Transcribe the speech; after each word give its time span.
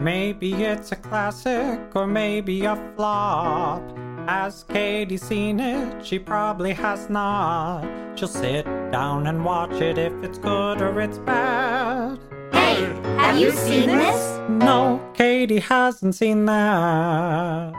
Maybe 0.00 0.54
it's 0.54 0.92
a 0.92 0.96
classic 0.96 1.94
or 1.94 2.06
maybe 2.06 2.64
a 2.64 2.74
flop. 2.96 3.82
Has 4.26 4.64
Katie 4.64 5.18
seen 5.18 5.60
it? 5.60 6.02
She 6.02 6.18
probably 6.18 6.72
has 6.72 7.10
not. 7.10 7.84
She'll 8.14 8.26
sit 8.26 8.64
down 8.90 9.26
and 9.26 9.44
watch 9.44 9.74
it 9.82 9.98
if 9.98 10.14
it's 10.22 10.38
good 10.38 10.80
or 10.80 11.02
it's 11.02 11.18
bad. 11.18 12.18
Hey, 12.50 12.76
have 13.18 13.36
you 13.36 13.50
seen 13.50 13.88
this? 13.88 14.40
No, 14.48 15.06
Katie 15.12 15.58
hasn't 15.58 16.14
seen 16.14 16.46
that. 16.46 17.74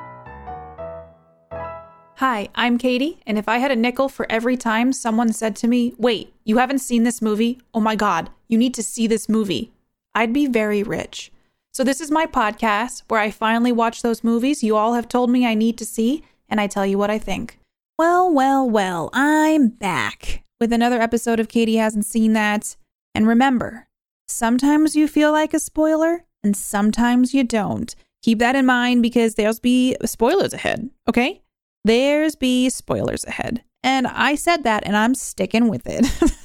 Hi, 2.18 2.50
I'm 2.54 2.78
Katie, 2.78 3.20
and 3.26 3.40
if 3.40 3.50
I 3.50 3.58
had 3.58 3.72
a 3.72 3.76
nickel 3.76 4.10
for 4.10 4.32
every 4.32 4.58
time 4.58 4.94
someone 4.94 5.34
said 5.34 5.56
to 5.56 5.68
me, 5.68 5.96
Wait, 5.98 6.32
you 6.44 6.60
haven't 6.60 6.80
seen 6.80 7.02
this 7.02 7.20
movie? 7.20 7.60
Oh 7.74 7.80
my 7.80 7.96
God, 7.96 8.30
you 8.48 8.60
need 8.60 8.76
to 8.76 8.84
see 8.84 9.08
this 9.08 9.28
movie, 9.28 9.72
I'd 10.14 10.34
be 10.34 10.46
very 10.46 10.84
rich. 10.84 11.32
So, 11.74 11.86
this 11.86 12.02
is 12.02 12.12
my 12.12 12.26
podcast 12.26 13.04
where 13.08 13.22
I 13.22 13.32
finally 13.32 13.72
watch 13.72 14.02
those 14.02 14.26
movies 14.26 14.62
you 14.62 14.76
all 14.76 14.94
have 14.96 15.08
told 15.08 15.30
me 15.30 15.46
I 15.46 15.54
need 15.54 15.78
to 15.78 15.86
see, 15.86 16.22
and 16.50 16.60
I 16.60 16.68
tell 16.68 16.86
you 16.86 16.98
what 16.98 17.10
I 17.10 17.18
think. 17.18 17.60
Well, 17.98 18.30
well, 18.30 18.70
well, 18.70 19.10
I'm 19.14 19.70
back 19.70 20.44
with 20.60 20.74
another 20.74 21.02
episode 21.02 21.40
of 21.40 21.48
Katie 21.48 21.78
Hasn't 21.78 22.06
Seen 22.06 22.34
That. 22.34 22.76
And 23.16 23.26
remember, 23.26 23.88
sometimes 24.28 24.98
you 24.98 25.08
feel 25.08 25.32
like 25.32 25.54
a 25.54 25.60
spoiler, 25.60 26.26
and 26.44 26.58
sometimes 26.58 27.34
you 27.34 27.46
don't. 27.46 27.96
Keep 28.22 28.40
that 28.40 28.58
in 28.58 28.66
mind 28.66 29.02
because 29.02 29.36
there'll 29.36 29.56
be 29.62 29.96
spoilers 30.04 30.54
ahead, 30.54 30.90
okay? 31.08 31.42
There's 31.86 32.36
be 32.36 32.70
spoilers 32.70 33.24
ahead. 33.24 33.64
And 33.82 34.08
I 34.08 34.36
said 34.36 34.64
that 34.64 34.84
and 34.86 34.96
I'm 34.96 35.16
sticking 35.16 35.70
with 35.70 35.84
it. 35.86 36.06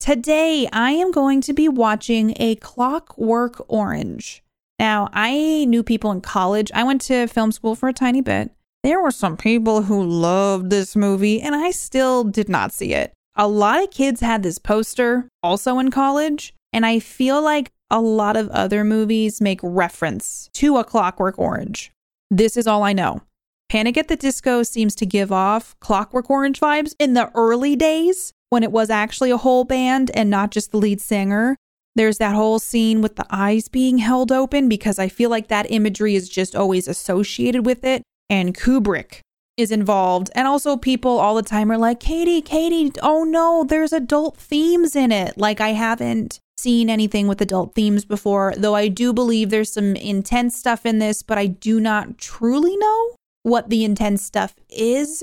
Today, 0.00 0.68
I 0.72 0.92
am 0.92 1.10
going 1.10 1.40
to 1.42 1.52
be 1.52 1.68
watching 1.68 2.32
A 2.36 2.54
Clockwork 2.54 3.62
Orange. 3.68 4.42
Now, 4.78 5.10
I 5.12 5.66
knew 5.68 5.82
people 5.82 6.12
in 6.12 6.20
college. 6.20 6.70
I 6.72 6.84
went 6.84 7.02
to 7.02 7.26
film 7.26 7.52
school 7.52 7.74
for 7.74 7.88
a 7.88 7.92
tiny 7.92 8.20
bit. 8.20 8.52
There 8.84 9.02
were 9.02 9.10
some 9.10 9.36
people 9.36 9.82
who 9.82 10.02
loved 10.02 10.70
this 10.70 10.94
movie, 10.94 11.42
and 11.42 11.54
I 11.54 11.72
still 11.72 12.24
did 12.24 12.48
not 12.48 12.72
see 12.72 12.94
it. 12.94 13.12
A 13.34 13.48
lot 13.48 13.82
of 13.82 13.90
kids 13.90 14.20
had 14.20 14.42
this 14.42 14.58
poster 14.58 15.28
also 15.42 15.78
in 15.78 15.90
college, 15.90 16.54
and 16.72 16.86
I 16.86 17.00
feel 17.00 17.42
like 17.42 17.70
a 17.90 18.00
lot 18.00 18.36
of 18.36 18.48
other 18.50 18.84
movies 18.84 19.40
make 19.40 19.60
reference 19.62 20.48
to 20.54 20.78
A 20.78 20.84
Clockwork 20.84 21.38
Orange. 21.38 21.90
This 22.30 22.56
is 22.56 22.66
all 22.66 22.82
I 22.82 22.92
know. 22.92 23.22
Panic 23.68 23.98
at 23.98 24.08
the 24.08 24.16
Disco 24.16 24.62
seems 24.62 24.94
to 24.94 25.04
give 25.04 25.32
off 25.32 25.78
Clockwork 25.80 26.30
Orange 26.30 26.60
vibes 26.60 26.94
in 26.98 27.12
the 27.14 27.30
early 27.34 27.76
days 27.76 28.32
when 28.50 28.62
it 28.62 28.72
was 28.72 28.90
actually 28.90 29.30
a 29.30 29.36
whole 29.36 29.64
band 29.64 30.10
and 30.14 30.30
not 30.30 30.50
just 30.50 30.70
the 30.70 30.78
lead 30.78 31.00
singer. 31.00 31.56
There's 31.94 32.18
that 32.18 32.34
whole 32.34 32.58
scene 32.58 33.02
with 33.02 33.16
the 33.16 33.26
eyes 33.30 33.68
being 33.68 33.98
held 33.98 34.30
open 34.30 34.68
because 34.68 34.98
I 34.98 35.08
feel 35.08 35.30
like 35.30 35.48
that 35.48 35.70
imagery 35.70 36.14
is 36.14 36.28
just 36.28 36.54
always 36.54 36.86
associated 36.86 37.66
with 37.66 37.84
it. 37.84 38.02
And 38.30 38.56
Kubrick 38.56 39.20
is 39.56 39.72
involved. 39.72 40.30
And 40.34 40.46
also, 40.46 40.76
people 40.76 41.18
all 41.18 41.34
the 41.34 41.42
time 41.42 41.70
are 41.72 41.78
like, 41.78 41.98
Katie, 41.98 42.40
Katie, 42.40 42.92
oh 43.02 43.24
no, 43.24 43.64
there's 43.64 43.92
adult 43.92 44.36
themes 44.36 44.94
in 44.94 45.10
it. 45.10 45.36
Like, 45.36 45.60
I 45.60 45.70
haven't 45.70 46.38
seen 46.56 46.88
anything 46.88 47.26
with 47.28 47.40
adult 47.40 47.74
themes 47.74 48.04
before, 48.04 48.54
though 48.56 48.74
I 48.74 48.88
do 48.88 49.12
believe 49.12 49.50
there's 49.50 49.72
some 49.72 49.96
intense 49.96 50.56
stuff 50.56 50.86
in 50.86 50.98
this, 50.98 51.22
but 51.22 51.38
I 51.38 51.46
do 51.46 51.80
not 51.80 52.18
truly 52.18 52.76
know 52.76 53.14
what 53.42 53.70
the 53.70 53.84
intense 53.84 54.22
stuff 54.22 54.54
is, 54.68 55.22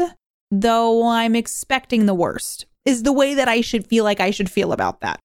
though 0.52 1.08
I'm 1.08 1.36
expecting 1.36 2.06
the 2.06 2.14
worst, 2.14 2.66
is 2.86 3.03
the 3.03 3.14
way 3.14 3.33
that 3.33 3.47
I 3.47 3.61
should 3.61 3.88
feel 3.88 4.03
like 4.03 4.19
I 4.19 4.31
should 4.31 4.50
feel 4.50 4.72
about 4.72 5.02
that. 5.02 5.19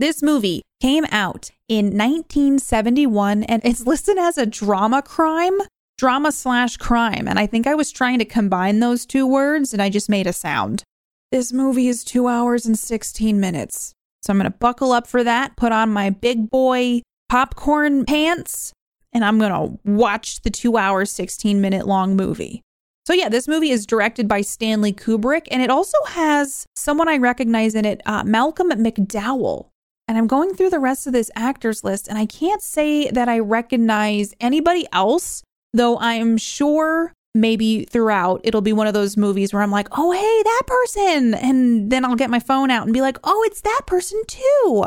This 0.00 0.22
movie 0.22 0.62
came 0.80 1.04
out 1.10 1.50
in 1.68 1.86
1971 1.86 3.44
and 3.44 3.62
it's 3.64 3.86
listed 3.86 4.18
as 4.18 4.38
a 4.38 4.46
drama 4.46 5.02
crime, 5.02 5.58
drama 5.98 6.32
slash 6.32 6.76
crime. 6.76 7.28
And 7.28 7.38
I 7.38 7.46
think 7.46 7.66
I 7.66 7.74
was 7.74 7.92
trying 7.92 8.18
to 8.18 8.24
combine 8.24 8.80
those 8.80 9.06
two 9.06 9.26
words 9.26 9.72
and 9.72 9.82
I 9.82 9.90
just 9.90 10.08
made 10.08 10.26
a 10.26 10.32
sound. 10.32 10.82
This 11.30 11.52
movie 11.52 11.88
is 11.88 12.04
two 12.04 12.28
hours 12.28 12.66
and 12.66 12.78
16 12.78 13.38
minutes. 13.40 13.92
So 14.22 14.32
I'm 14.32 14.38
going 14.38 14.50
to 14.50 14.58
buckle 14.58 14.92
up 14.92 15.06
for 15.06 15.22
that, 15.24 15.56
put 15.56 15.72
on 15.72 15.92
my 15.92 16.10
big 16.10 16.48
boy 16.48 17.02
popcorn 17.28 18.04
pants, 18.04 18.72
and 19.12 19.24
I'm 19.24 19.38
going 19.38 19.52
to 19.52 19.78
watch 19.84 20.42
the 20.42 20.50
two 20.50 20.76
hour, 20.76 21.04
16 21.04 21.60
minute 21.60 21.86
long 21.86 22.16
movie. 22.16 22.62
So, 23.06 23.12
yeah, 23.12 23.28
this 23.28 23.46
movie 23.46 23.70
is 23.70 23.86
directed 23.86 24.26
by 24.28 24.40
Stanley 24.40 24.92
Kubrick, 24.92 25.46
and 25.50 25.60
it 25.60 25.70
also 25.70 25.98
has 26.08 26.66
someone 26.74 27.08
I 27.08 27.18
recognize 27.18 27.74
in 27.74 27.84
it, 27.84 28.00
uh, 28.06 28.24
Malcolm 28.24 28.70
McDowell. 28.70 29.66
And 30.08 30.16
I'm 30.16 30.26
going 30.26 30.54
through 30.54 30.70
the 30.70 30.78
rest 30.78 31.06
of 31.06 31.12
this 31.12 31.30
actors 31.34 31.84
list, 31.84 32.08
and 32.08 32.18
I 32.18 32.24
can't 32.24 32.62
say 32.62 33.10
that 33.10 33.28
I 33.28 33.38
recognize 33.40 34.34
anybody 34.40 34.86
else, 34.92 35.42
though 35.72 35.98
I'm 35.98 36.38
sure 36.38 37.12
maybe 37.34 37.84
throughout 37.84 38.40
it'll 38.44 38.60
be 38.60 38.72
one 38.72 38.86
of 38.86 38.94
those 38.94 39.16
movies 39.16 39.52
where 39.52 39.62
I'm 39.62 39.70
like, 39.70 39.88
oh, 39.92 40.12
hey, 40.12 40.42
that 40.44 40.62
person. 40.66 41.34
And 41.34 41.90
then 41.90 42.04
I'll 42.04 42.14
get 42.14 42.30
my 42.30 42.38
phone 42.38 42.70
out 42.70 42.84
and 42.84 42.94
be 42.94 43.00
like, 43.00 43.18
oh, 43.24 43.42
it's 43.46 43.60
that 43.62 43.82
person 43.86 44.22
too. 44.26 44.84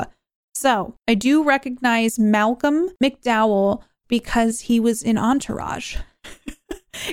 So 0.56 0.96
I 1.08 1.14
do 1.14 1.44
recognize 1.44 2.18
Malcolm 2.18 2.90
McDowell 3.04 3.84
because 4.08 4.62
he 4.62 4.80
was 4.80 5.04
in 5.04 5.18
Entourage. 5.18 5.98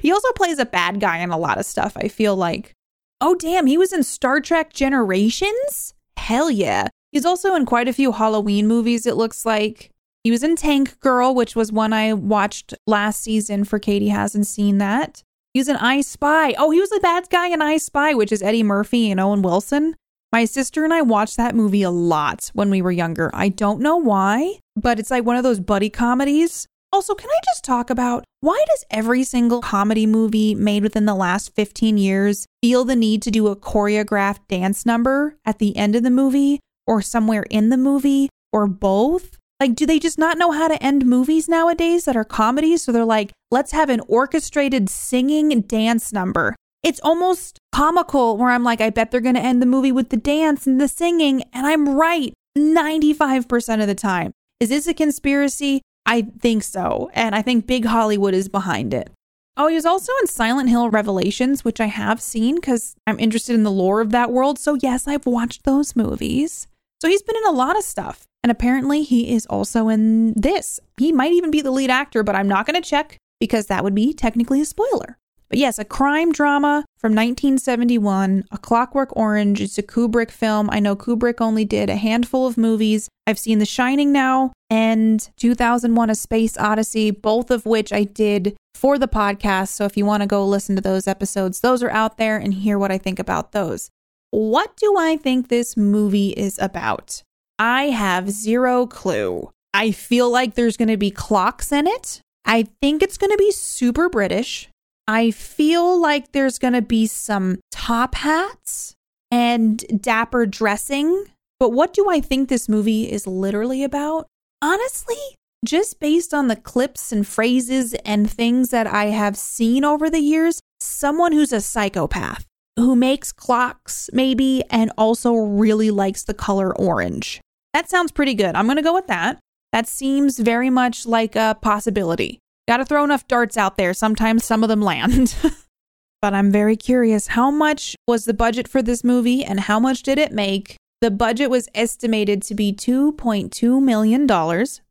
He 0.03 0.13
also 0.13 0.33
plays 0.33 0.59
a 0.59 0.67
bad 0.67 1.01
guy 1.01 1.19
in 1.19 1.31
a 1.31 1.39
lot 1.39 1.59
of 1.59 1.67
stuff, 1.67 1.97
I 1.97 2.09
feel 2.09 2.37
like. 2.37 2.73
Oh, 3.21 3.35
damn, 3.35 3.67
he 3.67 3.79
was 3.79 3.93
in 3.93 4.03
Star 4.03 4.41
Trek 4.41 4.73
Generations? 4.73 5.95
Hell 6.17 6.51
yeah. 6.51 6.89
He's 7.13 7.25
also 7.25 7.55
in 7.55 7.65
quite 7.65 7.89
a 7.89 7.93
few 7.93 8.13
Halloween 8.13 8.67
movies, 8.67 9.07
it 9.07 9.17
looks 9.17 9.47
like. 9.47 9.91
He 10.25 10.31
was 10.31 10.43
in 10.43 10.57
Tank 10.57 10.99
Girl, 11.01 11.35
which 11.35 11.55
was 11.55 11.71
one 11.71 11.93
I 11.93 12.13
watched 12.13 12.75
last 12.87 13.21
season 13.21 13.65
for 13.65 13.79
Katie 13.79 14.09
hasn't 14.09 14.47
seen 14.47 14.79
that. 14.79 15.23
He 15.53 15.61
was 15.61 15.69
in 15.69 15.77
I 15.77 16.01
Spy. 16.01 16.55
Oh, 16.59 16.71
he 16.71 16.81
was 16.81 16.91
the 16.91 16.99
bad 17.01 17.29
guy 17.31 17.49
in 17.49 17.63
I 17.63 17.77
Spy, 17.77 18.15
which 18.15 18.33
is 18.33 18.43
Eddie 18.43 18.63
Murphy 18.63 19.11
and 19.11 19.21
Owen 19.21 19.43
Wilson. 19.43 19.95
My 20.33 20.47
sister 20.47 20.83
and 20.83 20.93
I 20.93 21.03
watched 21.03 21.37
that 21.37 21.55
movie 21.55 21.85
a 21.85 21.91
lot 21.91 22.51
when 22.55 22.69
we 22.69 22.83
were 22.83 22.91
younger. 22.91 23.31
I 23.33 23.51
don't 23.51 23.81
know 23.81 23.97
why, 23.97 24.59
but 24.75 24.99
it's 24.99 25.13
like 25.13 25.25
one 25.25 25.37
of 25.37 25.45
those 25.45 25.61
buddy 25.61 25.91
comedies 25.91 26.67
also, 26.95 27.13
can 27.17 27.29
I 27.29 27.41
just 27.45 27.65
talk 27.65 27.91
about 27.91 28.23
why 28.41 28.63
does 28.69 28.85
every 28.89 29.25
single 29.25 29.61
comedy 29.61 30.07
movie 30.07 30.55
made 30.55 30.85
within 30.85 31.07
the 31.07 31.15
last 31.15 31.53
15 31.57 31.99
years 31.99 32.47
feel 32.63 32.85
the 32.85 32.95
need 32.95 33.21
to 33.23 33.33
do 33.33 33.49
a 33.49 33.57
choreographed 33.57 34.47
dance 34.49 34.87
number 34.87 35.37
at 35.45 35.59
the 35.59 35.77
end 35.77 35.97
of 35.97 36.05
the 36.05 36.11
movie 36.11 36.61
or 36.87 37.03
somewhere 37.03 37.47
in 37.51 37.71
the 37.71 37.77
movie 37.77 38.29
or 38.53 38.69
both? 38.69 39.39
Like, 39.59 39.75
do 39.75 39.87
they 39.87 39.99
just 39.99 40.19
not 40.19 40.39
know 40.39 40.53
how 40.53 40.69
to 40.69 40.81
end 40.81 41.05
movies 41.05 41.49
nowadays 41.49 42.05
that 42.05 42.17
are 42.17 42.25
comedies? 42.25 42.83
So 42.83 42.93
they're 42.93 43.05
like, 43.05 43.33
let's 43.51 43.73
have 43.73 43.91
an 43.91 44.01
orchestrated 44.07 44.89
singing 44.89 45.63
dance 45.63 46.13
number. 46.13 46.55
It's 46.85 47.01
almost 47.03 47.59
comical 47.73 48.37
where 48.37 48.51
I'm 48.51 48.63
like, 48.63 48.81
I 48.81 48.91
bet 48.91 49.11
they're 49.11 49.21
going 49.21 49.35
to 49.35 49.41
end 49.41 49.61
the 49.61 49.67
movie 49.67 49.91
with 49.91 50.11
the 50.11 50.17
dance 50.17 50.65
and 50.65 50.81
the 50.81 50.87
singing. 50.87 51.43
And 51.53 51.67
I'm 51.67 51.97
right 51.97 52.33
95% 52.57 53.81
of 53.81 53.89
the 53.89 53.97
time. 53.97 54.31
Is 54.61 54.69
this 54.69 54.87
a 54.87 54.95
conspiracy? 54.95 55.83
I 56.07 56.23
think 56.23 56.63
so. 56.63 57.11
And 57.15 57.35
I 57.35 57.43
think 57.43 57.67
Big 57.67 57.85
Hollywood 57.85 58.35
is 58.35 58.49
behind 58.49 58.93
it. 58.93 59.11
Oh, 59.57 59.69
he 59.69 59.77
was 59.77 59.87
also 59.87 60.13
in 60.21 60.27
Silent 60.27 60.69
Hill 60.69 60.91
Revelations, 60.91 61.65
which 61.65 61.81
I 61.81 61.87
have 61.87 62.21
seen 62.21 62.57
because 62.57 62.97
I'm 63.07 63.21
interested 63.21 63.55
in 63.55 63.63
the 63.63 63.71
lore 63.71 64.01
of 64.01 64.11
that 64.11 64.33
world. 64.33 64.59
So, 64.59 64.75
yes, 64.75 65.07
I've 65.07 65.27
watched 65.27 65.65
those 65.65 65.95
movies. 65.95 66.67
So, 67.01 67.09
he's 67.09 67.23
been 67.23 67.37
in 67.37 67.47
a 67.47 67.53
lot 67.53 67.77
of 67.77 67.85
stuff. 67.85 68.27
And 68.43 68.51
apparently, 68.51 69.05
he 69.05 69.33
is 69.33 69.47
also 69.47 69.89
in 69.89 70.35
this. 70.35 70.81
He 70.99 71.13
might 71.13 71.33
even 71.33 71.51
be 71.51 71.63
the 71.63 71.71
lead 71.71 71.89
actor, 71.91 72.23
but 72.23 72.35
I'm 72.35 72.49
not 72.49 72.67
going 72.67 72.81
to 72.81 72.87
check 72.87 73.17
because 73.41 73.67
that 73.67 73.85
would 73.85 73.95
be 73.95 74.13
technically 74.13 74.61
a 74.61 74.65
spoiler. 74.65 75.19
But 75.55 75.61
yes, 75.61 75.79
a 75.79 75.85
crime 75.85 76.33
drama 76.33 76.85
from 76.99 77.13
1971, 77.13 78.43
A 78.51 78.59
Clockwork 78.59 79.17
Orange. 79.17 79.61
It's 79.61 79.79
a 79.79 79.85
Kubrick 79.85 80.33
film. 80.33 80.69
I 80.73 80.81
know 80.81 80.97
Kubrick 80.97 81.41
only 81.41 81.65
did 81.65 81.89
a 81.89 81.95
handful 81.95 82.49
of 82.49 82.59
movies. 82.59 83.09
I've 83.25 83.39
seen 83.39 83.61
The 83.61 83.65
Shining 83.65 84.11
now 84.11 84.53
and 84.69 85.31
2001 85.37 86.11
A 86.11 86.17
Space 86.17 86.59
Odyssey, 86.59 87.13
both 87.13 87.53
of 87.53 87.67
which 87.67 87.93
I 87.93 88.03
did 88.03 88.57
for 88.75 88.99
the 88.99 89.07
podcast. 89.07 89.69
So 89.69 89.85
if 89.85 89.97
you 89.97 90.05
want 90.05 90.25
to 90.25 90.27
go 90.27 90.45
listen 90.45 90.75
to 90.75 90.83
those 90.83 91.07
episodes, 91.07 91.61
those 91.61 91.85
are 91.85 91.91
out 91.91 92.17
there 92.17 92.37
and 92.37 92.53
hear 92.53 92.77
what 92.77 92.91
I 92.91 92.99
think 92.99 93.21
about 93.21 93.53
those. 93.53 93.91
What 94.33 94.77
do 94.77 94.97
I 94.99 95.17
think 95.17 95.47
this 95.47 95.77
movie 95.77 96.31
is 96.31 96.59
about? 96.59 97.23
I 97.61 97.91
have 97.91 98.29
zero 98.29 98.89
clue. 98.89 99.53
I 99.73 99.93
feel 99.93 100.29
like 100.29 100.57
there's 100.57 100.77
going 100.77 100.89
to 100.89 100.97
be 100.97 101.13
clocks 101.13 101.71
in 101.71 101.87
it. 101.87 102.21
I 102.45 102.67
think 102.83 103.05
it's 103.05 103.19
going 103.19 103.31
to 103.31 103.39
be 103.39 103.53
super 103.53 104.09
British. 104.09 104.69
I 105.07 105.31
feel 105.31 106.01
like 106.01 106.33
there's 106.33 106.59
going 106.59 106.73
to 106.73 106.83
be 106.83 107.07
some 107.07 107.59
top 107.71 108.15
hats 108.15 108.95
and 109.31 109.85
dapper 110.01 110.47
dressing. 110.47 111.27
But 111.61 111.71
what 111.71 111.93
do 111.93 112.09
I 112.09 112.21
think 112.21 112.49
this 112.49 112.69
movie 112.69 113.11
is 113.11 113.27
literally 113.27 113.85
about? 113.85 114.27
Honestly, 114.63 115.17
just 115.65 116.01
based 116.01 116.33
on 116.33 116.49
the 116.49 116.57
clips 116.57 117.13
and 117.13 117.27
phrases 117.27 117.95
and 118.05 118.31
things 118.31 118.71
that 118.71 118.87
I 118.87 119.07
have 119.07 119.37
seen 119.37 119.85
over 119.85 120.09
the 120.09 120.21
years, 120.21 120.61
someone 120.81 121.33
who's 121.33 121.53
a 121.53 121.61
psychopath 121.61 122.45
who 122.77 122.97
makes 122.97 123.31
clocks, 123.31 124.11
maybe, 124.13 124.65
and 124.71 124.91
also 124.99 125.35
really 125.35 125.91
likes 125.91 126.25
the 126.25 126.35
color 126.35 126.77
orange. 126.77 127.41
That 127.73 127.89
sounds 127.89 128.13
pretty 128.13 128.35
good. 128.35 128.55
I'm 128.55 128.67
going 128.67 128.77
to 128.77 128.83
go 128.83 128.95
with 128.95 129.07
that. 129.07 129.39
That 129.73 129.89
seems 129.89 130.39
very 130.39 130.71
much 130.71 131.07
like 131.07 131.37
a 131.37 131.57
possibility. 131.61 132.41
Gotta 132.67 132.85
throw 132.85 133.05
enough 133.05 133.29
darts 133.29 133.57
out 133.57 133.77
there. 133.77 133.95
Sometimes 133.95 134.45
some 134.45 134.63
of 134.63 134.69
them 134.69 134.81
land. 134.81 135.35
but 136.23 136.35
I'm 136.35 136.51
very 136.51 136.77
curious 136.77 137.29
how 137.29 137.51
much 137.51 137.97
was 138.07 138.25
the 138.25 138.35
budget 138.35 138.69
for 138.69 138.83
this 138.83 139.05
movie 139.05 139.45
and 139.45 139.61
how 139.61 139.79
much 139.79 140.03
did 140.03 140.19
it 140.19 140.33
make? 140.33 140.77
The 141.01 141.11
budget 141.11 141.51
was 141.51 141.69
estimated 141.75 142.43
to 142.45 142.55
be 142.55 142.73
$2.2 142.73 143.83
million. 143.83 144.27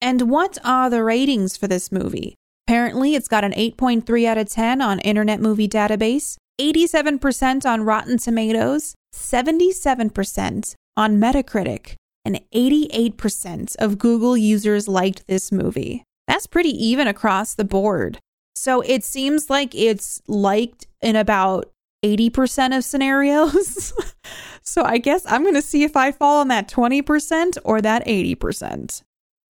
And 0.00 0.30
what 0.30 0.56
are 0.64 0.88
the 0.88 1.04
ratings 1.04 1.58
for 1.58 1.68
this 1.68 1.92
movie? 1.92 2.34
Apparently, 2.66 3.14
it's 3.14 3.28
got 3.28 3.44
an 3.44 3.52
8.3 3.52 4.26
out 4.26 4.38
of 4.38 4.48
10 4.48 4.80
on 4.80 4.98
Internet 5.00 5.40
Movie 5.40 5.68
Database, 5.68 6.36
87% 6.58 7.66
on 7.66 7.82
Rotten 7.82 8.16
Tomatoes, 8.16 8.94
77% 9.14 10.74
on 10.96 11.16
Metacritic, 11.18 11.96
and 12.24 12.40
88% 12.54 13.76
of 13.76 13.98
Google 13.98 14.36
users 14.36 14.88
liked 14.88 15.26
this 15.26 15.50
movie. 15.50 16.04
That's 16.28 16.46
pretty 16.46 16.70
even 16.70 17.08
across 17.08 17.54
the 17.54 17.64
board. 17.64 18.18
So 18.54 18.80
it 18.82 19.04
seems 19.04 19.50
like 19.50 19.74
it's 19.74 20.22
liked 20.28 20.86
in 21.00 21.16
about 21.16 21.72
80% 22.04 22.76
of 22.76 22.84
scenarios. 22.84 23.92
so 24.62 24.84
I 24.84 24.98
guess 24.98 25.24
I'm 25.26 25.42
going 25.42 25.54
to 25.54 25.62
see 25.62 25.84
if 25.84 25.96
I 25.96 26.12
fall 26.12 26.40
on 26.40 26.48
that 26.48 26.68
20% 26.68 27.58
or 27.64 27.80
that 27.80 28.06
80%. 28.06 29.02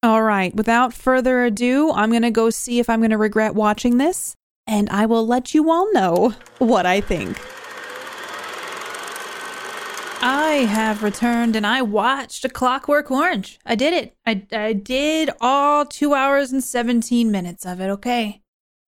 All 0.05 0.23
right, 0.23 0.55
without 0.55 0.93
further 0.93 1.45
ado, 1.45 1.93
I'm 1.93 2.11
going 2.11 2.23
to 2.23 2.31
go 2.31 2.51
see 2.51 2.81
if 2.81 2.91
I'm 2.91 2.99
going 3.01 3.11
to 3.11 3.19
regret 3.19 3.55
watching 3.55 3.99
this, 3.99 4.35
and 4.67 4.91
I 4.91 5.07
will 5.07 5.25
let 5.25 5.55
you 5.55 5.71
all 5.71 5.93
know 5.93 6.35
what 6.59 6.87
I 6.87 7.01
think. 7.01 7.39
I 10.25 10.67
have 10.69 11.03
returned 11.03 11.57
and 11.57 11.67
I 11.67 11.83
watched 11.83 12.45
A 12.45 12.49
Clockwork 12.49 13.11
Orange. 13.11 13.59
I 13.67 13.75
did 13.75 13.93
it. 13.93 14.15
I, 14.25 14.47
I 14.53 14.73
did 14.73 15.31
all 15.41 15.85
two 15.85 16.15
hours 16.15 16.53
and 16.53 16.63
17 16.63 17.29
minutes 17.29 17.67
of 17.67 17.81
it, 17.81 17.89
okay? 17.89 18.41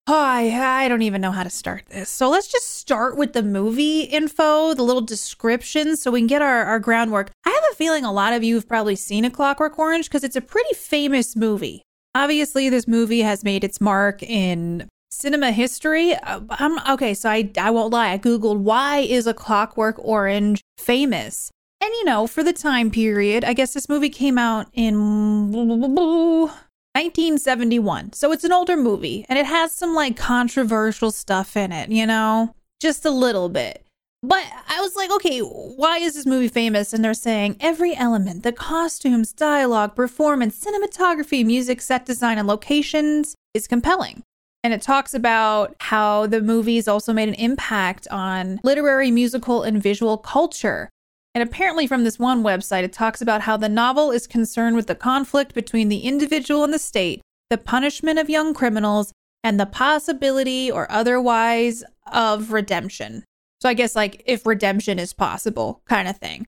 Oh, 0.08 0.20
I, 0.20 0.86
I 0.86 0.88
don't 0.88 1.04
even 1.04 1.22
know 1.22 1.30
how 1.30 1.44
to 1.44 1.50
start 1.52 1.84
this. 1.90 2.10
So 2.10 2.32
let's 2.32 2.48
just 2.48 2.78
start 2.78 3.16
with 3.16 3.34
the 3.34 3.44
movie 3.44 4.02
info, 4.02 4.74
the 4.74 4.82
little 4.82 5.04
description, 5.04 5.96
so 5.98 6.10
we 6.10 6.22
can 6.22 6.26
get 6.26 6.42
our, 6.42 6.64
our 6.64 6.80
groundwork. 6.80 7.30
I 7.46 7.52
have 7.52 7.64
a 7.72 7.76
feeling 7.76 8.06
a 8.06 8.12
lot 8.12 8.34
of 8.34 8.44
you 8.44 8.56
have 8.56 8.68
probably 8.68 8.96
seen 8.96 9.24
A 9.24 9.30
Clockwork 9.30 9.78
Orange 9.78 10.06
because 10.06 10.24
it's 10.24 10.36
a 10.36 10.42
pretty 10.42 10.74
famous 10.74 11.36
movie. 11.36 11.84
Obviously, 12.16 12.70
this 12.70 12.88
movie 12.88 13.22
has 13.22 13.44
made 13.44 13.64
its 13.64 13.80
mark 13.80 14.24
in 14.24 14.90
cinema 15.20 15.52
history. 15.52 16.16
Uh, 16.16 16.42
I'm, 16.52 16.80
okay, 16.94 17.14
so 17.14 17.30
I, 17.30 17.52
I 17.58 17.72
won't 17.72 17.94
lie. 17.94 18.12
I 18.12 18.18
Googled 18.18 18.60
why 18.60 19.00
is 19.00 19.28
A 19.28 19.34
Clockwork 19.34 19.96
Orange 20.00 20.62
famous? 20.78 21.52
And 21.82 21.92
you 21.94 22.06
know, 22.06 22.28
for 22.28 22.44
the 22.44 22.54
time 22.54 22.92
period, 22.92 23.46
I 23.46 23.54
guess 23.54 23.74
this 23.74 23.88
movie 23.88 24.10
came 24.10 24.38
out 24.38 24.68
in 24.74 25.52
1971. 25.52 28.14
So 28.14 28.32
it's 28.32 28.44
an 28.44 28.52
older 28.52 28.76
movie 28.76 29.26
and 29.30 29.40
it 29.40 29.46
has 29.46 29.72
some 29.72 29.96
like 29.96 30.18
controversial 30.18 31.12
stuff 31.12 31.56
in 31.56 31.72
it, 31.72 31.90
you 31.90 32.06
know, 32.06 32.54
just 32.82 33.06
a 33.06 33.12
little 33.12 33.48
bit. 33.48 33.86
But 34.22 34.44
I 34.68 34.82
was 34.82 34.98
like, 34.98 35.10
okay, 35.12 35.40
why 35.40 36.00
is 36.00 36.16
this 36.16 36.26
movie 36.26 36.50
famous? 36.50 36.92
And 36.92 37.02
they're 37.04 37.14
saying 37.14 37.56
every 37.62 37.96
element 37.96 38.44
the 38.44 38.52
costumes, 38.52 39.32
dialogue, 39.32 39.96
performance, 39.96 40.60
cinematography, 40.60 41.46
music, 41.46 41.82
set 41.82 42.06
design, 42.06 42.38
and 42.38 42.48
locations 42.48 43.36
is 43.54 43.68
compelling. 43.68 44.24
And 44.64 44.74
it 44.74 44.82
talks 44.82 45.14
about 45.14 45.76
how 45.80 46.28
the 46.28 46.42
movies 46.42 46.88
also 46.88 47.14
made 47.14 47.30
an 47.30 47.36
impact 47.36 48.08
on 48.12 48.60
literary, 48.64 49.10
musical, 49.10 49.64
and 49.64 49.82
visual 49.82 50.18
culture. 50.18 50.90
And 51.34 51.42
apparently, 51.42 51.88
from 51.88 52.04
this 52.04 52.20
one 52.20 52.44
website, 52.44 52.84
it 52.84 52.92
talks 52.92 53.22
about 53.22 53.42
how 53.42 53.56
the 53.56 53.70
novel 53.70 54.12
is 54.12 54.28
concerned 54.28 54.76
with 54.76 54.88
the 54.88 54.96
conflict 54.96 55.54
between 55.54 55.88
the 55.88 56.00
individual 56.00 56.64
and 56.64 56.74
the 56.74 56.80
state, 56.80 57.22
the 57.50 57.58
punishment 57.58 58.20
of 58.20 58.30
young 58.30 58.54
criminals, 58.54 59.14
and 59.44 59.60
the 59.60 59.66
possibility 59.66 60.70
or 60.70 60.92
otherwise 60.92 61.84
of 62.12 62.52
redemption. 62.52 63.24
So, 63.62 63.70
I 63.70 63.74
guess, 63.74 63.96
like, 63.96 64.24
if 64.26 64.46
redemption 64.46 65.00
is 65.00 65.14
possible, 65.14 65.82
kind 65.86 66.08
of 66.08 66.18
thing. 66.18 66.46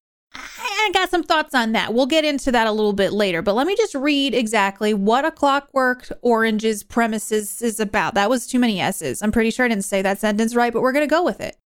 Got 0.94 1.10
some 1.10 1.24
thoughts 1.24 1.54
on 1.54 1.74
that. 1.74 1.94
We'll 1.94 2.06
get 2.06 2.26
into 2.26 2.52
that 2.52 2.68
a 2.68 2.72
little 2.72 2.94
bit 2.94 3.14
later, 3.14 3.42
but 3.42 3.56
let 3.56 3.68
me 3.68 3.76
just 3.76 3.96
read 3.96 4.34
exactly 4.34 4.94
what 4.94 5.26
A 5.26 5.32
Clockwork 5.32 6.12
Orange's 6.22 6.84
premises 6.84 7.62
is 7.62 7.80
about. 7.80 8.16
That 8.16 8.30
was 8.30 8.48
too 8.48 8.60
many 8.60 8.80
S's. 8.80 9.22
I'm 9.22 9.32
pretty 9.32 9.52
sure 9.52 9.66
I 9.66 9.70
didn't 9.70 9.86
say 9.86 10.02
that 10.02 10.20
sentence 10.20 10.56
right, 10.56 10.74
but 10.74 10.82
we're 10.82 10.92
going 10.92 11.08
to 11.08 11.14
go 11.14 11.24
with 11.24 11.40
it. 11.42 11.58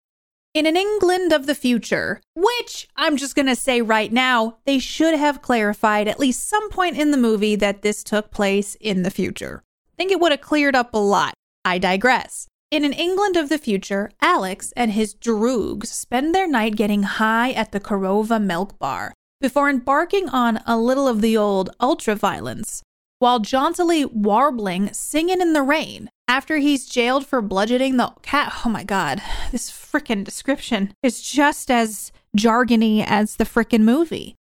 In 0.53 0.65
an 0.65 0.77
England 0.77 1.33
of 1.33 1.47
the 1.47 1.55
future, 1.55 2.21
which 2.33 2.87
I'm 2.95 3.17
just 3.17 3.35
going 3.35 3.47
to 3.47 3.55
say 3.55 3.81
right 3.81 4.11
now, 4.11 4.59
they 4.65 4.79
should 4.79 5.13
have 5.13 5.41
clarified 5.41 6.07
at 6.07 6.19
least 6.19 6.47
some 6.47 6.69
point 6.69 6.97
in 6.97 7.11
the 7.11 7.17
movie 7.17 7.55
that 7.57 7.81
this 7.81 8.03
took 8.03 8.31
place 8.31 8.75
in 8.75 9.03
the 9.03 9.11
future. 9.11 9.63
I 9.65 9.95
think 9.97 10.11
it 10.11 10.19
would 10.19 10.31
have 10.31 10.41
cleared 10.41 10.75
up 10.75 10.93
a 10.93 10.97
lot. 10.97 11.33
I 11.65 11.77
digress. 11.77 12.47
In 12.75 12.83
an 12.83 12.91
England 12.91 13.37
of 13.37 13.47
the 13.47 13.57
future, 13.57 14.11
Alex 14.21 14.73
and 14.75 14.91
his 14.91 15.15
droogs 15.15 15.85
spend 15.85 16.35
their 16.35 16.45
night 16.45 16.75
getting 16.75 17.03
high 17.03 17.51
at 17.51 17.71
the 17.71 17.79
Korova 17.79 18.37
Milk 18.37 18.77
Bar 18.77 19.13
before 19.39 19.69
embarking 19.69 20.27
on 20.27 20.59
a 20.67 20.77
little 20.77 21.07
of 21.07 21.21
the 21.21 21.37
old 21.37 21.69
ultra 21.79 22.15
violence, 22.15 22.83
while 23.19 23.39
jauntily 23.39 24.03
warbling 24.03 24.91
Singing 24.91 25.39
in 25.39 25.53
the 25.53 25.61
Rain 25.61 26.09
after 26.27 26.57
he's 26.57 26.85
jailed 26.85 27.25
for 27.25 27.41
bludgeoning 27.41 27.95
the 27.95 28.11
cat. 28.21 28.51
Oh 28.65 28.69
my 28.69 28.83
god, 28.83 29.21
this 29.53 29.71
frickin' 29.71 30.25
description 30.25 30.93
is 31.01 31.21
just 31.21 31.71
as 31.71 32.11
jargony 32.35 33.05
as 33.07 33.37
the 33.37 33.45
frickin' 33.45 33.83
movie. 33.83 34.35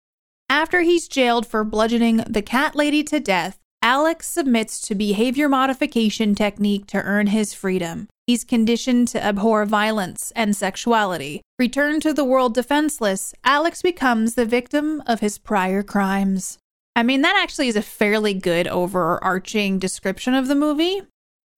After 0.47 0.83
he's 0.83 1.09
jailed 1.09 1.45
for 1.45 1.65
bludgeoning 1.65 2.23
the 2.29 2.41
cat 2.41 2.77
lady 2.77 3.03
to 3.03 3.19
death, 3.19 3.57
Alex 3.83 4.27
submits 4.27 4.79
to 4.81 4.93
behavior 4.93 5.49
modification 5.49 6.35
technique 6.35 6.85
to 6.85 7.01
earn 7.01 7.27
his 7.27 7.53
freedom. 7.53 8.07
He's 8.27 8.43
conditioned 8.43 9.07
to 9.09 9.23
abhor 9.23 9.65
violence 9.65 10.31
and 10.35 10.55
sexuality. 10.55 11.41
Returned 11.57 12.03
to 12.03 12.13
the 12.13 12.23
world 12.23 12.53
defenseless, 12.53 13.33
Alex 13.43 13.81
becomes 13.81 14.35
the 14.35 14.45
victim 14.45 15.01
of 15.07 15.19
his 15.19 15.39
prior 15.39 15.81
crimes. 15.81 16.59
I 16.95 17.01
mean, 17.01 17.21
that 17.21 17.39
actually 17.41 17.69
is 17.69 17.75
a 17.75 17.81
fairly 17.81 18.35
good 18.35 18.67
overarching 18.67 19.79
description 19.79 20.35
of 20.35 20.47
the 20.47 20.55
movie. 20.55 21.01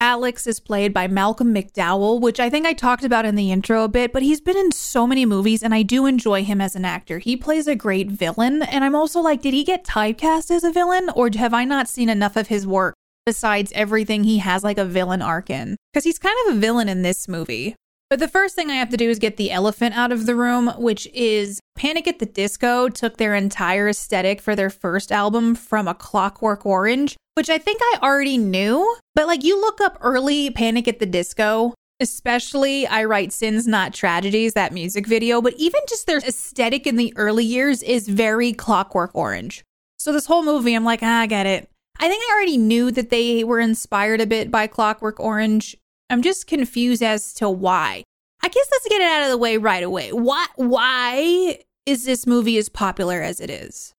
Alex 0.04 0.46
is 0.48 0.60
played 0.60 0.94
by 0.94 1.08
Malcolm 1.08 1.56
McDowell, 1.56 2.20
which 2.20 2.38
I 2.38 2.50
think 2.50 2.66
I 2.66 2.74
talked 2.74 3.06
about 3.06 3.24
in 3.24 3.36
the 3.36 3.54
intro 3.54 3.86
a 3.86 3.88
bit, 3.88 4.12
but 4.12 4.22
he's 4.22 4.42
been 4.42 4.58
in 4.58 4.74
so 4.74 5.08
many 5.08 5.26
movies 5.26 5.64
and 5.64 5.74
I 5.74 5.82
do 5.82 6.06
enjoy 6.06 6.44
him 6.44 6.60
as 6.60 6.76
an 6.76 6.84
actor. 6.84 7.20
He 7.20 7.38
plays 7.38 7.68
a 7.68 7.76
great 7.76 8.10
villain, 8.10 8.64
and 8.64 8.84
I'm 8.84 8.96
also 8.96 9.22
like, 9.22 9.42
did 9.42 9.54
he 9.54 9.64
get 9.64 9.86
typecast 9.86 10.52
as 10.52 10.66
a 10.66 10.74
villain, 10.74 11.10
or 11.16 11.30
have 11.36 11.54
I 11.54 11.64
not 11.64 11.88
seen 11.88 12.10
enough 12.10 12.36
of 12.36 12.50
his 12.50 12.68
work 12.68 12.96
besides 13.26 13.72
everything 13.74 14.26
he 14.26 14.40
has 14.40 14.62
like 14.62 14.78
a 14.78 14.84
villain 14.84 15.22
arc 15.22 15.50
in? 15.50 15.78
Because 15.94 16.04
he's 16.04 16.20
kind 16.20 16.36
of 16.46 16.58
a 16.58 16.60
villain 16.60 16.90
in 16.90 17.04
this 17.04 17.30
movie. 17.30 17.78
But 18.10 18.20
the 18.20 18.28
first 18.28 18.56
thing 18.56 18.70
I 18.70 18.76
have 18.76 18.90
to 18.90 18.98
do 18.98 19.10
is 19.10 19.20
get 19.20 19.38
the 19.38 19.52
elephant 19.52 19.96
out 19.96 20.12
of 20.12 20.26
the 20.26 20.36
room, 20.36 20.68
which 20.78 21.08
is 21.14 21.62
Panic 21.78 22.10
at 22.10 22.20
the 22.20 22.26
Disco 22.26 22.90
took 22.90 23.16
their 23.16 23.36
entire 23.36 23.88
aesthetic 23.88 24.42
for 24.42 24.54
their 24.54 24.70
first 24.70 25.14
album 25.14 25.56
from 25.56 25.88
a 25.88 25.96
Clockwork 25.96 26.66
Orange, 26.66 27.16
which 27.36 27.50
I 27.50 27.58
think 27.58 27.80
I 27.82 28.00
already 28.02 28.38
knew. 28.38 28.98
But 29.16 29.28
like 29.28 29.44
you 29.44 29.60
look 29.60 29.82
up 29.82 29.98
early 30.02 30.50
Panic 30.50 30.88
at 30.88 31.00
the 31.00 31.06
Disco, 31.06 31.74
especially 32.00 32.88
I 32.88 33.04
Write 33.06 33.34
Sins 33.34 33.68
Not 33.68 33.94
Tragedies, 33.94 34.54
that 34.54 34.74
music 34.74 35.08
video, 35.08 35.42
but 35.42 35.54
even 35.58 35.82
just 35.88 36.08
their 36.08 36.20
aesthetic 36.20 36.86
in 36.88 36.96
the 36.96 37.14
early 37.16 37.46
years 37.46 37.84
is 37.84 38.08
very 38.08 38.54
Clockwork 38.54 39.16
Orange. 39.16 39.64
So 40.00 40.12
this 40.12 40.26
whole 40.26 40.44
movie, 40.44 40.74
I'm 40.74 40.84
like, 40.84 41.02
ah, 41.02 41.22
I 41.22 41.28
get 41.28 41.46
it. 41.46 41.70
I 42.00 42.08
think 42.08 42.24
I 42.24 42.34
already 42.34 42.58
knew 42.58 42.92
that 42.92 43.10
they 43.10 43.44
were 43.44 43.60
inspired 43.60 44.20
a 44.20 44.26
bit 44.26 44.50
by 44.50 44.68
Clockwork 44.68 45.20
Orange 45.20 45.78
I'm 46.14 46.22
just 46.22 46.46
confused 46.46 47.02
as 47.02 47.34
to 47.36 47.50
why. 47.50 48.04
I 48.44 48.48
guess 48.48 48.68
let's 48.72 48.88
get 48.88 49.02
it 49.02 49.08
out 49.08 49.24
of 49.24 49.30
the 49.30 49.38
way 49.38 49.58
right 49.58 49.84
away. 49.84 50.12
Why 50.12 50.46
why 50.56 51.60
is 51.88 52.06
this 52.06 52.28
movie 52.28 52.58
as 52.58 52.70
popular 52.70 53.22
as 53.22 53.40
it 53.40 53.50
is? 53.50 53.94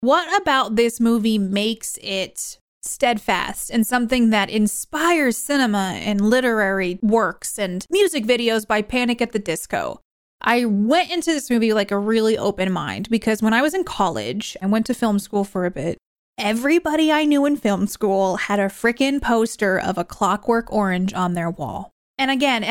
What 0.00 0.40
about 0.40 0.76
this 0.76 0.98
movie 0.98 1.36
makes 1.36 1.98
it 2.00 2.58
steadfast 2.82 3.70
and 3.70 3.86
something 3.86 4.30
that 4.30 4.50
inspires 4.50 5.36
cinema 5.36 5.98
and 6.00 6.20
literary 6.20 6.98
works 7.02 7.58
and 7.58 7.86
music 7.90 8.24
videos 8.24 8.66
by 8.66 8.82
Panic 8.82 9.20
at 9.20 9.32
the 9.32 9.38
Disco? 9.38 10.00
I 10.40 10.64
went 10.64 11.10
into 11.10 11.32
this 11.32 11.50
movie 11.50 11.72
like 11.72 11.90
a 11.90 11.98
really 11.98 12.38
open 12.38 12.72
mind 12.72 13.08
because 13.10 13.42
when 13.42 13.54
I 13.54 13.62
was 13.62 13.74
in 13.74 13.84
college, 13.84 14.56
I 14.62 14.66
went 14.66 14.86
to 14.86 14.94
film 14.94 15.18
school 15.18 15.44
for 15.44 15.66
a 15.66 15.70
bit. 15.70 15.98
Everybody 16.38 17.10
I 17.10 17.24
knew 17.24 17.44
in 17.44 17.56
film 17.56 17.88
school 17.88 18.36
had 18.36 18.60
a 18.60 18.66
freaking 18.66 19.20
poster 19.20 19.78
of 19.78 19.98
a 19.98 20.04
clockwork 20.04 20.72
orange 20.72 21.12
on 21.12 21.32
their 21.32 21.50
wall. 21.50 21.90
And 22.16 22.30
again, 22.30 22.62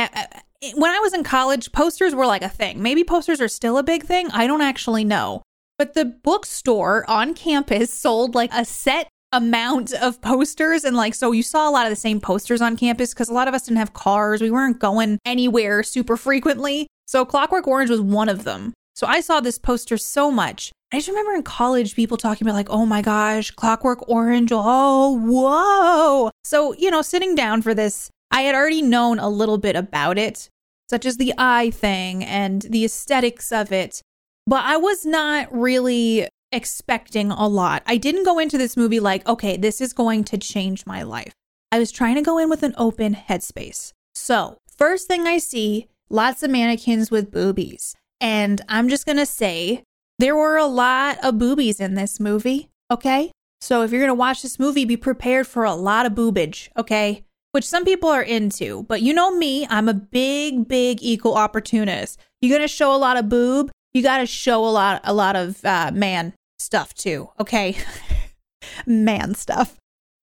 when 0.75 0.91
I 0.91 0.99
was 0.99 1.13
in 1.13 1.25
college, 1.25 1.73
posters 1.73 2.15
were 2.15 2.25
like 2.25 2.41
a 2.41 2.49
thing. 2.49 2.81
Maybe 2.81 3.03
posters 3.03 3.41
are 3.41 3.49
still 3.49 3.77
a 3.77 3.83
big 3.83 4.03
thing. 4.03 4.29
I 4.31 4.47
don't 4.47 4.61
actually 4.61 5.03
know. 5.03 5.43
But 5.77 5.93
the 5.93 6.05
bookstore 6.05 7.03
on 7.09 7.33
campus 7.33 7.93
sold 7.93 8.33
like 8.33 8.51
a 8.53 8.63
set 8.63 9.09
amount 9.31 9.93
of 9.93 10.21
posters. 10.21 10.83
And 10.83 10.95
like 10.95 11.15
so 11.15 11.31
you 11.31 11.43
saw 11.43 11.69
a 11.69 11.71
lot 11.71 11.85
of 11.85 11.89
the 11.89 11.95
same 11.95 12.19
posters 12.19 12.61
on 12.61 12.77
campus 12.77 13.13
because 13.13 13.29
a 13.29 13.33
lot 13.33 13.47
of 13.47 13.53
us 13.53 13.65
didn't 13.65 13.77
have 13.79 13.93
cars. 13.93 14.41
We 14.41 14.51
weren't 14.51 14.79
going 14.79 15.19
anywhere 15.25 15.83
super 15.83 16.17
frequently. 16.17 16.87
So 17.07 17.25
clockwork 17.25 17.67
orange 17.67 17.89
was 17.89 18.01
one 18.01 18.29
of 18.29 18.43
them. 18.43 18.73
So 18.95 19.05
i 19.05 19.21
saw 19.21 19.39
this 19.39 19.59
poster 19.59 19.97
so 19.97 20.31
much. 20.31 20.71
I 20.91 20.97
just 20.97 21.07
remember 21.07 21.33
in 21.33 21.43
college 21.43 21.95
people 21.95 22.17
talking 22.17 22.47
about 22.47 22.55
like 22.55 22.69
oh 22.69 22.85
my 22.85 23.01
gosh 23.01 23.51
clockwork 23.51 24.07
orange 24.09 24.51
oh 24.51 25.11
whoa. 25.11 26.31
So 26.43 26.73
you 26.73 26.89
know 26.89 27.01
sitting 27.01 27.35
down 27.35 27.61
for 27.61 27.73
this 27.73 28.09
i 28.31 28.41
had 28.41 28.55
already 28.55 28.81
known 28.81 29.19
a 29.19 29.29
little 29.29 29.57
bit 29.57 29.75
about 29.75 30.17
it 30.17 30.49
such 30.89 31.05
as 31.05 31.17
the 31.17 31.33
eye 31.37 31.69
thing 31.69 32.23
and 32.23 32.61
the 32.63 32.85
aesthetics 32.85 33.51
of 33.51 33.71
it. 33.71 34.01
But 34.45 34.63
I 34.63 34.77
was 34.77 35.05
not 35.05 35.51
really 35.51 36.27
expecting 36.51 37.31
a 37.31 37.47
lot. 37.47 37.83
I 37.85 37.97
didn't 37.97 38.23
go 38.23 38.39
into 38.39 38.57
this 38.57 38.77
movie 38.77 38.99
like, 38.99 39.27
okay, 39.27 39.57
this 39.57 39.81
is 39.81 39.93
going 39.93 40.23
to 40.25 40.37
change 40.37 40.85
my 40.85 41.03
life. 41.03 41.33
I 41.71 41.79
was 41.79 41.91
trying 41.91 42.15
to 42.15 42.21
go 42.21 42.37
in 42.37 42.49
with 42.49 42.63
an 42.63 42.73
open 42.77 43.15
headspace. 43.15 43.93
So, 44.15 44.57
first 44.67 45.07
thing 45.07 45.27
I 45.27 45.37
see, 45.37 45.87
lots 46.09 46.43
of 46.43 46.49
mannequins 46.49 47.11
with 47.11 47.31
boobies. 47.31 47.95
And 48.21 48.61
I'm 48.69 48.89
just 48.89 49.05
going 49.05 49.17
to 49.17 49.25
say, 49.25 49.83
there 50.19 50.35
were 50.35 50.57
a 50.57 50.65
lot 50.65 51.17
of 51.23 51.37
boobies 51.37 51.79
in 51.79 51.95
this 51.95 52.19
movie, 52.19 52.69
okay? 52.89 53.31
So, 53.59 53.81
if 53.81 53.91
you're 53.91 54.01
going 54.01 54.09
to 54.09 54.15
watch 54.15 54.41
this 54.41 54.59
movie, 54.59 54.85
be 54.85 54.97
prepared 54.97 55.47
for 55.47 55.65
a 55.65 55.75
lot 55.75 56.05
of 56.05 56.13
boobage, 56.13 56.69
okay? 56.77 57.25
Which 57.51 57.65
some 57.65 57.85
people 57.85 58.09
are 58.09 58.23
into, 58.23 58.83
but 58.83 59.01
you 59.01 59.13
know 59.13 59.31
me, 59.31 59.67
I'm 59.69 59.89
a 59.89 59.93
big, 59.93 60.67
big 60.67 60.99
equal 61.01 61.35
opportunist. 61.35 62.19
You're 62.41 62.55
going 62.55 62.67
to 62.67 62.73
show 62.73 62.95
a 62.95 62.97
lot 62.97 63.17
of 63.17 63.29
boob, 63.29 63.71
you 63.97 64.03
got 64.03 64.19
to 64.19 64.25
show 64.25 64.63
a 64.63 64.69
lot 64.69 65.01
a 65.03 65.13
lot 65.13 65.35
of 65.35 65.63
uh, 65.65 65.91
man 65.93 66.33
stuff 66.59 66.93
too 66.93 67.29
okay? 67.39 67.77
Man 68.85 69.35
stuff. 69.35 69.75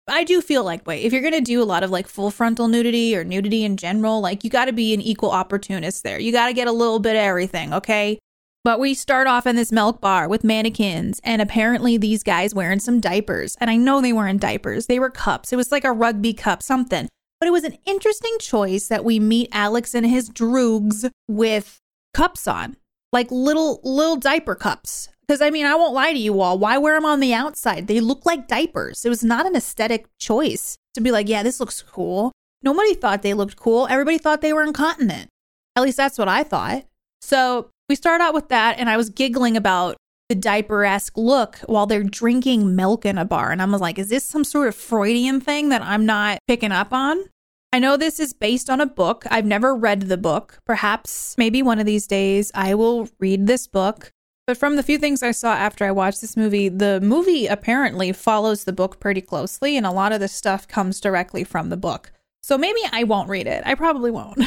I 0.09 0.25
do 0.25 0.41
feel 0.41 0.65
like 0.65 0.87
wait 0.87 1.05
if 1.05 1.13
you're 1.13 1.23
gonna 1.23 1.41
do 1.41 1.63
a 1.63 1.65
lot 1.65 1.83
of 1.83 1.91
like 1.91 2.09
full 2.09 2.31
frontal 2.31 2.69
nudity 2.69 3.17
or 3.17 3.25
nudity 3.25 3.65
in 3.65 3.77
general 3.77 4.21
like 4.21 4.45
you 4.45 4.51
got 4.51 4.65
to 4.67 4.73
be 4.73 4.95
an 4.95 5.01
equal 5.01 5.31
opportunist 5.31 6.03
there. 6.03 6.19
You 6.19 6.33
got 6.33 6.47
to 6.47 6.53
get 6.53 6.69
a 6.69 6.73
little 6.73 6.99
bit 6.99 7.17
of 7.17 7.23
everything 7.23 7.73
okay? 7.75 8.19
But 8.63 8.79
we 8.79 8.93
start 8.93 9.27
off 9.27 9.47
in 9.47 9.57
this 9.57 9.73
milk 9.73 10.01
bar 10.01 10.29
with 10.29 10.45
mannequins 10.45 11.21
and 11.25 11.41
apparently 11.41 11.97
these 11.97 12.23
guys 12.23 12.55
wearing 12.55 12.81
some 12.81 13.01
diapers. 13.01 13.57
And 13.61 13.71
i 13.71 13.77
know 13.77 14.01
they 14.01 14.13
weren't 14.13 14.41
diapers. 14.41 14.87
They 14.87 14.99
were 14.99 15.11
cups. 15.11 15.53
It 15.53 15.57
was 15.57 15.73
like 15.73 15.85
a 15.85 15.93
rugby 15.93 16.35
cup 16.35 16.63
something. 16.63 17.09
But 17.39 17.47
it 17.47 17.53
was 17.53 17.65
an 17.65 17.79
interesting 17.87 18.37
choice 18.39 18.89
that 18.89 19.05
we 19.05 19.19
meet 19.19 19.49
alex 19.53 19.95
and 19.95 20.07
his 20.07 20.29
droogs 20.29 21.11
with 21.27 21.79
cups 22.13 22.47
on 22.47 22.77
like 23.13 23.31
little 23.31 23.81
little 23.83 24.17
diaper 24.17 24.55
cups. 24.55 25.09
Because 25.27 25.41
I 25.41 25.51
mean, 25.51 25.67
I 25.67 25.77
won't 25.77 25.95
lie 25.95 26.13
to 26.13 26.19
you 26.19 26.41
all. 26.41 26.59
Why 26.59 26.77
wear 26.79 26.97
them 26.97 27.05
on 27.05 27.21
the 27.21 27.33
outside? 27.33 27.87
They 27.87 28.01
look 28.01 28.27
like 28.27 28.49
diapers. 28.49 29.05
It 29.05 29.09
was 29.11 29.23
not 29.23 29.47
an 29.47 29.55
aesthetic 29.55 30.07
choice 30.19 30.77
to 30.95 31.01
be 31.01 31.13
like, 31.13 31.29
yeah, 31.29 31.43
this 31.43 31.61
looks 31.61 31.83
cool. 31.83 32.33
Nobody 32.63 32.95
thought 32.95 33.23
they 33.23 33.35
looked 33.35 33.57
cool. 33.57 33.87
Everybody 33.89 34.19
thought 34.19 34.41
they 34.41 34.53
were 34.53 34.65
incontinent. 34.65 35.29
At 35.77 35.83
least 35.83 35.97
that's 35.97 36.19
what 36.19 36.29
I 36.29 36.43
thought. 36.43 36.85
So 37.23 37.71
we 37.89 37.95
start 37.95 38.21
out 38.21 38.35
with 38.35 38.49
that, 38.49 38.79
and 38.79 38.91
I 38.91 38.97
was 38.97 39.09
giggling 39.09 39.57
about 39.57 39.97
the 40.29 40.35
diaper 40.35 40.85
esque 40.85 41.17
look 41.17 41.59
while 41.67 41.87
they're 41.87 42.03
drinking 42.03 42.77
milk 42.77 43.05
in 43.05 43.19
a 43.19 43.25
bar. 43.25 43.51
And 43.51 43.61
I 43.61 43.65
was 43.65 43.81
like, 43.81 43.99
is 43.99 44.09
this 44.09 44.25
some 44.25 44.45
sort 44.45 44.69
of 44.69 44.75
Freudian 44.75 45.41
thing 45.41 45.71
that 45.71 45.83
I'm 45.83 46.07
not 46.07 46.39
picking 46.47 46.73
up 46.73 46.93
on? 46.93 47.25
I 47.73 47.79
know 47.79 47.97
this 47.97 48.19
is 48.19 48.33
based 48.33 48.69
on 48.69 48.81
a 48.81 48.87
book. 48.87 49.25
I've 49.31 49.47
never 49.47 49.77
read 49.77 50.03
the 50.03 50.17
book. 50.17 50.59
Perhaps, 50.65 51.37
maybe 51.39 51.63
one 51.63 51.79
of 51.79 51.87
these 51.87 52.09
days, 52.09 52.51
I 52.53 52.75
will 52.75 53.09
read 53.21 53.47
this 53.47 53.69
book. 53.69 54.13
But 54.47 54.57
from 54.57 54.75
the 54.75 54.83
few 54.83 54.99
things 54.99 55.23
I 55.23 55.31
saw 55.31 55.53
after 55.53 55.85
I 55.85 55.93
watched 55.93 56.21
this 56.21 56.37
movie, 56.37 56.69
the 56.69 57.01
movie 57.01 57.47
apparently 57.47 58.11
follows 58.11 58.65
the 58.65 58.73
book 58.73 58.99
pretty 58.99 59.21
closely, 59.21 59.77
and 59.77 59.87
a 59.87 59.93
lot 59.93 60.11
of 60.11 60.19
the 60.19 60.27
stuff 60.27 60.67
comes 60.67 61.01
directly 61.01 61.45
from 61.45 61.69
the 61.69 61.77
book. 61.77 62.11
So 62.43 62.59
maybe 62.59 62.81
I 62.91 63.05
won't 63.05 63.29
read 63.29 63.47
it. 63.47 63.63
I 63.65 63.77
probably 63.77 64.11
won't. 64.11 64.43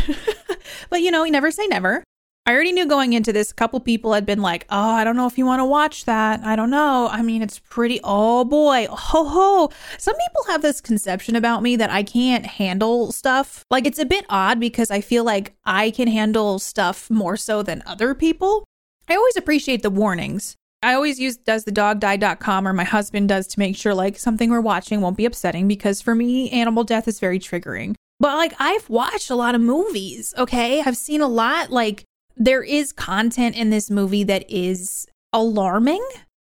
but 0.89 1.01
you 1.01 1.09
know, 1.09 1.23
you 1.23 1.31
never 1.31 1.51
say 1.51 1.65
never. 1.67 2.03
I 2.45 2.51
already 2.51 2.73
knew 2.73 2.85
going 2.85 3.13
into 3.13 3.31
this, 3.31 3.51
a 3.51 3.53
couple 3.53 3.79
people 3.79 4.11
had 4.11 4.25
been 4.25 4.41
like, 4.41 4.65
oh, 4.69 4.91
I 4.91 5.05
don't 5.05 5.15
know 5.15 5.27
if 5.27 5.37
you 5.37 5.45
want 5.45 5.61
to 5.61 5.65
watch 5.65 6.03
that. 6.03 6.41
I 6.43 6.57
don't 6.57 6.69
know. 6.69 7.07
I 7.09 7.21
mean, 7.21 7.41
it's 7.41 7.59
pretty, 7.59 8.01
oh 8.03 8.43
boy, 8.43 8.85
ho 8.89 9.23
ho. 9.23 9.71
Some 9.97 10.15
people 10.15 10.51
have 10.51 10.61
this 10.61 10.81
conception 10.81 11.37
about 11.37 11.63
me 11.63 11.77
that 11.77 11.89
I 11.89 12.03
can't 12.03 12.45
handle 12.45 13.13
stuff. 13.13 13.63
Like, 13.69 13.87
it's 13.87 13.99
a 13.99 14.05
bit 14.05 14.25
odd 14.27 14.59
because 14.59 14.91
I 14.91 14.99
feel 14.99 15.23
like 15.23 15.53
I 15.63 15.91
can 15.91 16.09
handle 16.09 16.59
stuff 16.59 17.09
more 17.09 17.37
so 17.37 17.63
than 17.63 17.81
other 17.85 18.13
people. 18.13 18.65
I 19.07 19.15
always 19.15 19.37
appreciate 19.37 19.81
the 19.81 19.89
warnings. 19.89 20.57
I 20.81 20.95
always 20.95 21.21
use 21.21 21.37
does 21.37 21.63
the 21.63 21.71
dog 21.71 22.03
or 22.03 22.73
my 22.73 22.83
husband 22.83 23.29
does 23.29 23.47
to 23.47 23.59
make 23.59 23.77
sure 23.77 23.95
like 23.95 24.19
something 24.19 24.49
we're 24.49 24.59
watching 24.59 24.99
won't 24.99 25.15
be 25.15 25.23
upsetting 25.23 25.65
because 25.65 26.01
for 26.01 26.13
me, 26.13 26.49
animal 26.49 26.83
death 26.83 27.07
is 27.07 27.21
very 27.21 27.39
triggering. 27.39 27.95
But 28.19 28.35
like, 28.35 28.53
I've 28.59 28.89
watched 28.89 29.29
a 29.29 29.35
lot 29.35 29.55
of 29.55 29.61
movies, 29.61 30.33
okay? 30.37 30.81
I've 30.81 30.97
seen 30.97 31.21
a 31.21 31.27
lot 31.27 31.71
like 31.71 32.03
there 32.35 32.63
is 32.63 32.91
content 32.91 33.55
in 33.55 33.69
this 33.69 33.89
movie 33.89 34.23
that 34.23 34.45
is 34.49 35.07
alarming. 35.31 36.05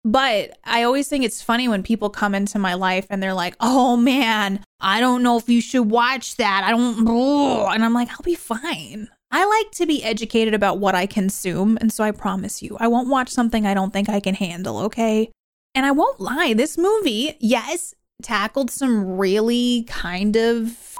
But 0.06 0.58
I 0.64 0.82
always 0.82 1.08
think 1.08 1.24
it's 1.24 1.40
funny 1.40 1.66
when 1.66 1.82
people 1.82 2.10
come 2.10 2.34
into 2.34 2.58
my 2.58 2.74
life 2.74 3.06
and 3.08 3.22
they're 3.22 3.32
like, 3.32 3.56
oh 3.58 3.96
man, 3.96 4.62
I 4.78 5.00
don't 5.00 5.22
know 5.22 5.38
if 5.38 5.48
you 5.48 5.62
should 5.62 5.90
watch 5.90 6.36
that. 6.36 6.62
I 6.62 6.70
don't. 6.70 7.08
And 7.08 7.84
I'm 7.84 7.94
like, 7.94 8.10
I'll 8.10 8.22
be 8.22 8.34
fine. 8.34 9.08
I 9.30 9.44
like 9.46 9.70
to 9.72 9.86
be 9.86 10.04
educated 10.04 10.52
about 10.52 10.78
what 10.78 10.94
I 10.94 11.06
consume. 11.06 11.78
And 11.80 11.90
so 11.90 12.04
I 12.04 12.10
promise 12.10 12.62
you, 12.62 12.76
I 12.78 12.86
won't 12.86 13.08
watch 13.08 13.30
something 13.30 13.64
I 13.66 13.72
don't 13.72 13.92
think 13.92 14.10
I 14.10 14.20
can 14.20 14.34
handle, 14.34 14.78
okay? 14.80 15.30
And 15.74 15.86
I 15.86 15.90
won't 15.90 16.20
lie, 16.20 16.52
this 16.52 16.76
movie, 16.76 17.36
yes, 17.40 17.94
tackled 18.22 18.70
some 18.70 19.16
really 19.16 19.84
kind 19.84 20.36
of 20.36 20.96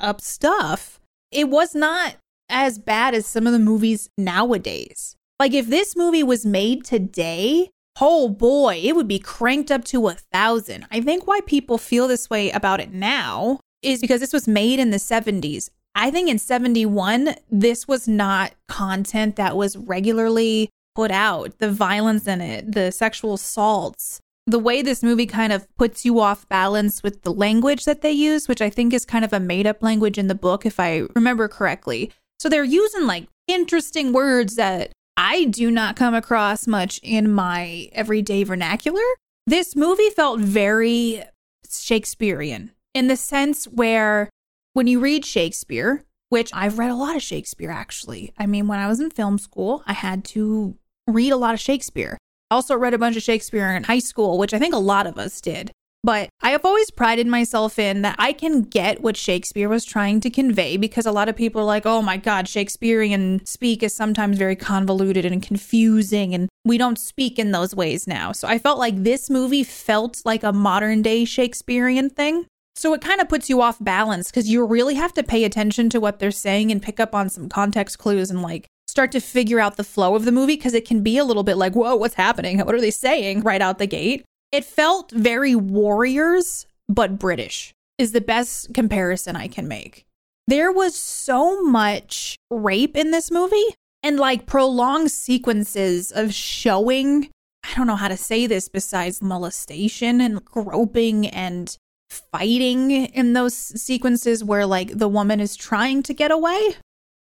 up 0.00 0.20
stuff. 0.20 0.98
It 1.30 1.48
was 1.48 1.74
not 1.74 2.16
as 2.50 2.78
bad 2.78 3.14
as 3.14 3.26
some 3.26 3.46
of 3.46 3.52
the 3.52 3.58
movies 3.58 4.10
nowadays. 4.18 5.16
Like, 5.38 5.54
if 5.54 5.68
this 5.68 5.96
movie 5.96 6.22
was 6.22 6.44
made 6.44 6.84
today, 6.84 7.70
oh 8.00 8.28
boy, 8.28 8.80
it 8.82 8.94
would 8.94 9.08
be 9.08 9.18
cranked 9.18 9.70
up 9.70 9.84
to 9.86 10.08
a 10.08 10.14
thousand. 10.14 10.86
I 10.90 11.00
think 11.00 11.26
why 11.26 11.40
people 11.46 11.78
feel 11.78 12.08
this 12.08 12.28
way 12.28 12.50
about 12.50 12.80
it 12.80 12.92
now 12.92 13.60
is 13.82 14.00
because 14.00 14.20
this 14.20 14.32
was 14.32 14.46
made 14.46 14.78
in 14.78 14.90
the 14.90 14.98
70s. 14.98 15.70
I 15.94 16.10
think 16.10 16.28
in 16.28 16.38
71, 16.38 17.34
this 17.50 17.88
was 17.88 18.06
not 18.06 18.52
content 18.68 19.36
that 19.36 19.56
was 19.56 19.76
regularly 19.76 20.70
put 20.94 21.10
out. 21.10 21.58
The 21.58 21.70
violence 21.70 22.26
in 22.26 22.40
it, 22.40 22.72
the 22.72 22.92
sexual 22.92 23.34
assaults, 23.34 24.20
the 24.46 24.58
way 24.58 24.82
this 24.82 25.02
movie 25.02 25.26
kind 25.26 25.52
of 25.52 25.66
puts 25.76 26.04
you 26.04 26.20
off 26.20 26.48
balance 26.48 27.02
with 27.02 27.22
the 27.22 27.32
language 27.32 27.84
that 27.84 28.02
they 28.02 28.12
use, 28.12 28.48
which 28.48 28.60
I 28.60 28.70
think 28.70 28.92
is 28.92 29.04
kind 29.04 29.24
of 29.24 29.32
a 29.32 29.40
made 29.40 29.66
up 29.66 29.82
language 29.82 30.18
in 30.18 30.28
the 30.28 30.34
book, 30.34 30.64
if 30.64 30.78
I 30.78 31.02
remember 31.14 31.48
correctly. 31.48 32.12
So 32.40 32.48
they're 32.48 32.64
using 32.64 33.06
like 33.06 33.28
interesting 33.46 34.14
words 34.14 34.56
that 34.56 34.92
I 35.18 35.44
do 35.44 35.70
not 35.70 35.94
come 35.94 36.14
across 36.14 36.66
much 36.66 36.98
in 37.02 37.30
my 37.30 37.90
everyday 37.92 38.44
vernacular. 38.44 39.02
This 39.46 39.76
movie 39.76 40.08
felt 40.08 40.40
very 40.40 41.22
Shakespearean 41.70 42.70
in 42.94 43.08
the 43.08 43.16
sense 43.16 43.66
where 43.66 44.30
when 44.72 44.86
you 44.86 45.00
read 45.00 45.26
Shakespeare, 45.26 46.06
which 46.30 46.50
I've 46.54 46.78
read 46.78 46.90
a 46.90 46.94
lot 46.94 47.14
of 47.14 47.22
Shakespeare 47.22 47.70
actually. 47.70 48.32
I 48.38 48.46
mean, 48.46 48.68
when 48.68 48.78
I 48.78 48.88
was 48.88 49.00
in 49.00 49.10
film 49.10 49.36
school, 49.36 49.82
I 49.86 49.92
had 49.92 50.24
to 50.26 50.78
read 51.06 51.32
a 51.32 51.36
lot 51.36 51.52
of 51.52 51.60
Shakespeare. 51.60 52.16
I 52.50 52.54
also 52.54 52.74
read 52.74 52.94
a 52.94 52.98
bunch 52.98 53.18
of 53.18 53.22
Shakespeare 53.22 53.68
in 53.76 53.84
high 53.84 53.98
school, 53.98 54.38
which 54.38 54.54
I 54.54 54.58
think 54.58 54.72
a 54.72 54.78
lot 54.78 55.06
of 55.06 55.18
us 55.18 55.42
did. 55.42 55.72
But 56.02 56.30
I 56.40 56.50
have 56.50 56.64
always 56.64 56.90
prided 56.90 57.26
myself 57.26 57.78
in 57.78 58.00
that 58.02 58.16
I 58.18 58.32
can 58.32 58.62
get 58.62 59.02
what 59.02 59.18
Shakespeare 59.18 59.68
was 59.68 59.84
trying 59.84 60.20
to 60.20 60.30
convey 60.30 60.78
because 60.78 61.04
a 61.04 61.12
lot 61.12 61.28
of 61.28 61.36
people 61.36 61.60
are 61.60 61.66
like, 61.66 61.84
oh 61.84 62.00
my 62.00 62.16
God, 62.16 62.48
Shakespearean 62.48 63.44
speak 63.44 63.82
is 63.82 63.94
sometimes 63.94 64.38
very 64.38 64.56
convoluted 64.56 65.26
and 65.26 65.42
confusing, 65.42 66.34
and 66.34 66.48
we 66.64 66.78
don't 66.78 66.98
speak 66.98 67.38
in 67.38 67.50
those 67.50 67.74
ways 67.74 68.06
now. 68.06 68.32
So 68.32 68.48
I 68.48 68.58
felt 68.58 68.78
like 68.78 69.02
this 69.02 69.28
movie 69.28 69.62
felt 69.62 70.22
like 70.24 70.42
a 70.42 70.54
modern 70.54 71.02
day 71.02 71.26
Shakespearean 71.26 72.08
thing. 72.08 72.46
So 72.76 72.94
it 72.94 73.02
kind 73.02 73.20
of 73.20 73.28
puts 73.28 73.50
you 73.50 73.60
off 73.60 73.76
balance 73.78 74.30
because 74.30 74.48
you 74.48 74.64
really 74.64 74.94
have 74.94 75.12
to 75.14 75.22
pay 75.22 75.44
attention 75.44 75.90
to 75.90 76.00
what 76.00 76.18
they're 76.18 76.30
saying 76.30 76.72
and 76.72 76.82
pick 76.82 76.98
up 76.98 77.14
on 77.14 77.28
some 77.28 77.50
context 77.50 77.98
clues 77.98 78.30
and 78.30 78.40
like 78.40 78.66
start 78.88 79.12
to 79.12 79.20
figure 79.20 79.60
out 79.60 79.76
the 79.76 79.84
flow 79.84 80.14
of 80.14 80.24
the 80.24 80.32
movie 80.32 80.56
because 80.56 80.72
it 80.72 80.86
can 80.86 81.02
be 81.02 81.18
a 81.18 81.24
little 81.24 81.42
bit 81.42 81.56
like, 81.56 81.74
whoa, 81.74 81.94
what's 81.94 82.14
happening? 82.14 82.58
What 82.58 82.74
are 82.74 82.80
they 82.80 82.90
saying 82.90 83.42
right 83.42 83.60
out 83.60 83.78
the 83.78 83.86
gate? 83.86 84.24
It 84.52 84.64
felt 84.64 85.12
very 85.12 85.54
Warriors, 85.54 86.66
but 86.88 87.18
British, 87.18 87.72
is 87.98 88.12
the 88.12 88.20
best 88.20 88.74
comparison 88.74 89.36
I 89.36 89.46
can 89.46 89.68
make. 89.68 90.04
There 90.46 90.72
was 90.72 90.96
so 90.96 91.62
much 91.62 92.36
rape 92.50 92.96
in 92.96 93.12
this 93.12 93.30
movie 93.30 93.74
and 94.02 94.18
like 94.18 94.46
prolonged 94.46 95.12
sequences 95.12 96.10
of 96.10 96.34
showing. 96.34 97.28
I 97.62 97.74
don't 97.76 97.86
know 97.86 97.96
how 97.96 98.08
to 98.08 98.16
say 98.16 98.46
this 98.46 98.68
besides 98.68 99.22
molestation 99.22 100.20
and 100.20 100.44
groping 100.44 101.28
and 101.28 101.76
fighting 102.08 102.90
in 102.90 103.34
those 103.34 103.54
sequences 103.54 104.42
where 104.42 104.66
like 104.66 104.98
the 104.98 105.08
woman 105.08 105.38
is 105.38 105.54
trying 105.54 106.02
to 106.02 106.14
get 106.14 106.32
away. 106.32 106.74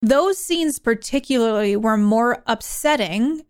Those 0.04 0.38
scenes 0.38 0.78
particularly 0.78 1.76
were 1.76 1.98
more 1.98 2.44
upsetting 2.46 3.42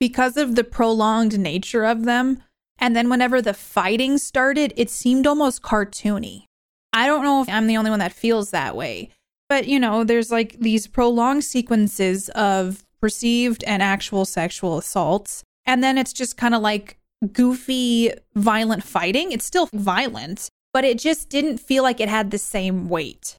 because 0.00 0.36
of 0.36 0.56
the 0.56 0.64
prolonged 0.64 1.38
nature 1.38 1.84
of 1.84 2.04
them. 2.04 2.42
And 2.82 2.96
then 2.96 3.08
whenever 3.08 3.40
the 3.40 3.54
fighting 3.54 4.18
started, 4.18 4.72
it 4.76 4.90
seemed 4.90 5.24
almost 5.24 5.62
cartoony. 5.62 6.46
I 6.92 7.06
don't 7.06 7.22
know 7.22 7.40
if 7.40 7.48
I'm 7.48 7.68
the 7.68 7.76
only 7.76 7.90
one 7.90 8.00
that 8.00 8.12
feels 8.12 8.50
that 8.50 8.74
way. 8.74 9.10
But, 9.48 9.68
you 9.68 9.78
know, 9.78 10.02
there's 10.02 10.32
like 10.32 10.58
these 10.58 10.88
prolonged 10.88 11.44
sequences 11.44 12.28
of 12.30 12.82
perceived 13.00 13.62
and 13.68 13.84
actual 13.84 14.24
sexual 14.24 14.78
assaults. 14.78 15.44
And 15.64 15.82
then 15.82 15.96
it's 15.96 16.12
just 16.12 16.36
kind 16.36 16.56
of 16.56 16.60
like 16.60 16.98
goofy, 17.32 18.10
violent 18.34 18.82
fighting. 18.82 19.30
It's 19.30 19.44
still 19.44 19.68
violent, 19.72 20.48
but 20.72 20.84
it 20.84 20.98
just 20.98 21.28
didn't 21.28 21.58
feel 21.58 21.84
like 21.84 22.00
it 22.00 22.08
had 22.08 22.32
the 22.32 22.38
same 22.38 22.88
weight. 22.88 23.36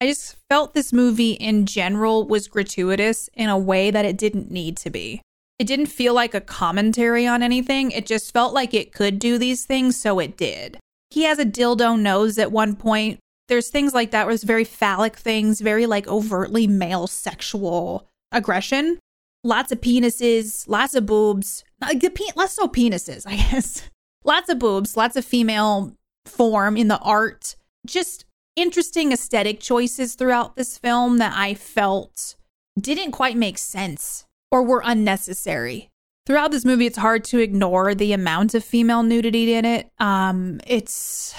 I 0.00 0.06
just 0.06 0.36
felt 0.48 0.74
this 0.74 0.92
movie 0.92 1.32
in 1.32 1.66
general 1.66 2.28
was 2.28 2.46
gratuitous 2.46 3.28
in 3.34 3.48
a 3.48 3.58
way 3.58 3.90
that 3.90 4.04
it 4.04 4.16
didn't 4.16 4.52
need 4.52 4.76
to 4.76 4.90
be. 4.90 5.20
It 5.58 5.66
didn't 5.66 5.86
feel 5.86 6.14
like 6.14 6.34
a 6.34 6.40
commentary 6.40 7.26
on 7.26 7.42
anything. 7.42 7.90
It 7.90 8.06
just 8.06 8.32
felt 8.32 8.54
like 8.54 8.74
it 8.74 8.92
could 8.92 9.18
do 9.18 9.38
these 9.38 9.64
things, 9.64 10.00
so 10.00 10.18
it 10.18 10.36
did. 10.36 10.78
He 11.10 11.22
has 11.24 11.38
a 11.38 11.44
dildo 11.44 11.98
nose 12.00 12.38
at 12.38 12.50
one 12.50 12.74
point, 12.74 13.20
there's 13.48 13.68
things 13.68 13.92
like 13.92 14.10
that 14.10 14.28
it's 14.28 14.42
very 14.42 14.64
phallic 14.64 15.16
things, 15.16 15.60
very 15.60 15.86
like 15.86 16.08
overtly 16.08 16.66
male 16.66 17.06
sexual 17.06 18.08
aggression. 18.32 18.98
Lots 19.42 19.70
of 19.70 19.80
penises, 19.80 20.66
lots 20.66 20.94
of 20.94 21.04
boobs. 21.04 21.64
Like 21.80 22.00
the 22.00 22.10
pe- 22.10 22.24
less 22.34 22.54
so 22.54 22.66
penises, 22.66 23.26
I 23.26 23.36
guess. 23.36 23.82
lots 24.24 24.48
of 24.48 24.58
boobs, 24.58 24.96
lots 24.96 25.16
of 25.16 25.24
female 25.24 25.94
form 26.24 26.76
in 26.76 26.88
the 26.88 26.98
art. 27.00 27.56
Just 27.86 28.24
interesting 28.56 29.12
aesthetic 29.12 29.60
choices 29.60 30.14
throughout 30.14 30.56
this 30.56 30.78
film 30.78 31.18
that 31.18 31.34
I 31.36 31.54
felt 31.54 32.36
didn't 32.80 33.12
quite 33.12 33.36
make 33.36 33.58
sense 33.58 34.24
or 34.54 34.62
were 34.62 34.82
unnecessary. 34.84 35.90
Throughout 36.26 36.52
this 36.52 36.64
movie, 36.64 36.86
it's 36.86 36.96
hard 36.96 37.24
to 37.24 37.40
ignore 37.40 37.92
the 37.92 38.12
amount 38.12 38.54
of 38.54 38.62
female 38.62 39.02
nudity 39.02 39.52
in 39.52 39.64
it. 39.64 39.90
Um, 39.98 40.60
it's 40.64 41.34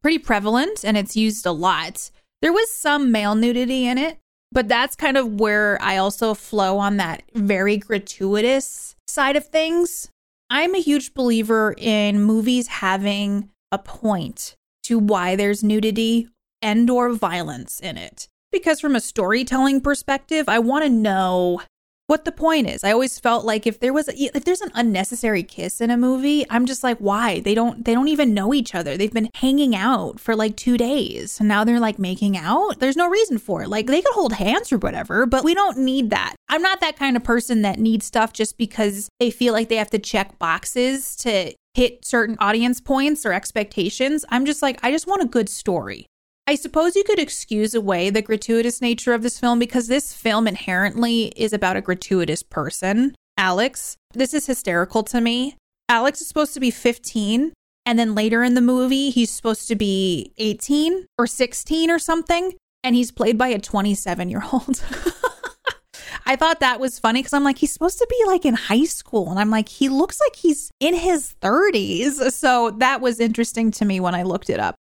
pretty 0.00 0.20
prevalent 0.20 0.84
and 0.84 0.96
it's 0.96 1.16
used 1.16 1.44
a 1.44 1.50
lot. 1.50 2.12
There 2.40 2.52
was 2.52 2.72
some 2.72 3.10
male 3.10 3.34
nudity 3.34 3.84
in 3.84 3.98
it, 3.98 4.18
but 4.52 4.68
that's 4.68 4.94
kind 4.94 5.16
of 5.16 5.40
where 5.40 5.76
I 5.82 5.96
also 5.96 6.34
flow 6.34 6.78
on 6.78 6.98
that 6.98 7.24
very 7.34 7.78
gratuitous 7.78 8.94
side 9.08 9.34
of 9.34 9.48
things. 9.48 10.08
I'm 10.48 10.76
a 10.76 10.80
huge 10.80 11.14
believer 11.14 11.74
in 11.76 12.22
movies 12.22 12.68
having 12.68 13.50
a 13.72 13.78
point 13.78 14.54
to 14.84 15.00
why 15.00 15.34
there's 15.34 15.64
nudity 15.64 16.28
and 16.62 16.88
or 16.88 17.12
violence 17.12 17.80
in 17.80 17.96
it. 17.96 18.28
Because 18.52 18.78
from 18.78 18.94
a 18.94 19.00
storytelling 19.00 19.80
perspective, 19.80 20.48
I 20.48 20.60
want 20.60 20.84
to 20.84 20.90
know 20.90 21.60
what 22.06 22.24
the 22.24 22.32
point 22.32 22.68
is. 22.68 22.84
I 22.84 22.92
always 22.92 23.18
felt 23.18 23.44
like 23.44 23.66
if 23.66 23.80
there 23.80 23.92
was 23.92 24.08
if 24.08 24.44
there's 24.44 24.60
an 24.60 24.72
unnecessary 24.74 25.42
kiss 25.42 25.80
in 25.80 25.90
a 25.90 25.96
movie, 25.96 26.44
I'm 26.50 26.66
just 26.66 26.82
like, 26.82 26.98
why? 26.98 27.40
They 27.40 27.54
don't 27.54 27.84
they 27.84 27.94
don't 27.94 28.08
even 28.08 28.34
know 28.34 28.52
each 28.52 28.74
other. 28.74 28.96
They've 28.96 29.12
been 29.12 29.30
hanging 29.34 29.74
out 29.74 30.20
for 30.20 30.36
like 30.36 30.56
2 30.56 30.76
days. 30.76 31.38
And 31.40 31.48
now 31.48 31.64
they're 31.64 31.80
like 31.80 31.98
making 31.98 32.36
out. 32.36 32.80
There's 32.80 32.96
no 32.96 33.08
reason 33.08 33.38
for 33.38 33.62
it. 33.62 33.68
Like 33.68 33.86
they 33.86 34.02
could 34.02 34.14
hold 34.14 34.34
hands 34.34 34.72
or 34.72 34.78
whatever, 34.78 35.26
but 35.26 35.44
we 35.44 35.54
don't 35.54 35.78
need 35.78 36.10
that. 36.10 36.34
I'm 36.48 36.62
not 36.62 36.80
that 36.80 36.98
kind 36.98 37.16
of 37.16 37.24
person 37.24 37.62
that 37.62 37.78
needs 37.78 38.04
stuff 38.04 38.32
just 38.32 38.58
because 38.58 39.08
they 39.18 39.30
feel 39.30 39.52
like 39.52 39.68
they 39.68 39.76
have 39.76 39.90
to 39.90 39.98
check 39.98 40.38
boxes 40.38 41.16
to 41.16 41.54
hit 41.74 42.04
certain 42.04 42.36
audience 42.38 42.80
points 42.80 43.24
or 43.24 43.32
expectations. 43.32 44.24
I'm 44.28 44.44
just 44.44 44.60
like, 44.60 44.78
I 44.82 44.90
just 44.90 45.06
want 45.06 45.22
a 45.22 45.26
good 45.26 45.48
story. 45.48 46.06
I 46.46 46.56
suppose 46.56 46.96
you 46.96 47.04
could 47.04 47.20
excuse 47.20 47.72
away 47.74 48.10
the 48.10 48.20
gratuitous 48.20 48.80
nature 48.80 49.14
of 49.14 49.22
this 49.22 49.38
film 49.38 49.58
because 49.58 49.86
this 49.86 50.12
film 50.12 50.48
inherently 50.48 51.32
is 51.36 51.52
about 51.52 51.76
a 51.76 51.80
gratuitous 51.80 52.42
person, 52.42 53.14
Alex. 53.36 53.96
This 54.12 54.34
is 54.34 54.46
hysterical 54.46 55.04
to 55.04 55.20
me. 55.20 55.56
Alex 55.88 56.20
is 56.20 56.28
supposed 56.28 56.54
to 56.54 56.60
be 56.60 56.70
15, 56.70 57.52
and 57.86 57.98
then 57.98 58.14
later 58.16 58.42
in 58.42 58.54
the 58.54 58.60
movie, 58.60 59.10
he's 59.10 59.30
supposed 59.30 59.68
to 59.68 59.76
be 59.76 60.32
18 60.38 61.06
or 61.16 61.28
16 61.28 61.90
or 61.90 61.98
something, 62.00 62.54
and 62.82 62.96
he's 62.96 63.12
played 63.12 63.38
by 63.38 63.48
a 63.48 63.58
27 63.60 64.28
year 64.28 64.42
old. 64.52 64.82
I 66.26 66.36
thought 66.36 66.60
that 66.60 66.80
was 66.80 66.98
funny 66.98 67.20
because 67.20 67.32
I'm 67.32 67.44
like, 67.44 67.58
he's 67.58 67.72
supposed 67.72 67.98
to 67.98 68.06
be 68.08 68.24
like 68.26 68.44
in 68.44 68.54
high 68.54 68.84
school. 68.84 69.30
And 69.30 69.38
I'm 69.38 69.50
like, 69.50 69.68
he 69.68 69.88
looks 69.88 70.20
like 70.20 70.36
he's 70.36 70.70
in 70.78 70.94
his 70.94 71.34
30s. 71.40 72.32
So 72.32 72.70
that 72.78 73.00
was 73.00 73.18
interesting 73.18 73.70
to 73.72 73.84
me 73.84 73.98
when 74.00 74.14
I 74.14 74.22
looked 74.22 74.48
it 74.48 74.60
up. 74.60 74.76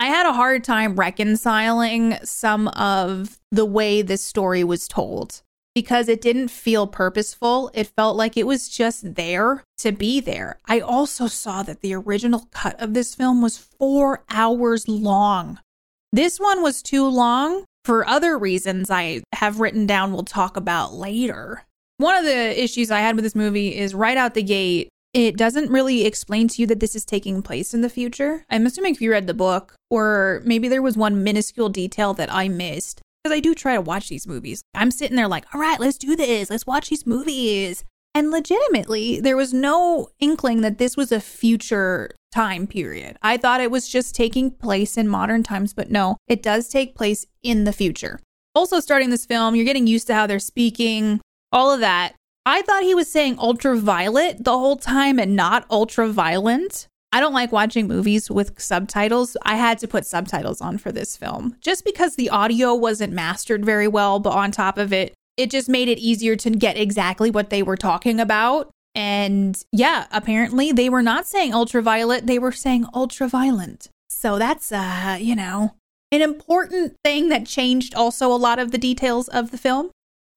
I 0.00 0.06
had 0.06 0.24
a 0.24 0.32
hard 0.32 0.64
time 0.64 0.96
reconciling 0.96 2.16
some 2.24 2.68
of 2.68 3.38
the 3.52 3.66
way 3.66 4.00
this 4.00 4.22
story 4.22 4.64
was 4.64 4.88
told 4.88 5.42
because 5.74 6.08
it 6.08 6.22
didn't 6.22 6.48
feel 6.48 6.86
purposeful. 6.86 7.70
It 7.74 7.92
felt 7.94 8.16
like 8.16 8.38
it 8.38 8.46
was 8.46 8.70
just 8.70 9.14
there 9.14 9.62
to 9.76 9.92
be 9.92 10.20
there. 10.20 10.58
I 10.66 10.80
also 10.80 11.26
saw 11.26 11.62
that 11.64 11.82
the 11.82 11.92
original 11.92 12.48
cut 12.50 12.80
of 12.80 12.94
this 12.94 13.14
film 13.14 13.42
was 13.42 13.58
four 13.58 14.24
hours 14.30 14.88
long. 14.88 15.60
This 16.12 16.40
one 16.40 16.62
was 16.62 16.82
too 16.82 17.06
long 17.06 17.66
for 17.84 18.08
other 18.08 18.38
reasons 18.38 18.90
I 18.90 19.20
have 19.34 19.60
written 19.60 19.86
down, 19.86 20.12
we'll 20.12 20.22
talk 20.22 20.56
about 20.56 20.94
later. 20.94 21.66
One 21.98 22.16
of 22.16 22.24
the 22.24 22.62
issues 22.62 22.90
I 22.90 23.00
had 23.00 23.16
with 23.16 23.24
this 23.24 23.34
movie 23.34 23.76
is 23.76 23.94
right 23.94 24.16
out 24.16 24.32
the 24.32 24.42
gate, 24.42 24.88
it 25.12 25.36
doesn't 25.36 25.70
really 25.70 26.06
explain 26.06 26.48
to 26.48 26.62
you 26.62 26.66
that 26.68 26.80
this 26.80 26.94
is 26.94 27.04
taking 27.04 27.42
place 27.42 27.74
in 27.74 27.80
the 27.80 27.88
future. 27.88 28.44
I'm 28.48 28.66
assuming 28.66 28.94
if 28.94 29.00
you 29.00 29.10
read 29.10 29.26
the 29.26 29.34
book, 29.34 29.74
or 29.90 30.40
maybe 30.44 30.68
there 30.68 30.82
was 30.82 30.96
one 30.96 31.24
minuscule 31.24 31.68
detail 31.68 32.14
that 32.14 32.32
I 32.32 32.48
missed, 32.48 33.00
because 33.22 33.36
I 33.36 33.40
do 33.40 33.54
try 33.54 33.74
to 33.74 33.80
watch 33.80 34.08
these 34.08 34.26
movies. 34.26 34.62
I'm 34.74 34.90
sitting 34.90 35.16
there 35.16 35.28
like, 35.28 35.44
all 35.54 35.60
right, 35.60 35.80
let's 35.80 35.98
do 35.98 36.16
this. 36.16 36.50
Let's 36.50 36.66
watch 36.66 36.90
these 36.90 37.06
movies. 37.06 37.84
And 38.14 38.30
legitimately, 38.30 39.20
there 39.20 39.36
was 39.36 39.52
no 39.52 40.08
inkling 40.18 40.62
that 40.62 40.78
this 40.78 40.96
was 40.96 41.12
a 41.12 41.20
future 41.20 42.10
time 42.32 42.66
period. 42.66 43.16
I 43.22 43.36
thought 43.36 43.60
it 43.60 43.70
was 43.70 43.88
just 43.88 44.14
taking 44.14 44.50
place 44.50 44.96
in 44.96 45.06
modern 45.06 45.42
times, 45.42 45.74
but 45.74 45.90
no, 45.90 46.16
it 46.26 46.42
does 46.42 46.68
take 46.68 46.96
place 46.96 47.26
in 47.42 47.64
the 47.64 47.72
future. 47.72 48.20
Also, 48.54 48.80
starting 48.80 49.10
this 49.10 49.26
film, 49.26 49.54
you're 49.54 49.64
getting 49.64 49.86
used 49.86 50.08
to 50.08 50.14
how 50.14 50.26
they're 50.26 50.40
speaking, 50.40 51.20
all 51.52 51.72
of 51.72 51.80
that. 51.80 52.14
I 52.46 52.62
thought 52.62 52.82
he 52.82 52.94
was 52.94 53.10
saying 53.10 53.38
ultraviolet 53.38 54.44
the 54.44 54.58
whole 54.58 54.76
time 54.76 55.18
and 55.18 55.36
not 55.36 55.66
ultra-violent. 55.70 56.86
I 57.12 57.20
don't 57.20 57.34
like 57.34 57.52
watching 57.52 57.88
movies 57.88 58.30
with 58.30 58.60
subtitles. 58.60 59.36
I 59.42 59.56
had 59.56 59.78
to 59.80 59.88
put 59.88 60.06
subtitles 60.06 60.60
on 60.60 60.78
for 60.78 60.92
this 60.92 61.16
film 61.16 61.56
just 61.60 61.84
because 61.84 62.14
the 62.14 62.30
audio 62.30 62.74
wasn't 62.74 63.12
mastered 63.12 63.64
very 63.64 63.88
well. 63.88 64.20
But 64.20 64.34
on 64.34 64.52
top 64.52 64.78
of 64.78 64.92
it, 64.92 65.12
it 65.36 65.50
just 65.50 65.68
made 65.68 65.88
it 65.88 65.98
easier 65.98 66.36
to 66.36 66.50
get 66.50 66.76
exactly 66.76 67.30
what 67.30 67.50
they 67.50 67.62
were 67.62 67.76
talking 67.76 68.20
about. 68.20 68.70
And 68.94 69.60
yeah, 69.72 70.06
apparently 70.12 70.72
they 70.72 70.88
were 70.88 71.02
not 71.02 71.26
saying 71.26 71.52
ultraviolet, 71.52 72.26
they 72.26 72.38
were 72.38 72.52
saying 72.52 72.84
ultraviolent. 72.94 73.88
So 74.08 74.38
that's, 74.38 74.70
uh, 74.70 75.18
you 75.20 75.34
know, 75.34 75.74
an 76.12 76.22
important 76.22 76.94
thing 77.04 77.28
that 77.28 77.46
changed 77.46 77.94
also 77.94 78.32
a 78.32 78.34
lot 78.34 78.58
of 78.58 78.70
the 78.70 78.78
details 78.78 79.28
of 79.28 79.50
the 79.50 79.58
film. 79.58 79.90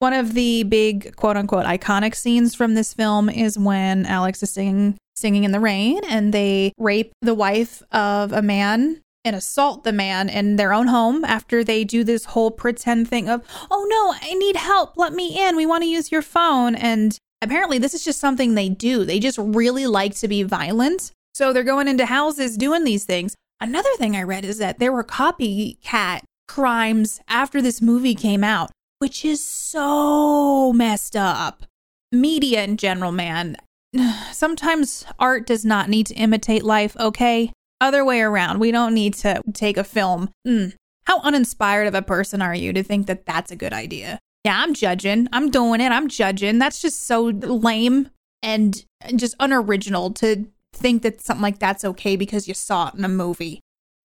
One 0.04 0.12
of 0.12 0.34
the 0.34 0.64
big 0.64 1.16
quote 1.16 1.38
unquote 1.38 1.64
iconic 1.64 2.14
scenes 2.14 2.54
from 2.54 2.74
this 2.74 2.94
film 2.94 3.30
is 3.30 3.58
when 3.58 4.06
Alex 4.06 4.44
is 4.44 4.50
singing 4.50 4.98
singing 5.16 5.46
in 5.46 5.54
the 5.54 5.62
rain 5.62 6.02
and 6.10 6.34
they 6.34 6.74
rape 6.78 7.14
the 7.22 7.34
wife 7.34 7.82
of 7.90 8.34
a 8.34 8.42
man 8.42 9.00
and 9.24 9.34
assault 9.34 9.86
the 9.86 9.94
man 9.94 10.28
in 10.28 10.58
their 10.58 10.74
own 10.74 10.88
home 10.88 11.24
after 11.24 11.64
they 11.64 11.86
do 11.86 12.04
this 12.04 12.26
whole 12.26 12.52
pretend 12.52 13.08
thing 13.08 13.30
of, 13.30 13.44
"Oh 13.72 13.88
no, 13.90 14.30
I 14.30 14.34
need 14.34 14.58
help. 14.58 14.98
Let 14.98 15.14
me 15.14 15.42
in. 15.42 15.56
We 15.56 15.66
want 15.66 15.84
to 15.84 15.90
use 15.90 16.12
your 16.12 16.22
phone." 16.22 16.76
And 16.76 17.18
apparently 17.42 17.78
this 17.78 17.94
is 17.94 18.04
just 18.04 18.20
something 18.20 18.56
they 18.56 18.68
do. 18.68 19.06
They 19.06 19.20
just 19.20 19.38
really 19.38 19.88
like 19.88 20.16
to 20.16 20.28
be 20.28 20.44
violent. 20.44 21.12
So 21.34 21.54
they're 21.54 21.64
going 21.64 21.88
into 21.88 22.08
houses 22.08 22.58
doing 22.58 22.84
these 22.84 23.06
things. 23.06 23.36
Another 23.62 23.96
thing 23.98 24.18
I 24.18 24.24
read 24.24 24.44
is 24.44 24.58
that 24.58 24.80
there 24.80 24.92
were 24.92 25.06
copycat 25.06 26.24
crimes 26.50 27.22
after 27.30 27.62
this 27.62 27.82
movie 27.82 28.16
came 28.16 28.44
out 28.44 28.70
which 29.04 29.26
is 29.26 29.46
so 29.46 30.72
messed 30.72 31.14
up. 31.14 31.66
Media 32.14 32.64
in 32.64 32.78
general, 32.78 33.12
man. 33.12 33.58
Sometimes 34.32 35.06
art 35.20 35.46
does 35.46 35.66
not 35.66 35.90
need 35.90 36.06
to 36.06 36.14
imitate 36.14 36.64
life, 36.64 36.96
okay? 36.98 37.52
Other 37.82 38.06
way 38.06 38.22
around. 38.22 38.62
We 38.62 38.72
don't 38.72 38.94
need 38.94 39.14
to 39.16 39.42
take 39.54 39.76
a 39.76 39.84
film. 39.84 40.30
Mm. 40.48 40.76
How 41.04 41.20
uninspired 41.20 41.86
of 41.88 41.96
a 41.96 42.02
person 42.02 42.42
are 42.42 42.56
you 42.56 42.72
to 42.72 42.82
think 42.82 43.08
that 43.08 43.26
that's 43.26 43.52
a 43.52 43.58
good 43.58 43.74
idea? 43.74 44.20
Yeah, 44.46 44.62
I'm 44.64 44.74
judging. 44.74 45.28
I'm 45.34 45.52
doing 45.52 45.82
it. 45.82 45.92
I'm 45.92 46.08
judging. 46.08 46.58
That's 46.58 46.82
just 46.82 47.06
so 47.06 47.24
lame 47.24 48.10
and 48.42 48.86
just 49.18 49.36
unoriginal 49.38 50.12
to 50.12 50.46
think 50.72 51.02
that 51.02 51.20
something 51.20 51.42
like 51.42 51.60
that's 51.60 51.84
okay 51.84 52.16
because 52.16 52.48
you 52.48 52.54
saw 52.54 52.88
it 52.88 52.94
in 52.94 53.04
a 53.04 53.10
movie. 53.10 53.60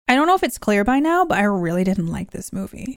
I 0.08 0.13
don't 0.13 0.27
know 0.27 0.36
if 0.36 0.43
it's 0.43 0.60
clear 0.60 0.84
by 0.84 0.99
now, 0.99 1.25
but 1.25 1.39
I 1.39 1.45
really 1.45 1.84
didn't 1.84 2.12
like 2.12 2.29
this 2.29 2.53
movie. 2.53 2.95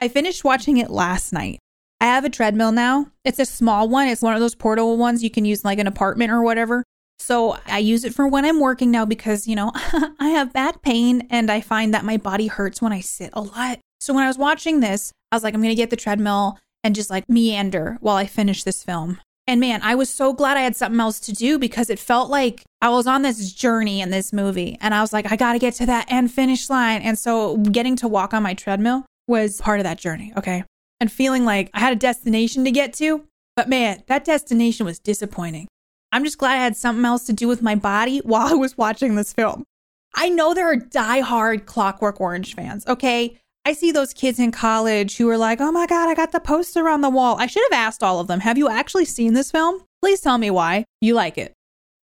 I 0.00 0.08
finished 0.08 0.44
watching 0.44 0.76
it 0.76 0.90
last 0.90 1.32
night. 1.32 1.58
I 2.00 2.06
have 2.06 2.24
a 2.24 2.30
treadmill 2.30 2.70
now. 2.70 3.08
It's 3.24 3.40
a 3.40 3.44
small 3.44 3.88
one. 3.88 4.06
It's 4.06 4.22
one 4.22 4.34
of 4.34 4.40
those 4.40 4.54
portable 4.54 4.96
ones 4.96 5.24
you 5.24 5.30
can 5.30 5.44
use 5.44 5.64
like 5.64 5.80
an 5.80 5.88
apartment 5.88 6.30
or 6.30 6.42
whatever. 6.42 6.84
So 7.18 7.58
I 7.66 7.78
use 7.78 8.04
it 8.04 8.14
for 8.14 8.28
when 8.28 8.44
I'm 8.44 8.60
working 8.60 8.92
now 8.92 9.04
because, 9.04 9.48
you 9.48 9.56
know, 9.56 9.72
I 9.74 10.28
have 10.28 10.52
back 10.52 10.82
pain 10.82 11.26
and 11.30 11.50
I 11.50 11.60
find 11.60 11.92
that 11.92 12.04
my 12.04 12.16
body 12.16 12.46
hurts 12.46 12.80
when 12.80 12.92
I 12.92 13.00
sit 13.00 13.30
a 13.32 13.42
lot. 13.42 13.80
So 14.00 14.14
when 14.14 14.22
I 14.22 14.28
was 14.28 14.38
watching 14.38 14.78
this, 14.78 15.12
I 15.32 15.36
was 15.36 15.42
like, 15.42 15.54
I'm 15.54 15.60
going 15.60 15.72
to 15.72 15.74
get 15.74 15.90
the 15.90 15.96
treadmill 15.96 16.58
and 16.84 16.94
just 16.94 17.10
like 17.10 17.28
meander 17.28 17.98
while 18.00 18.16
I 18.16 18.26
finish 18.26 18.62
this 18.62 18.84
film. 18.84 19.18
And 19.48 19.60
man, 19.60 19.80
I 19.82 19.96
was 19.96 20.10
so 20.10 20.32
glad 20.32 20.56
I 20.56 20.60
had 20.60 20.76
something 20.76 21.00
else 21.00 21.18
to 21.20 21.32
do 21.32 21.58
because 21.58 21.90
it 21.90 21.98
felt 21.98 22.30
like 22.30 22.62
I 22.80 22.90
was 22.90 23.08
on 23.08 23.22
this 23.22 23.52
journey 23.52 24.00
in 24.00 24.10
this 24.10 24.32
movie. 24.32 24.78
And 24.80 24.94
I 24.94 25.00
was 25.00 25.12
like, 25.12 25.32
I 25.32 25.34
got 25.34 25.54
to 25.54 25.58
get 25.58 25.74
to 25.74 25.86
that 25.86 26.06
end 26.08 26.30
finish 26.30 26.70
line. 26.70 27.02
And 27.02 27.18
so 27.18 27.56
getting 27.56 27.96
to 27.96 28.06
walk 28.06 28.32
on 28.32 28.44
my 28.44 28.54
treadmill 28.54 29.06
was 29.28 29.60
part 29.60 29.78
of 29.78 29.84
that 29.84 29.98
journey. 29.98 30.32
Okay. 30.36 30.64
And 31.00 31.12
feeling 31.12 31.44
like 31.44 31.70
I 31.72 31.80
had 31.80 31.92
a 31.92 31.96
destination 31.96 32.64
to 32.64 32.72
get 32.72 32.92
to. 32.94 33.24
But 33.54 33.68
man, 33.68 34.02
that 34.06 34.24
destination 34.24 34.86
was 34.86 34.98
disappointing. 34.98 35.68
I'm 36.10 36.24
just 36.24 36.38
glad 36.38 36.54
I 36.54 36.62
had 36.62 36.76
something 36.76 37.04
else 37.04 37.24
to 37.26 37.32
do 37.32 37.46
with 37.46 37.62
my 37.62 37.74
body 37.74 38.18
while 38.24 38.48
I 38.48 38.54
was 38.54 38.76
watching 38.76 39.14
this 39.14 39.32
film. 39.32 39.64
I 40.14 40.28
know 40.30 40.54
there 40.54 40.70
are 40.70 40.76
die-hard 40.76 41.66
Clockwork 41.66 42.20
Orange 42.20 42.54
fans, 42.54 42.86
okay? 42.86 43.38
I 43.64 43.74
see 43.74 43.92
those 43.92 44.14
kids 44.14 44.38
in 44.38 44.50
college 44.50 45.18
who 45.18 45.28
are 45.28 45.36
like, 45.36 45.60
oh 45.60 45.70
my 45.70 45.86
God, 45.86 46.08
I 46.08 46.14
got 46.14 46.32
the 46.32 46.40
poster 46.40 46.88
on 46.88 47.02
the 47.02 47.10
wall. 47.10 47.36
I 47.38 47.46
should 47.46 47.62
have 47.70 47.78
asked 47.78 48.02
all 48.02 48.18
of 48.18 48.26
them, 48.26 48.40
have 48.40 48.56
you 48.56 48.68
actually 48.68 49.04
seen 49.04 49.34
this 49.34 49.50
film? 49.50 49.82
Please 50.00 50.20
tell 50.20 50.38
me 50.38 50.50
why 50.50 50.84
you 51.02 51.12
like 51.14 51.36
it. 51.36 51.52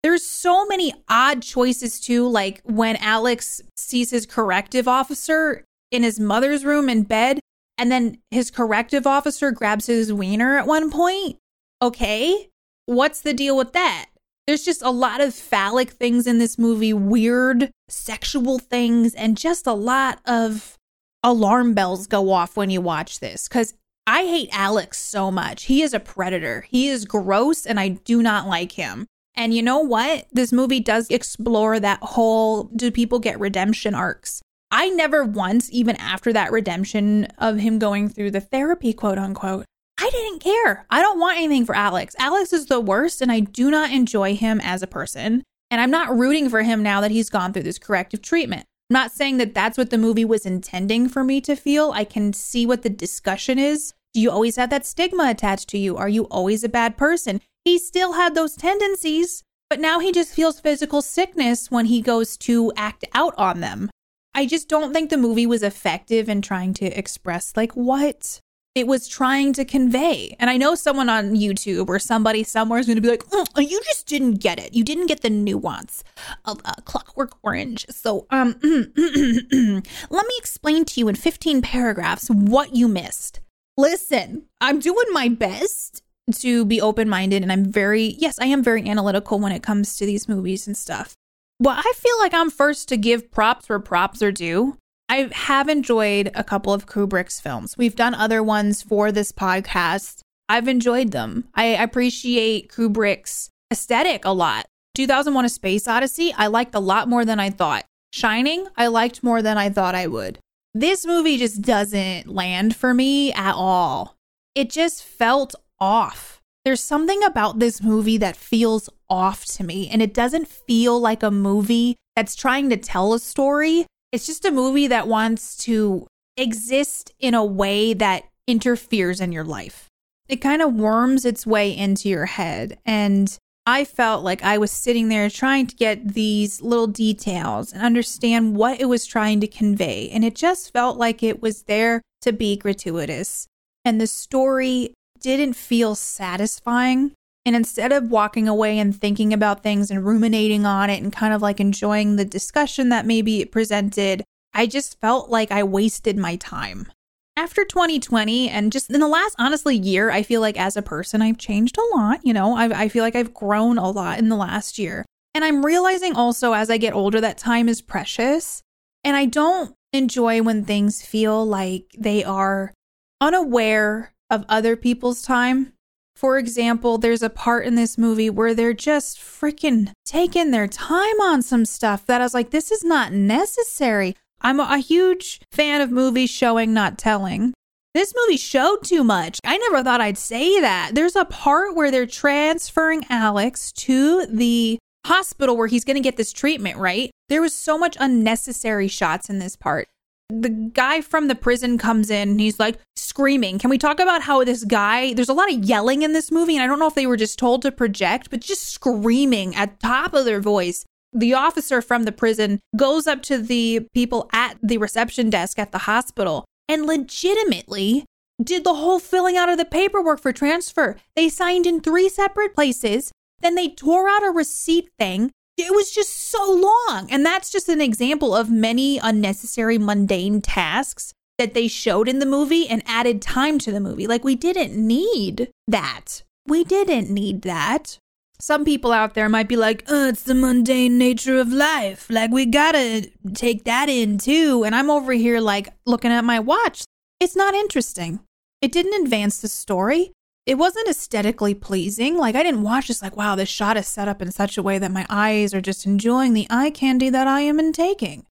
There's 0.03 0.23
so 0.23 0.67
many 0.67 0.93
odd 1.09 1.41
choices 1.41 1.99
too, 1.99 2.27
like 2.27 2.61
when 2.63 2.97
Alex 2.97 3.61
sees 3.75 4.11
his 4.11 4.27
corrective 4.27 4.88
officer 4.88 5.65
in 5.95 6.03
his 6.03 6.19
mother's 6.19 6.65
room 6.65 6.89
in 6.89 7.03
bed, 7.03 7.39
and 7.77 7.91
then 7.91 8.19
his 8.31 8.51
corrective 8.51 9.08
officer 9.08 9.51
grabs 9.51 9.88
his 9.88 10.13
wiener 10.13 10.58
at 10.58 10.67
one 10.67 10.91
point. 10.91 11.38
Okay, 11.81 12.49
what's 12.86 13.21
the 13.21 13.34
deal 13.34 13.58
with 13.58 13.73
that? 13.73 14.08
There's 14.47 14.63
just 14.63 14.84
a 14.84 14.91
lot 14.91 15.21
of 15.21 15.34
phallic 15.34 15.91
things 15.91 16.27
in 16.27 16.38
this 16.38 16.60
movie, 16.60 16.93
weird 16.93 17.71
sexual 17.89 18.60
things, 18.60 19.15
and 19.15 19.38
just 19.38 19.65
a 19.65 19.73
lot 19.73 20.19
of 20.25 20.77
alarm 21.23 21.73
bells 21.73 22.05
go 22.05 22.31
off 22.31 22.55
when 22.55 22.69
you 22.69 22.79
watch 22.79 23.19
this 23.19 23.47
because 23.47 23.73
I 24.05 24.25
hate 24.25 24.49
Alex 24.51 24.99
so 24.99 25.31
much. 25.31 25.63
He 25.63 25.81
is 25.81 25.93
a 25.95 25.99
predator. 25.99 26.62
He 26.69 26.88
is 26.88 27.05
gross 27.05 27.65
and 27.65 27.79
I 27.79 27.89
do 27.89 28.21
not 28.21 28.47
like 28.47 28.73
him. 28.73 29.08
And 29.36 29.53
you 29.53 29.63
know 29.63 29.79
what? 29.79 30.27
This 30.31 30.53
movie 30.53 30.79
does 30.79 31.10
explore 31.10 31.79
that 31.79 31.99
whole 32.01 32.65
do 32.65 32.91
people 32.91 33.17
get 33.17 33.39
redemption 33.39 33.95
arcs? 33.95 34.41
I 34.77 34.89
never 34.89 35.23
once, 35.23 35.69
even 35.71 35.95
after 35.95 36.33
that 36.33 36.51
redemption 36.51 37.27
of 37.38 37.59
him 37.59 37.79
going 37.79 38.09
through 38.09 38.31
the 38.31 38.41
therapy, 38.41 38.91
quote 38.91 39.17
unquote, 39.17 39.63
I 39.97 40.09
didn't 40.09 40.41
care. 40.41 40.85
I 40.89 41.01
don't 41.01 41.17
want 41.17 41.38
anything 41.38 41.65
for 41.65 41.73
Alex. 41.73 42.13
Alex 42.19 42.51
is 42.51 42.65
the 42.65 42.81
worst 42.81 43.21
and 43.21 43.31
I 43.31 43.39
do 43.39 43.71
not 43.71 43.91
enjoy 43.91 44.35
him 44.35 44.59
as 44.61 44.83
a 44.83 44.88
person. 44.88 45.43
And 45.71 45.79
I'm 45.79 45.91
not 45.91 46.13
rooting 46.13 46.49
for 46.49 46.61
him 46.61 46.83
now 46.83 46.99
that 46.99 47.11
he's 47.11 47.29
gone 47.29 47.53
through 47.53 47.63
this 47.63 47.79
corrective 47.79 48.21
treatment. 48.21 48.65
I'm 48.89 48.95
not 48.95 49.13
saying 49.13 49.38
that 49.38 49.53
that's 49.53 49.77
what 49.77 49.91
the 49.91 49.97
movie 49.97 50.25
was 50.25 50.45
intending 50.45 51.07
for 51.07 51.23
me 51.23 51.39
to 51.39 51.55
feel. 51.55 51.91
I 51.91 52.03
can 52.03 52.33
see 52.33 52.65
what 52.65 52.81
the 52.81 52.89
discussion 52.89 53.57
is. 53.57 53.93
Do 54.13 54.19
you 54.19 54.29
always 54.29 54.57
have 54.57 54.71
that 54.71 54.85
stigma 54.85 55.29
attached 55.29 55.69
to 55.69 55.77
you? 55.77 55.95
Are 55.95 56.09
you 56.09 56.25
always 56.25 56.65
a 56.65 56.69
bad 56.69 56.97
person? 56.97 57.39
He 57.63 57.79
still 57.79 58.13
had 58.13 58.35
those 58.35 58.57
tendencies, 58.57 59.41
but 59.69 59.79
now 59.79 59.99
he 59.99 60.11
just 60.11 60.33
feels 60.33 60.59
physical 60.59 61.01
sickness 61.01 61.71
when 61.71 61.85
he 61.85 62.01
goes 62.01 62.35
to 62.39 62.73
act 62.75 63.05
out 63.13 63.33
on 63.38 63.61
them. 63.61 63.89
I 64.36 64.45
just 64.45 64.67
don't 64.67 64.93
think 64.93 65.10
the 65.10 65.17
movie 65.17 65.48
was 65.48 65.63
effective 65.63 66.28
in 66.28 66.41
trying 66.41 66.74
to 66.76 66.86
express, 66.88 67.54
like, 67.56 67.71
what 67.71 68.41
it 68.76 68.86
was 68.86 69.08
trying 69.08 69.54
to 69.54 69.63
convey. 69.63 70.36
And 70.38 70.50
I 70.50 70.58
know 70.58 70.76
someone 70.76 71.08
on 71.08 71.36
YouTube 71.36 71.88
or 71.88 71.98
somebody 71.98 72.43
somewhere 72.43 72.78
is 72.78 72.86
going 72.86 72.98
to 72.98 73.02
be 73.02 73.08
like, 73.08 73.24
mm, 73.24 73.69
you 73.69 73.82
just 73.86 74.06
didn't 74.06 74.36
get 74.36 74.60
it. 74.60 74.74
You 74.74 74.84
didn't 74.84 75.08
get 75.08 75.21
the 75.21 75.30
nuance 75.30 76.04
of 76.43 76.60
uh, 76.65 76.74
Clockwork 76.84 77.32
Orange. 77.41 77.86
So, 77.89 78.28
um, 78.30 78.60
let 78.62 80.28
me 80.28 80.34
explain 80.38 80.84
to 80.84 81.00
you 81.00 81.08
in 81.08 81.15
15 81.15 81.62
paragraphs 81.62 82.30
what 82.30 82.76
you 82.76 82.89
missed. 82.89 83.39
Listen, 83.78 84.43
I'm 84.60 84.80
doing 84.80 85.08
my 85.12 85.30
best 85.30 86.04
to 86.39 86.65
be 86.65 86.82
open 86.82 87.08
minded, 87.08 87.43
and 87.43 87.52
I'm 87.52 87.71
very, 87.71 88.15
yes, 88.17 88.38
I 88.39 88.48
am 88.48 88.62
very 88.62 88.88
analytical 88.89 89.39
when 89.39 89.54
it 89.54 89.63
comes 89.63 89.95
to 89.98 90.06
these 90.06 90.28
movies 90.28 90.67
and 90.67 90.76
stuff. 90.76 91.15
Well, 91.60 91.76
I 91.78 91.94
feel 91.96 92.20
like 92.20 92.34
I'm 92.34 92.50
first 92.50 92.89
to 92.89 92.98
give 92.98 93.32
props 93.32 93.70
where 93.70 93.80
props 93.80 94.22
are 94.22 94.32
due. 94.32 94.78
I 95.08 95.30
have 95.32 95.70
enjoyed 95.70 96.32
a 96.36 96.44
couple 96.44 96.74
of 96.74 96.86
Kubrick's 96.86 97.39
films. 97.39 97.78
We've 97.78 97.96
done 97.96 98.13
other 98.13 98.44
ones 98.44 98.82
for 98.82 99.12
this 99.12 99.32
podcast. 99.32 100.20
I've 100.50 100.68
enjoyed 100.68 101.12
them. 101.12 101.48
I 101.56 101.65
appreciate 101.65 102.70
Kubrick's 102.70 103.50
aesthetic 103.72 104.26
a 104.26 104.32
lot. 104.32 104.65
2001 104.96 105.46
A 105.46 105.50
Space 105.50 105.88
Odyssey, 105.88 106.34
I 106.38 106.48
liked 106.48 106.76
a 106.76 106.80
lot 106.80 107.08
more 107.08 107.24
than 107.24 107.39
I 107.39 107.50
thought. 107.50 107.86
Shining, 108.12 108.68
I 108.76 108.88
liked 108.88 109.24
more 109.24 109.41
than 109.41 109.58
I 109.58 109.70
thought 109.70 109.96
I 109.96 110.08
would. 110.08 110.39
This 110.74 111.06
movie 111.06 111.38
just 111.38 111.62
doesn't 111.62 112.28
land 112.28 112.76
for 112.76 112.94
me 112.94 113.32
at 113.32 113.54
all. 113.54 114.15
It 114.56 114.70
just 114.70 115.04
felt 115.04 115.56
off. 115.80 116.41
There's 116.65 116.82
something 116.82 117.24
about 117.24 117.60
this 117.60 117.82
movie 117.82 118.18
that 118.18 118.36
feels 118.36 118.89
off 119.10 119.46
to 119.46 119.63
me, 119.63 119.89
and 119.89 120.02
it 120.02 120.13
doesn't 120.13 120.48
feel 120.48 121.00
like 121.00 121.24
a 121.24 121.32
movie 121.32 121.96
that's 122.15 122.36
trying 122.36 122.70
to 122.70 122.78
tell 122.78 123.13
a 123.13 123.20
story. 123.20 123.86
It's 124.12 124.26
just 124.26 124.46
a 124.46 124.52
movie 124.52 124.88
that 124.88 125.08
wants 125.08 125.58
to 125.58 126.08
exist 126.38 127.12
in 127.20 127.34
a 127.34 127.46
way 127.46 127.94
that 127.94 128.24
interferes 128.48 129.20
in 129.20 129.32
your 129.32 129.44
life. 129.44 129.88
It 130.28 130.38
kind 130.38 130.62
of 130.62 130.74
worms 130.74 131.26
its 131.26 131.46
way 131.46 131.76
into 131.76 132.10
your 132.10 132.26
head. 132.26 132.78
And 132.86 133.38
I 133.65 133.84
felt 133.84 134.24
like 134.24 134.44
I 134.44 134.58
was 134.58 134.72
sitting 134.72 135.10
there 135.10 135.30
trying 135.30 135.68
to 135.68 135.76
get 135.76 136.13
these 136.13 136.62
little 136.62 136.88
details 136.88 137.74
and 137.74 137.82
understand 137.82 138.56
what 138.56 138.80
it 138.80 138.86
was 138.86 139.06
trying 139.06 139.39
to 139.41 139.48
convey. 139.48 140.10
And 140.10 140.24
it 140.24 140.36
just 140.36 140.72
felt 140.72 140.98
like 140.98 141.24
it 141.24 141.41
was 141.41 141.63
there 141.63 142.02
to 142.22 142.32
be 142.32 142.58
gratuitous. 142.58 143.48
And 143.84 144.00
the 144.00 144.08
story 144.08 144.94
didn't 145.20 145.54
feel 145.54 145.96
satisfying. 145.96 147.13
And 147.45 147.55
instead 147.55 147.91
of 147.91 148.10
walking 148.10 148.47
away 148.47 148.79
and 148.79 148.99
thinking 148.99 149.31
about 149.31 149.62
things 149.62 149.91
and 149.91 150.03
ruminating 150.03 150.65
on 150.65 150.89
it 150.89 151.03
and 151.03 151.13
kind 151.13 151.34
of 151.34 151.43
like 151.43 151.60
enjoying 151.60 152.15
the 152.15 152.25
discussion 152.25 152.89
that 152.89 153.05
maybe 153.05 153.39
it 153.39 153.51
presented, 153.51 154.23
I 154.53 154.65
just 154.65 154.99
felt 154.99 155.29
like 155.29 155.51
I 155.51 155.62
wasted 155.62 156.17
my 156.17 156.38
time. 156.38 156.91
After 157.38 157.63
2020 157.63 158.49
and 158.49 158.71
just 158.71 158.89
in 158.89 158.99
the 158.99 159.08
last 159.08 159.36
honestly 159.38 159.75
year, 159.75 160.10
I 160.10 160.23
feel 160.23 160.41
like 160.41 160.58
as 160.58 160.75
a 160.75 160.81
person, 160.81 161.21
I've 161.21 161.38
changed 161.38 161.77
a 161.77 161.97
lot. 161.97 162.21
You 162.23 162.34
know, 162.34 162.55
I, 162.55 162.84
I 162.84 162.89
feel 162.89 163.03
like 163.03 163.15
I've 163.15 163.34
grown 163.34 163.77
a 163.77 163.91
lot 163.91 164.17
in 164.17 164.29
the 164.29 164.38
last 164.38 164.79
year. 164.79 165.05
And 165.36 165.43
I'm 165.43 165.65
realizing 165.65 166.15
also 166.15 166.53
as 166.53 166.69
I 166.69 166.77
get 166.77 166.93
older 166.93 167.21
that 167.21 167.38
time 167.38 167.69
is 167.69 167.81
precious. 167.81 168.63
And 169.03 169.15
I 169.15 169.25
don't 169.25 169.75
enjoy 169.93 170.41
when 170.41 170.63
things 170.63 171.05
feel 171.05 171.45
like 171.45 171.93
they 171.97 172.23
are 172.23 172.73
unaware 173.21 174.13
of 174.29 174.45
other 174.49 174.75
people's 174.75 175.21
time 175.21 175.73
for 176.15 176.38
example, 176.38 176.97
there's 176.97 177.21
a 177.21 177.30
part 177.30 177.65
in 177.65 177.75
this 177.75 177.97
movie 177.97 178.30
where 178.30 178.54
they're 178.54 178.73
just 178.73 179.17
freaking 179.19 179.91
taking 180.06 180.51
their 180.51 180.67
time 180.67 181.19
on 181.21 181.41
some 181.41 181.65
stuff 181.65 182.06
that 182.06 182.21
I 182.21 182.23
was 182.23 182.34
like, 182.34 182.51
this 182.51 182.71
is 182.71 182.84
not 182.84 183.12
necessary. 183.12 184.15
I'm 184.41 184.60
a 184.60 184.78
huge 184.78 185.41
fan 185.51 185.82
of 185.82 185.91
movies 185.91 186.30
showing, 186.30 186.73
not 186.73 186.97
telling. 186.97 187.54
This 187.93 188.13
movie 188.15 188.38
showed 188.38 188.84
too 188.84 189.04
much. 189.04 189.39
I 189.45 189.58
never 189.58 189.84
thought 189.84 190.01
I'd 190.01 190.17
say 190.17 190.60
that. 190.62 190.91
There's 190.93 191.15
a 191.15 191.25
part 191.25 191.75
where 191.75 191.91
they're 191.91 192.06
transferring 192.06 193.06
Alex 193.10 193.71
to 193.73 194.25
the 194.25 194.78
hospital 195.06 195.56
where 195.56 195.67
he's 195.67 195.86
going 195.86 195.95
to 195.95 196.01
get 196.01 196.17
this 196.17 196.34
treatment, 196.34 196.78
right? 196.78 197.12
There 197.30 197.41
was 197.41 197.54
so 197.54 197.78
much 197.78 197.97
unnecessary 197.99 198.88
shots 198.88 199.30
in 199.30 199.39
this 199.39 199.56
part 199.56 199.88
the 200.29 200.49
guy 200.49 201.01
from 201.01 201.27
the 201.27 201.35
prison 201.35 201.77
comes 201.77 202.09
in 202.09 202.29
and 202.29 202.39
he's 202.39 202.59
like 202.59 202.79
screaming. 202.95 203.59
Can 203.59 203.69
we 203.69 203.77
talk 203.77 203.99
about 203.99 204.23
how 204.23 204.43
this 204.43 204.63
guy, 204.63 205.13
there's 205.13 205.29
a 205.29 205.33
lot 205.33 205.51
of 205.51 205.63
yelling 205.63 206.01
in 206.01 206.13
this 206.13 206.31
movie, 206.31 206.55
and 206.55 206.63
I 206.63 206.67
don't 206.67 206.79
know 206.79 206.88
if 206.88 206.95
they 206.95 207.07
were 207.07 207.17
just 207.17 207.39
told 207.39 207.61
to 207.61 207.71
project, 207.71 208.29
but 208.29 208.41
just 208.41 208.69
screaming 208.69 209.55
at 209.55 209.79
top 209.79 210.13
of 210.13 210.25
their 210.25 210.41
voice. 210.41 210.85
The 211.13 211.33
officer 211.33 211.81
from 211.81 212.03
the 212.03 212.11
prison 212.11 212.59
goes 212.75 213.07
up 213.07 213.21
to 213.23 213.38
the 213.38 213.88
people 213.93 214.29
at 214.33 214.57
the 214.61 214.77
reception 214.77 215.29
desk 215.29 215.57
at 215.59 215.71
the 215.71 215.79
hospital 215.79 216.45
and 216.67 216.85
legitimately 216.85 218.05
did 218.43 218.63
the 218.63 218.73
whole 218.73 218.99
filling 218.99 219.38
out 219.38 219.47
of 219.47 219.57
the 219.57 219.65
paperwork 219.65 220.19
for 220.19 220.33
transfer. 220.33 220.97
They 221.15 221.29
signed 221.29 221.65
in 221.65 221.79
three 221.79 222.09
separate 222.09 222.53
places. 222.53 223.11
Then 223.39 223.55
they 223.55 223.69
tore 223.69 224.09
out 224.09 224.25
a 224.25 224.31
receipt 224.31 224.89
thing 224.99 225.31
it 225.58 225.74
was 225.74 225.91
just 225.91 226.30
so 226.30 226.52
long. 226.52 227.08
And 227.10 227.26
that's 227.26 227.52
just 227.52 227.70
an 227.70 227.82
example 227.82 228.36
of 228.36 228.50
many 228.50 228.98
unnecessary, 228.98 229.78
mundane 229.78 230.41
tasks 230.41 231.13
that 231.38 231.54
they 231.54 231.68
showed 231.68 232.08
in 232.08 232.20
the 232.20 232.26
movie 232.26 232.68
and 232.68 232.84
added 232.86 233.22
time 233.22 233.60
to 233.60 233.72
the 233.72 233.80
movie. 233.80 234.08
Like, 234.08 234.24
we 234.24 234.36
didn't 234.36 234.76
need 234.76 235.50
that. 235.68 236.24
We 236.48 236.63
didn't 236.63 237.10
need 237.10 237.41
that. 237.44 237.98
Some 238.39 238.65
people 238.65 238.91
out 238.91 239.13
there 239.13 239.30
might 239.30 239.48
be 239.48 239.56
like, 239.56 239.84
oh, 239.88 240.10
it's 240.10 240.24
the 240.24 240.36
mundane 240.36 240.98
nature 240.98 241.39
of 241.39 241.52
life. 241.52 242.08
Like, 242.10 242.32
we 242.32 242.46
gotta 242.46 243.10
take 243.34 243.63
that 243.63 243.89
in 243.89 244.18
too. 244.18 244.63
And 244.65 244.76
I'm 244.76 244.89
over 244.89 245.13
here, 245.13 245.39
like, 245.39 245.70
looking 245.86 246.12
at 246.12 246.26
my 246.26 246.39
watch. 246.39 246.84
It's 247.20 247.36
not 247.36 247.54
interesting. 247.54 248.20
It 248.62 248.72
didn't 248.72 249.02
advance 249.02 249.39
the 249.39 249.48
story. 249.48 250.12
It 250.45 250.55
wasn't 250.55 250.88
aesthetically 250.88 251.55
pleasing. 251.55 252.17
Like 252.17 252.36
I 252.36 252.43
didn't 252.43 252.63
watch 252.63 252.88
this 252.88 253.01
like, 253.01 253.17
wow, 253.17 253.36
this 253.36 253.49
shot 253.49 253.77
is 253.77 253.88
set 253.88 254.08
up 254.08 254.21
in 254.21 254.31
such 254.31 254.58
a 254.58 254.63
way 254.63 254.77
that 254.77 254.91
my 254.91 255.05
eyes 255.10 255.53
are 255.53 255.62
just 255.62 255.86
enjoying 255.86 256.34
the 256.34 256.47
eye 256.49 256.69
candy 256.69 257.10
that 257.10 257.27
I 257.27 257.41
am 257.41 257.60
intaking. 257.60 258.25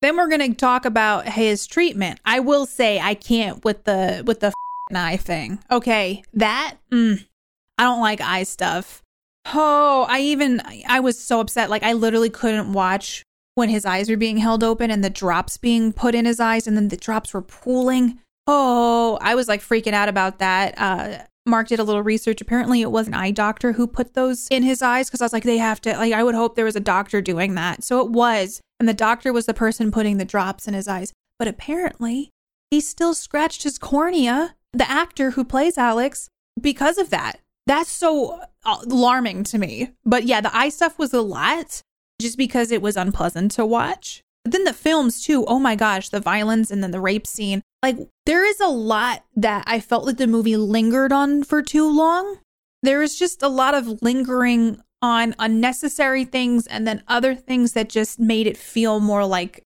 Then 0.00 0.16
we're 0.16 0.28
going 0.28 0.52
to 0.52 0.56
talk 0.56 0.84
about 0.84 1.28
his 1.28 1.66
treatment. 1.66 2.20
I 2.24 2.38
will 2.38 2.66
say 2.66 3.00
I 3.00 3.14
can't 3.14 3.64
with 3.64 3.84
the 3.84 4.22
with 4.24 4.40
the 4.40 4.52
eye 4.94 5.16
thing. 5.16 5.58
Okay, 5.70 6.22
that 6.34 6.76
mm, 6.92 7.24
I 7.76 7.82
don't 7.82 8.00
like 8.00 8.20
eye 8.20 8.44
stuff. 8.44 9.02
Oh, 9.52 10.06
I 10.08 10.20
even 10.20 10.62
I 10.86 11.00
was 11.00 11.18
so 11.18 11.40
upset. 11.40 11.70
Like 11.70 11.82
I 11.82 11.92
literally 11.94 12.30
couldn't 12.30 12.72
watch 12.72 13.24
when 13.56 13.68
his 13.68 13.84
eyes 13.84 14.08
were 14.08 14.16
being 14.16 14.36
held 14.36 14.62
open 14.62 14.92
and 14.92 15.02
the 15.02 15.10
drops 15.10 15.56
being 15.56 15.92
put 15.92 16.14
in 16.14 16.26
his 16.26 16.38
eyes 16.38 16.68
and 16.68 16.76
then 16.76 16.88
the 16.88 16.96
drops 16.96 17.34
were 17.34 17.42
pooling. 17.42 18.20
Oh, 18.46 19.18
I 19.20 19.34
was 19.34 19.48
like 19.48 19.60
freaking 19.60 19.94
out 19.94 20.08
about 20.08 20.38
that. 20.38 20.74
Uh 20.78 21.24
Mark 21.48 21.68
did 21.68 21.80
a 21.80 21.84
little 21.84 22.02
research. 22.02 22.40
Apparently, 22.40 22.82
it 22.82 22.90
was 22.90 23.08
an 23.08 23.14
eye 23.14 23.30
doctor 23.30 23.72
who 23.72 23.86
put 23.86 24.14
those 24.14 24.46
in 24.48 24.62
his 24.62 24.82
eyes 24.82 25.08
because 25.08 25.20
I 25.20 25.24
was 25.24 25.32
like, 25.32 25.44
they 25.44 25.58
have 25.58 25.80
to, 25.82 25.96
like, 25.96 26.12
I 26.12 26.22
would 26.22 26.34
hope 26.34 26.54
there 26.54 26.64
was 26.64 26.76
a 26.76 26.80
doctor 26.80 27.20
doing 27.20 27.54
that. 27.54 27.82
So 27.82 28.00
it 28.00 28.10
was. 28.10 28.60
And 28.78 28.88
the 28.88 28.94
doctor 28.94 29.32
was 29.32 29.46
the 29.46 29.54
person 29.54 29.90
putting 29.90 30.18
the 30.18 30.24
drops 30.24 30.68
in 30.68 30.74
his 30.74 30.86
eyes. 30.86 31.12
But 31.38 31.48
apparently, 31.48 32.30
he 32.70 32.80
still 32.80 33.14
scratched 33.14 33.62
his 33.62 33.78
cornea, 33.78 34.56
the 34.72 34.88
actor 34.88 35.32
who 35.32 35.44
plays 35.44 35.78
Alex, 35.78 36.28
because 36.60 36.98
of 36.98 37.10
that. 37.10 37.40
That's 37.66 37.90
so 37.90 38.40
uh, 38.64 38.78
alarming 38.86 39.44
to 39.44 39.58
me. 39.58 39.92
But 40.04 40.24
yeah, 40.24 40.40
the 40.40 40.56
eye 40.56 40.68
stuff 40.68 40.98
was 40.98 41.12
a 41.12 41.20
lot 41.20 41.82
just 42.20 42.38
because 42.38 42.70
it 42.70 42.82
was 42.82 42.96
unpleasant 42.96 43.52
to 43.52 43.66
watch. 43.66 44.22
But 44.44 44.52
then 44.52 44.64
the 44.64 44.72
films 44.72 45.22
too. 45.22 45.44
Oh 45.46 45.58
my 45.58 45.76
gosh, 45.76 46.08
the 46.08 46.20
violence 46.20 46.70
and 46.70 46.82
then 46.82 46.90
the 46.90 47.00
rape 47.00 47.26
scene. 47.26 47.62
Like 47.82 47.96
there 48.26 48.44
is 48.44 48.60
a 48.60 48.68
lot 48.68 49.24
that 49.36 49.64
I 49.66 49.80
felt 49.80 50.04
like 50.04 50.16
the 50.16 50.26
movie 50.26 50.56
lingered 50.56 51.12
on 51.12 51.44
for 51.44 51.62
too 51.62 51.88
long. 51.90 52.38
There 52.82 53.02
is 53.02 53.18
just 53.18 53.42
a 53.42 53.48
lot 53.48 53.74
of 53.74 54.02
lingering 54.02 54.82
on 55.00 55.34
unnecessary 55.38 56.24
things 56.24 56.66
and 56.66 56.86
then 56.86 57.02
other 57.06 57.34
things 57.34 57.72
that 57.72 57.88
just 57.88 58.18
made 58.18 58.46
it 58.46 58.56
feel 58.56 59.00
more 59.00 59.24
like 59.24 59.62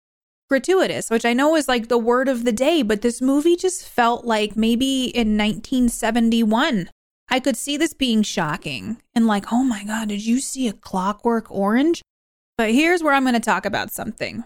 gratuitous, 0.51 1.09
which 1.09 1.25
I 1.25 1.33
know 1.33 1.57
is 1.57 1.69
like 1.69 1.89
the 1.89 1.97
word 1.97 2.29
of 2.29 2.45
the 2.45 2.53
day, 2.53 2.83
but 2.83 3.01
this 3.01 3.23
movie 3.23 3.57
just 3.57 3.89
felt 3.89 4.27
like 4.27 4.57
maybe 4.57 5.07
in 5.07 5.39
1971 5.39 6.91
I 7.33 7.41
could 7.41 7.57
see 7.57 7.79
this 7.79 7.95
being 7.95 8.23
shocking 8.23 8.99
and 9.15 9.27
like, 9.27 9.51
oh 9.51 9.65
my 9.65 9.85
God, 9.85 10.09
did 10.09 10.27
you 10.27 10.39
see 10.39 10.69
a 10.69 10.75
clockwork 10.75 11.51
orange? 11.51 12.03
But 12.59 12.73
here's 12.73 13.03
where 13.03 13.15
I'm 13.15 13.25
going 13.25 13.33
to 13.33 13.41
talk 13.41 13.65
about 13.65 13.91
something. 13.91 14.45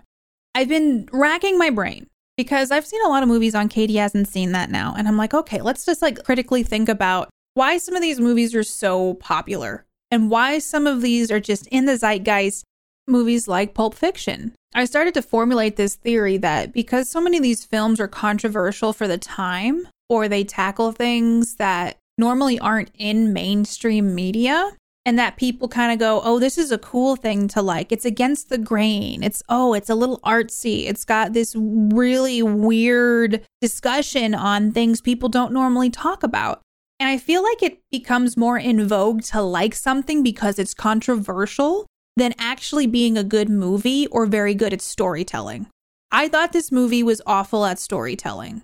I've 0.54 0.68
been 0.68 1.08
racking 1.12 1.58
my 1.58 1.70
brain 1.70 2.06
because 2.36 2.70
I've 2.70 2.86
seen 2.86 3.04
a 3.04 3.08
lot 3.08 3.22
of 3.22 3.28
movies 3.28 3.54
on 3.54 3.68
Katie 3.68 3.96
hasn't 3.96 4.28
seen 4.28 4.52
that 4.52 4.70
now. 4.70 4.94
And 4.96 5.08
I'm 5.08 5.16
like, 5.16 5.34
okay, 5.34 5.60
let's 5.60 5.84
just 5.84 6.02
like 6.02 6.22
critically 6.24 6.62
think 6.62 6.88
about 6.88 7.30
why 7.54 7.78
some 7.78 7.94
of 7.94 8.02
these 8.02 8.20
movies 8.20 8.54
are 8.54 8.62
so 8.62 9.14
popular 9.14 9.86
and 10.10 10.30
why 10.30 10.58
some 10.58 10.86
of 10.86 11.00
these 11.00 11.30
are 11.30 11.40
just 11.40 11.66
in 11.68 11.86
the 11.86 11.96
zeitgeist. 11.96 12.64
Movies 13.08 13.46
like 13.46 13.72
Pulp 13.72 13.94
Fiction. 13.94 14.52
I 14.74 14.84
started 14.84 15.14
to 15.14 15.22
formulate 15.22 15.76
this 15.76 15.94
theory 15.94 16.38
that 16.38 16.72
because 16.72 17.08
so 17.08 17.20
many 17.20 17.36
of 17.36 17.42
these 17.44 17.64
films 17.64 18.00
are 18.00 18.08
controversial 18.08 18.92
for 18.92 19.06
the 19.06 19.16
time, 19.16 19.86
or 20.08 20.26
they 20.26 20.42
tackle 20.42 20.90
things 20.90 21.54
that 21.54 21.98
normally 22.18 22.58
aren't 22.58 22.90
in 22.98 23.32
mainstream 23.32 24.12
media 24.12 24.72
and 25.06 25.16
that 25.20 25.36
people 25.36 25.68
kind 25.68 25.92
of 25.92 26.00
go, 26.00 26.20
oh, 26.24 26.40
this 26.40 26.58
is 26.58 26.72
a 26.72 26.78
cool 26.78 27.14
thing 27.14 27.46
to 27.46 27.62
like. 27.62 27.92
It's 27.92 28.04
against 28.04 28.48
the 28.48 28.58
grain. 28.58 29.22
It's, 29.22 29.40
oh, 29.48 29.72
it's 29.72 29.88
a 29.88 29.94
little 29.94 30.18
artsy. 30.24 30.88
It's 30.88 31.04
got 31.04 31.32
this 31.32 31.54
really 31.56 32.42
weird 32.42 33.46
discussion 33.60 34.34
on 34.34 34.72
things 34.72 35.00
people 35.00 35.28
don't 35.28 35.52
normally 35.52 35.90
talk 35.90 36.24
about. 36.24 36.60
And 36.98 37.08
I 37.08 37.18
feel 37.18 37.44
like 37.44 37.62
it 37.62 37.78
becomes 37.92 38.36
more 38.36 38.58
in 38.58 38.88
vogue 38.88 39.22
to 39.24 39.42
like 39.42 39.76
something 39.76 40.24
because 40.24 40.58
it's 40.58 40.74
controversial 40.74 41.86
than 42.16 42.34
actually 42.36 42.88
being 42.88 43.16
a 43.16 43.22
good 43.22 43.48
movie 43.48 44.08
or 44.08 44.26
very 44.26 44.54
good 44.54 44.72
at 44.72 44.82
storytelling. 44.82 45.68
I 46.10 46.26
thought 46.26 46.52
this 46.52 46.72
movie 46.72 47.04
was 47.04 47.22
awful 47.26 47.64
at 47.64 47.78
storytelling. 47.78 48.62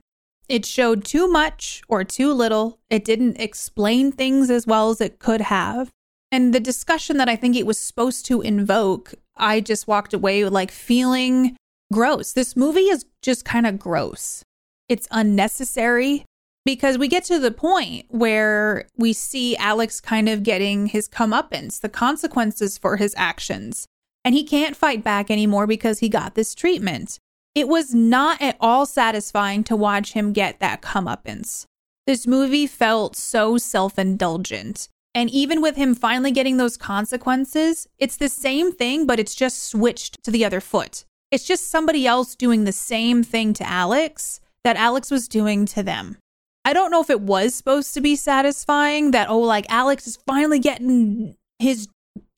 It 0.48 0.66
showed 0.66 1.04
too 1.04 1.28
much 1.28 1.82
or 1.86 2.02
too 2.02 2.32
little. 2.32 2.80
It 2.90 3.04
didn't 3.04 3.40
explain 3.40 4.10
things 4.10 4.50
as 4.50 4.66
well 4.66 4.90
as 4.90 5.00
it 5.00 5.20
could 5.20 5.42
have. 5.42 5.92
And 6.32 6.54
the 6.54 6.60
discussion 6.60 7.18
that 7.18 7.28
I 7.28 7.36
think 7.36 7.54
it 7.54 7.66
was 7.66 7.78
supposed 7.78 8.24
to 8.26 8.40
invoke, 8.40 9.14
I 9.36 9.60
just 9.60 9.86
walked 9.86 10.14
away 10.14 10.44
like 10.46 10.70
feeling 10.70 11.56
gross. 11.92 12.32
This 12.32 12.56
movie 12.56 12.88
is 12.88 13.04
just 13.20 13.44
kind 13.44 13.66
of 13.66 13.78
gross. 13.78 14.42
It's 14.88 15.06
unnecessary 15.10 16.24
because 16.64 16.96
we 16.96 17.06
get 17.06 17.24
to 17.24 17.38
the 17.38 17.50
point 17.50 18.06
where 18.08 18.88
we 18.96 19.12
see 19.12 19.56
Alex 19.56 20.00
kind 20.00 20.28
of 20.28 20.42
getting 20.42 20.86
his 20.86 21.06
comeuppance, 21.06 21.80
the 21.80 21.90
consequences 21.90 22.78
for 22.78 22.96
his 22.96 23.14
actions. 23.18 23.86
And 24.24 24.34
he 24.34 24.42
can't 24.42 24.76
fight 24.76 25.04
back 25.04 25.30
anymore 25.30 25.66
because 25.66 25.98
he 25.98 26.08
got 26.08 26.34
this 26.34 26.54
treatment. 26.54 27.18
It 27.54 27.68
was 27.68 27.92
not 27.92 28.40
at 28.40 28.56
all 28.58 28.86
satisfying 28.86 29.64
to 29.64 29.76
watch 29.76 30.12
him 30.12 30.32
get 30.32 30.60
that 30.60 30.80
comeuppance. 30.80 31.66
This 32.06 32.26
movie 32.26 32.66
felt 32.66 33.16
so 33.16 33.58
self 33.58 33.98
indulgent. 33.98 34.88
And 35.14 35.28
even 35.30 35.60
with 35.60 35.76
him 35.76 35.94
finally 35.94 36.30
getting 36.30 36.56
those 36.56 36.76
consequences, 36.76 37.86
it's 37.98 38.16
the 38.16 38.28
same 38.28 38.72
thing, 38.72 39.06
but 39.06 39.20
it's 39.20 39.34
just 39.34 39.64
switched 39.64 40.22
to 40.24 40.30
the 40.30 40.44
other 40.44 40.60
foot. 40.60 41.04
It's 41.30 41.44
just 41.44 41.68
somebody 41.68 42.06
else 42.06 42.34
doing 42.34 42.64
the 42.64 42.72
same 42.72 43.22
thing 43.22 43.52
to 43.54 43.68
Alex 43.68 44.40
that 44.64 44.76
Alex 44.76 45.10
was 45.10 45.28
doing 45.28 45.66
to 45.66 45.82
them. 45.82 46.18
I 46.64 46.72
don't 46.72 46.90
know 46.90 47.00
if 47.00 47.10
it 47.10 47.20
was 47.20 47.54
supposed 47.54 47.92
to 47.94 48.00
be 48.00 48.16
satisfying 48.16 49.10
that, 49.10 49.28
oh, 49.28 49.40
like 49.40 49.66
Alex 49.68 50.06
is 50.06 50.16
finally 50.16 50.58
getting 50.58 51.36
his 51.58 51.88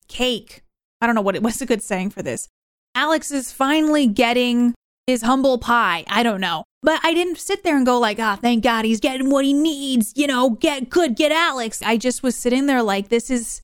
cake. 0.09 0.63
I 1.01 1.07
don't 1.07 1.15
know 1.15 1.21
what 1.21 1.37
it 1.37 1.43
was 1.45 1.61
a 1.61 1.67
good 1.67 1.83
saying 1.83 2.11
for 2.11 2.23
this. 2.23 2.49
Alex 2.95 3.31
is 3.31 3.53
finally 3.53 4.07
getting 4.07 4.75
his 5.07 5.23
humble 5.23 5.59
pie. 5.59 6.05
I 6.09 6.23
don't 6.23 6.41
know. 6.41 6.65
But 6.85 7.01
I 7.03 7.15
didn't 7.15 7.39
sit 7.39 7.65
there 7.65 7.79
and 7.79 7.87
go 7.87 7.99
like, 7.99 8.19
ah, 8.21 8.35
oh, 8.37 8.41
thank 8.41 8.63
God 8.63 8.85
he's 8.85 9.01
getting 9.01 9.31
what 9.31 9.47
he 9.47 9.55
needs. 9.55 10.13
You 10.17 10.27
know, 10.27 10.51
get 10.51 10.91
good, 10.91 11.17
get 11.17 11.33
Alex. 11.33 11.81
I 11.81 11.97
just 11.97 12.23
was 12.23 12.37
sitting 12.37 12.67
there 12.67 12.83
like, 12.83 13.09
this 13.09 13.31
is 13.31 13.63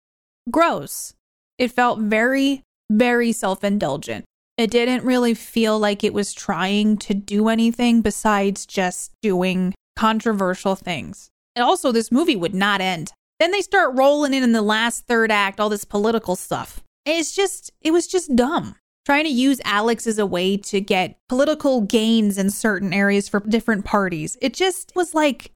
gross. 0.51 1.13
It 1.59 1.71
felt 1.71 1.99
very, 2.01 2.63
very 2.91 3.33
self 3.33 3.63
indulgent. 3.63 4.25
It 4.57 4.71
didn't 4.71 5.05
really 5.05 5.35
feel 5.35 5.79
like 5.79 6.03
it 6.03 6.15
was 6.15 6.33
trying 6.33 6.97
to 6.97 7.13
do 7.13 7.49
anything 7.49 8.01
besides 8.01 8.65
just 8.65 9.13
doing 9.21 9.75
controversial 9.97 10.75
things. 10.75 11.29
And 11.55 11.63
also, 11.63 11.93
this 11.93 12.11
movie 12.11 12.37
would 12.37 12.55
not 12.55 12.81
end. 12.81 13.13
Then 13.39 13.51
they 13.51 13.61
start 13.61 13.95
rolling 13.99 14.33
in 14.33 14.43
in 14.43 14.53
the 14.53 14.63
last 14.63 15.07
third 15.07 15.31
act 15.31 15.61
all 15.61 15.69
this 15.69 15.85
political 15.85 16.37
stuff. 16.37 16.81
It's 17.05 17.35
just, 17.35 17.71
it 17.83 17.91
was 17.91 18.07
just 18.07 18.35
dumb 18.35 18.77
trying 19.05 19.25
to 19.25 19.31
use 19.31 19.61
Alex 19.65 20.07
as 20.07 20.19
a 20.19 20.27
way 20.27 20.57
to 20.57 20.81
get 20.81 21.19
political 21.29 21.81
gains 21.81 22.39
in 22.39 22.51
certain 22.51 22.93
areas 22.93 23.29
for 23.29 23.41
different 23.41 23.85
parties. 23.85 24.37
It 24.41 24.55
just 24.55 24.93
was 24.95 25.15
like, 25.15 25.53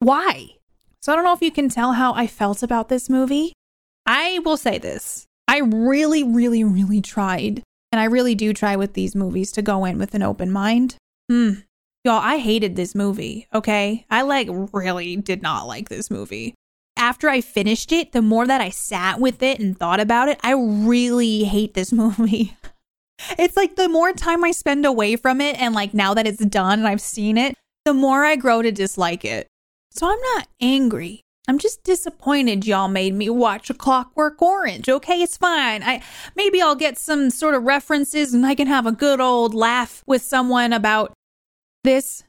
why? 0.00 0.50
So 1.00 1.12
I 1.12 1.16
don't 1.16 1.24
know 1.24 1.32
if 1.32 1.42
you 1.42 1.50
can 1.50 1.68
tell 1.68 1.92
how 1.92 2.12
I 2.14 2.26
felt 2.26 2.62
about 2.62 2.88
this 2.88 3.08
movie. 3.08 3.52
I 4.06 4.40
will 4.40 4.56
say 4.56 4.78
this 4.78 5.26
I 5.46 5.58
really, 5.58 6.22
really, 6.22 6.64
really 6.64 7.00
tried, 7.00 7.62
and 7.92 8.00
I 8.00 8.04
really 8.04 8.34
do 8.34 8.52
try 8.52 8.76
with 8.76 8.94
these 8.94 9.14
movies 9.14 9.52
to 9.52 9.62
go 9.62 9.84
in 9.84 9.98
with 9.98 10.14
an 10.14 10.22
open 10.22 10.50
mind. 10.50 10.96
Hmm. 11.30 11.52
Y'all, 12.04 12.20
I 12.22 12.38
hated 12.38 12.76
this 12.76 12.94
movie, 12.94 13.48
okay? 13.52 14.06
I 14.10 14.22
like 14.22 14.48
really 14.72 15.16
did 15.16 15.42
not 15.42 15.66
like 15.66 15.88
this 15.88 16.10
movie. 16.10 16.54
After 16.96 17.28
I 17.28 17.40
finished 17.40 17.92
it, 17.92 18.12
the 18.12 18.22
more 18.22 18.46
that 18.46 18.60
I 18.60 18.70
sat 18.70 19.20
with 19.20 19.42
it 19.42 19.60
and 19.60 19.78
thought 19.78 20.00
about 20.00 20.28
it, 20.28 20.38
I 20.42 20.52
really 20.52 21.44
hate 21.44 21.74
this 21.74 21.92
movie. 21.94 22.56
It's 23.38 23.56
like 23.56 23.76
the 23.76 23.88
more 23.88 24.12
time 24.12 24.44
I 24.44 24.52
spend 24.52 24.86
away 24.86 25.16
from 25.16 25.40
it, 25.40 25.60
and 25.60 25.74
like 25.74 25.94
now 25.94 26.14
that 26.14 26.26
it's 26.26 26.44
done 26.44 26.80
and 26.80 26.88
I've 26.88 27.00
seen 27.00 27.36
it, 27.36 27.54
the 27.84 27.94
more 27.94 28.24
I 28.24 28.36
grow 28.36 28.62
to 28.62 28.70
dislike 28.70 29.24
it. 29.24 29.46
So 29.90 30.06
I'm 30.08 30.20
not 30.34 30.48
angry. 30.60 31.22
I'm 31.48 31.58
just 31.58 31.82
disappointed 31.82 32.66
y'all 32.66 32.88
made 32.88 33.14
me 33.14 33.30
watch 33.30 33.70
a 33.70 33.74
Clockwork 33.74 34.40
Orange. 34.42 34.88
Okay, 34.88 35.22
it's 35.22 35.38
fine. 35.38 35.82
I 35.82 36.02
maybe 36.36 36.60
I'll 36.60 36.74
get 36.74 36.98
some 36.98 37.30
sort 37.30 37.54
of 37.54 37.62
references 37.62 38.34
and 38.34 38.44
I 38.44 38.54
can 38.54 38.66
have 38.66 38.86
a 38.86 38.92
good 38.92 39.18
old 39.18 39.54
laugh 39.54 40.04
with 40.06 40.20
someone 40.20 40.74
about 40.74 41.14
this 41.84 42.22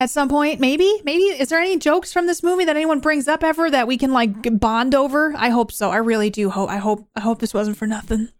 at 0.00 0.10
some 0.10 0.28
point. 0.28 0.58
Maybe, 0.58 1.00
maybe 1.04 1.22
is 1.22 1.48
there 1.48 1.60
any 1.60 1.78
jokes 1.78 2.12
from 2.12 2.26
this 2.26 2.42
movie 2.42 2.64
that 2.64 2.76
anyone 2.76 2.98
brings 2.98 3.28
up 3.28 3.44
ever 3.44 3.70
that 3.70 3.86
we 3.86 3.96
can 3.96 4.12
like 4.12 4.58
bond 4.58 4.96
over? 4.96 5.32
I 5.36 5.50
hope 5.50 5.70
so. 5.70 5.90
I 5.90 5.98
really 5.98 6.28
do 6.28 6.50
hope. 6.50 6.68
I 6.68 6.78
hope. 6.78 7.06
I 7.14 7.20
hope 7.20 7.38
this 7.38 7.54
wasn't 7.54 7.76
for 7.76 7.86
nothing. 7.86 8.30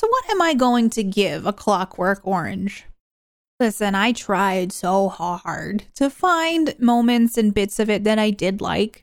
So, 0.00 0.08
what 0.08 0.30
am 0.30 0.40
I 0.40 0.54
going 0.54 0.88
to 0.90 1.04
give 1.04 1.44
a 1.44 1.52
clockwork 1.52 2.26
orange? 2.26 2.86
Listen, 3.58 3.94
I 3.94 4.12
tried 4.12 4.72
so 4.72 5.10
hard 5.10 5.84
to 5.96 6.08
find 6.08 6.74
moments 6.80 7.36
and 7.36 7.52
bits 7.52 7.78
of 7.78 7.90
it 7.90 8.04
that 8.04 8.18
I 8.18 8.30
did 8.30 8.62
like. 8.62 9.02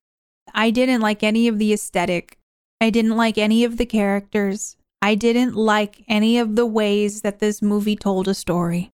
I 0.56 0.72
didn't 0.72 1.02
like 1.02 1.22
any 1.22 1.48
of 1.48 1.60
the 1.60 1.72
aesthetic. 1.72 2.40
I 2.82 2.90
didn't 2.90 3.16
like 3.16 3.38
any 3.38 3.64
of 3.64 3.78
the 3.78 3.86
characters. 3.86 4.76
I 5.00 5.14
didn't 5.14 5.54
like 5.54 6.04
any 6.08 6.40
of 6.40 6.56
the 6.56 6.66
ways 6.66 7.22
that 7.22 7.38
this 7.38 7.62
movie 7.62 7.96
told 7.96 8.28
a 8.28 8.34
story. 8.34 8.90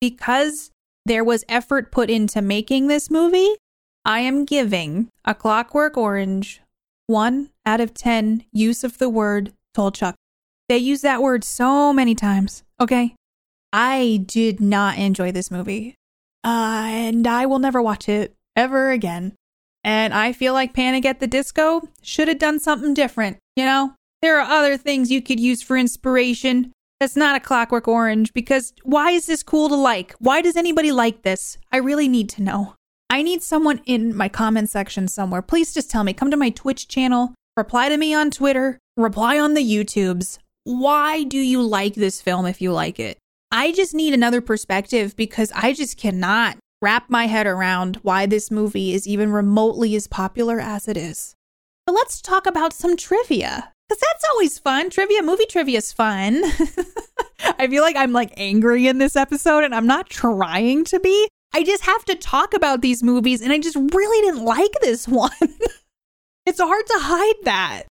Because 0.00 0.70
there 1.04 1.24
was 1.24 1.44
effort 1.46 1.92
put 1.92 2.08
into 2.08 2.40
making 2.40 2.86
this 2.86 3.10
movie, 3.10 3.54
I 4.02 4.20
am 4.20 4.46
giving 4.46 5.10
A 5.26 5.34
Clockwork 5.34 5.98
Orange 5.98 6.62
1 7.08 7.50
out 7.66 7.82
of 7.82 7.92
10 7.92 8.46
use 8.50 8.82
of 8.82 8.96
the 8.96 9.10
word 9.10 9.52
tolchock. 9.76 10.14
They 10.68 10.78
use 10.78 11.02
that 11.02 11.22
word 11.22 11.44
so 11.44 11.92
many 11.92 12.14
times, 12.14 12.62
okay? 12.80 13.14
I 13.72 14.22
did 14.24 14.60
not 14.60 14.98
enjoy 14.98 15.32
this 15.32 15.50
movie. 15.50 15.96
Uh, 16.44 16.86
and 16.86 17.26
I 17.26 17.46
will 17.46 17.58
never 17.58 17.82
watch 17.82 18.08
it 18.08 18.34
ever 18.56 18.90
again. 18.90 19.34
And 19.82 20.14
I 20.14 20.32
feel 20.32 20.52
like 20.52 20.72
Panic 20.72 21.04
at 21.04 21.20
the 21.20 21.26
Disco 21.26 21.82
should 22.02 22.28
have 22.28 22.38
done 22.38 22.60
something 22.60 22.94
different, 22.94 23.38
you 23.56 23.64
know? 23.64 23.94
There 24.22 24.40
are 24.40 24.50
other 24.50 24.78
things 24.78 25.10
you 25.10 25.20
could 25.20 25.38
use 25.38 25.60
for 25.60 25.76
inspiration. 25.76 26.72
That's 26.98 27.16
not 27.16 27.36
a 27.36 27.40
Clockwork 27.40 27.86
Orange 27.86 28.32
because 28.32 28.72
why 28.82 29.10
is 29.10 29.26
this 29.26 29.42
cool 29.42 29.68
to 29.68 29.74
like? 29.74 30.14
Why 30.18 30.40
does 30.40 30.56
anybody 30.56 30.92
like 30.92 31.22
this? 31.22 31.58
I 31.70 31.76
really 31.78 32.08
need 32.08 32.30
to 32.30 32.42
know. 32.42 32.74
I 33.10 33.22
need 33.22 33.42
someone 33.42 33.82
in 33.84 34.16
my 34.16 34.28
comment 34.28 34.70
section 34.70 35.08
somewhere. 35.08 35.42
Please 35.42 35.74
just 35.74 35.90
tell 35.90 36.04
me. 36.04 36.14
Come 36.14 36.30
to 36.30 36.36
my 36.36 36.50
Twitch 36.50 36.88
channel, 36.88 37.34
reply 37.56 37.90
to 37.90 37.98
me 37.98 38.14
on 38.14 38.30
Twitter, 38.30 38.78
reply 38.96 39.38
on 39.38 39.52
the 39.52 39.62
YouTubes. 39.62 40.38
Why 40.64 41.24
do 41.24 41.38
you 41.38 41.62
like 41.62 41.94
this 41.94 42.22
film 42.22 42.46
if 42.46 42.62
you 42.62 42.72
like 42.72 42.98
it? 42.98 43.18
I 43.52 43.70
just 43.72 43.94
need 43.94 44.14
another 44.14 44.40
perspective 44.40 45.14
because 45.14 45.52
I 45.54 45.74
just 45.74 45.98
cannot 45.98 46.56
wrap 46.80 47.10
my 47.10 47.26
head 47.26 47.46
around 47.46 47.96
why 47.96 48.24
this 48.26 48.50
movie 48.50 48.94
is 48.94 49.06
even 49.06 49.30
remotely 49.30 49.94
as 49.94 50.06
popular 50.06 50.60
as 50.60 50.88
it 50.88 50.96
is. 50.96 51.34
But 51.86 51.92
let's 51.92 52.22
talk 52.22 52.46
about 52.46 52.72
some 52.72 52.96
trivia. 52.96 53.72
Because 53.88 54.00
that's 54.00 54.24
always 54.30 54.58
fun. 54.58 54.88
Trivia, 54.88 55.22
movie 55.22 55.44
trivia 55.46 55.78
is 55.78 55.92
fun. 55.92 56.42
I 57.58 57.68
feel 57.68 57.82
like 57.82 57.96
I'm 57.96 58.12
like 58.12 58.32
angry 58.38 58.86
in 58.86 58.96
this 58.96 59.16
episode 59.16 59.64
and 59.64 59.74
I'm 59.74 59.86
not 59.86 60.08
trying 60.08 60.84
to 60.84 60.98
be. 60.98 61.28
I 61.52 61.62
just 61.62 61.84
have 61.84 62.06
to 62.06 62.14
talk 62.14 62.54
about 62.54 62.80
these 62.80 63.02
movies 63.02 63.42
and 63.42 63.52
I 63.52 63.58
just 63.58 63.76
really 63.76 64.26
didn't 64.26 64.44
like 64.46 64.72
this 64.80 65.06
one. 65.08 65.30
it's 66.46 66.60
hard 66.60 66.86
to 66.86 66.98
hide 66.98 67.44
that. 67.44 67.82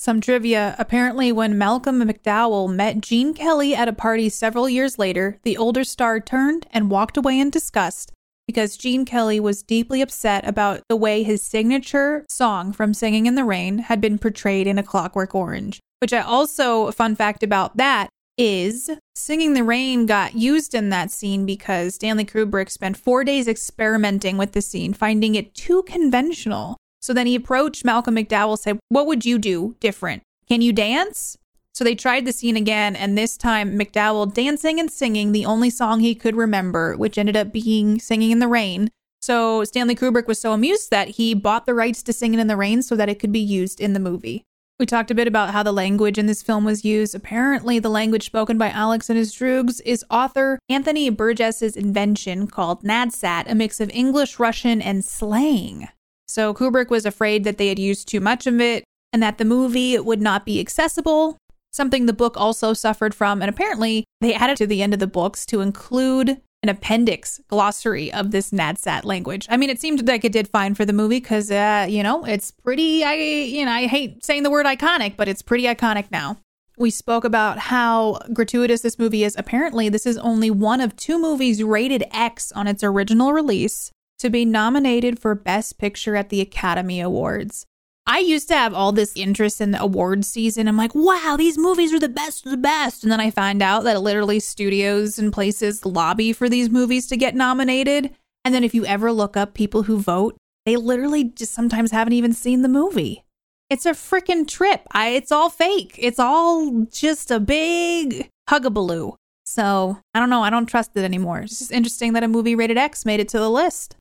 Some 0.00 0.20
trivia. 0.20 0.76
Apparently, 0.78 1.32
when 1.32 1.58
Malcolm 1.58 2.00
McDowell 2.00 2.72
met 2.72 3.00
Gene 3.00 3.34
Kelly 3.34 3.74
at 3.74 3.88
a 3.88 3.92
party 3.92 4.28
several 4.28 4.68
years 4.68 4.96
later, 4.96 5.40
the 5.42 5.56
older 5.56 5.82
star 5.82 6.20
turned 6.20 6.68
and 6.70 6.88
walked 6.88 7.16
away 7.16 7.40
in 7.40 7.50
disgust 7.50 8.12
because 8.46 8.76
Gene 8.76 9.04
Kelly 9.04 9.40
was 9.40 9.62
deeply 9.62 10.00
upset 10.00 10.46
about 10.46 10.82
the 10.88 10.96
way 10.96 11.24
his 11.24 11.42
signature 11.42 12.24
song 12.30 12.72
from 12.72 12.94
Singing 12.94 13.26
in 13.26 13.34
the 13.34 13.44
Rain 13.44 13.78
had 13.78 14.00
been 14.00 14.18
portrayed 14.18 14.68
in 14.68 14.78
A 14.78 14.84
Clockwork 14.84 15.34
Orange. 15.34 15.80
Which 15.98 16.12
I 16.12 16.20
also, 16.20 16.86
a 16.86 16.92
fun 16.92 17.16
fact 17.16 17.42
about 17.42 17.76
that 17.76 18.08
is 18.38 18.88
Singing 19.16 19.54
the 19.54 19.64
Rain 19.64 20.06
got 20.06 20.34
used 20.34 20.74
in 20.74 20.90
that 20.90 21.10
scene 21.10 21.44
because 21.44 21.96
Stanley 21.96 22.24
Kubrick 22.24 22.70
spent 22.70 22.96
four 22.96 23.24
days 23.24 23.48
experimenting 23.48 24.38
with 24.38 24.52
the 24.52 24.62
scene, 24.62 24.94
finding 24.94 25.34
it 25.34 25.54
too 25.54 25.82
conventional. 25.82 26.76
So 27.00 27.12
then 27.12 27.26
he 27.26 27.34
approached 27.34 27.84
Malcolm 27.84 28.16
McDowell, 28.16 28.58
said, 28.58 28.78
What 28.88 29.06
would 29.06 29.24
you 29.24 29.38
do 29.38 29.76
different? 29.80 30.22
Can 30.48 30.62
you 30.62 30.72
dance? 30.72 31.36
So 31.74 31.84
they 31.84 31.94
tried 31.94 32.24
the 32.24 32.32
scene 32.32 32.56
again, 32.56 32.96
and 32.96 33.16
this 33.16 33.36
time 33.36 33.78
McDowell 33.78 34.34
dancing 34.34 34.80
and 34.80 34.90
singing 34.90 35.30
the 35.30 35.46
only 35.46 35.70
song 35.70 36.00
he 36.00 36.14
could 36.14 36.34
remember, 36.34 36.96
which 36.96 37.18
ended 37.18 37.36
up 37.36 37.52
being 37.52 38.00
Singing 38.00 38.32
in 38.32 38.40
the 38.40 38.48
Rain. 38.48 38.88
So 39.20 39.62
Stanley 39.64 39.94
Kubrick 39.94 40.26
was 40.26 40.40
so 40.40 40.52
amused 40.52 40.90
that 40.90 41.08
he 41.08 41.34
bought 41.34 41.66
the 41.66 41.74
rights 41.74 42.02
to 42.02 42.12
Singing 42.12 42.40
in 42.40 42.46
the 42.48 42.56
Rain 42.56 42.82
so 42.82 42.96
that 42.96 43.08
it 43.08 43.20
could 43.20 43.30
be 43.30 43.38
used 43.38 43.80
in 43.80 43.92
the 43.92 44.00
movie. 44.00 44.42
We 44.78 44.86
talked 44.86 45.10
a 45.10 45.14
bit 45.14 45.26
about 45.26 45.50
how 45.50 45.64
the 45.64 45.72
language 45.72 46.18
in 46.18 46.26
this 46.26 46.42
film 46.42 46.64
was 46.64 46.84
used. 46.84 47.14
Apparently, 47.14 47.80
the 47.80 47.88
language 47.88 48.26
spoken 48.26 48.58
by 48.58 48.70
Alex 48.70 49.10
and 49.10 49.18
his 49.18 49.34
droogs 49.34 49.80
is 49.84 50.04
author 50.08 50.58
Anthony 50.68 51.10
Burgess's 51.10 51.76
invention 51.76 52.46
called 52.46 52.82
Nadsat, 52.82 53.50
a 53.50 53.56
mix 53.56 53.80
of 53.80 53.90
English, 53.90 54.38
Russian, 54.38 54.80
and 54.80 55.04
slang. 55.04 55.88
So 56.28 56.54
Kubrick 56.54 56.90
was 56.90 57.06
afraid 57.06 57.44
that 57.44 57.58
they 57.58 57.68
had 57.68 57.78
used 57.78 58.06
too 58.06 58.20
much 58.20 58.46
of 58.46 58.60
it 58.60 58.84
and 59.12 59.22
that 59.22 59.38
the 59.38 59.44
movie 59.44 59.98
would 59.98 60.20
not 60.20 60.44
be 60.44 60.60
accessible 60.60 61.38
something 61.78 62.06
the 62.06 62.12
book 62.12 62.36
also 62.36 62.72
suffered 62.72 63.14
from. 63.14 63.40
And 63.40 63.48
apparently, 63.48 64.04
they 64.20 64.34
added 64.34 64.56
to 64.58 64.66
the 64.66 64.82
end 64.82 64.94
of 64.94 65.00
the 65.00 65.06
books 65.06 65.46
to 65.46 65.60
include 65.60 66.40
an 66.62 66.68
appendix 66.68 67.40
glossary 67.46 68.12
of 68.12 68.32
this 68.32 68.50
Nadsat 68.50 69.04
language. 69.04 69.46
I 69.48 69.56
mean, 69.56 69.70
it 69.70 69.80
seemed 69.80 70.06
like 70.06 70.24
it 70.24 70.32
did 70.32 70.48
fine 70.48 70.74
for 70.74 70.84
the 70.84 70.92
movie 70.92 71.20
because, 71.20 71.50
uh, 71.50 71.86
you 71.88 72.02
know, 72.02 72.24
it's 72.24 72.50
pretty, 72.50 73.04
I, 73.04 73.14
you 73.14 73.64
know, 73.64 73.70
I 73.70 73.86
hate 73.86 74.24
saying 74.24 74.42
the 74.42 74.50
word 74.50 74.66
iconic, 74.66 75.16
but 75.16 75.28
it's 75.28 75.40
pretty 75.40 75.64
iconic 75.64 76.10
now. 76.10 76.38
We 76.76 76.90
spoke 76.90 77.24
about 77.24 77.58
how 77.58 78.18
gratuitous 78.32 78.82
this 78.82 78.98
movie 78.98 79.24
is. 79.24 79.36
Apparently, 79.38 79.88
this 79.88 80.06
is 80.06 80.18
only 80.18 80.50
one 80.50 80.80
of 80.80 80.96
two 80.96 81.18
movies 81.18 81.62
rated 81.62 82.04
X 82.12 82.52
on 82.52 82.66
its 82.66 82.82
original 82.82 83.32
release 83.32 83.92
to 84.18 84.30
be 84.30 84.44
nominated 84.44 85.18
for 85.18 85.34
Best 85.34 85.78
Picture 85.78 86.16
at 86.16 86.28
the 86.28 86.40
Academy 86.40 87.00
Awards. 87.00 87.66
I 88.06 88.20
used 88.20 88.48
to 88.48 88.54
have 88.54 88.72
all 88.72 88.92
this 88.92 89.12
interest 89.16 89.60
in 89.60 89.70
the 89.70 89.82
awards 89.82 90.26
season. 90.28 90.66
I'm 90.66 90.78
like, 90.78 90.94
wow, 90.94 91.36
these 91.36 91.58
movies 91.58 91.92
are 91.92 91.98
the 91.98 92.08
best 92.08 92.46
of 92.46 92.50
the 92.50 92.56
best. 92.56 93.02
And 93.02 93.12
then 93.12 93.20
I 93.20 93.30
find 93.30 93.60
out 93.60 93.84
that 93.84 94.00
literally 94.00 94.40
studios 94.40 95.18
and 95.18 95.30
places 95.30 95.84
lobby 95.84 96.32
for 96.32 96.48
these 96.48 96.70
movies 96.70 97.06
to 97.08 97.18
get 97.18 97.34
nominated. 97.34 98.14
And 98.46 98.54
then 98.54 98.64
if 98.64 98.74
you 98.74 98.86
ever 98.86 99.12
look 99.12 99.36
up 99.36 99.52
people 99.52 99.82
who 99.82 99.98
vote, 99.98 100.38
they 100.64 100.76
literally 100.76 101.24
just 101.24 101.52
sometimes 101.52 101.90
haven't 101.90 102.14
even 102.14 102.32
seen 102.32 102.62
the 102.62 102.68
movie. 102.68 103.24
It's 103.68 103.84
a 103.84 103.90
freaking 103.90 104.48
trip. 104.48 104.86
I, 104.92 105.10
it's 105.10 105.30
all 105.30 105.50
fake. 105.50 105.94
It's 105.98 106.18
all 106.18 106.86
just 106.90 107.30
a 107.30 107.38
big 107.38 108.30
hugabaloo. 108.48 109.16
So 109.44 109.98
I 110.14 110.18
don't 110.18 110.30
know. 110.30 110.42
I 110.42 110.48
don't 110.48 110.66
trust 110.66 110.96
it 110.96 111.04
anymore. 111.04 111.40
It's 111.40 111.58
just 111.58 111.72
interesting 111.72 112.14
that 112.14 112.22
a 112.22 112.28
movie 112.28 112.54
rated 112.54 112.78
X 112.78 113.04
made 113.04 113.20
it 113.20 113.28
to 113.28 113.38
the 113.38 113.50
list. 113.50 113.96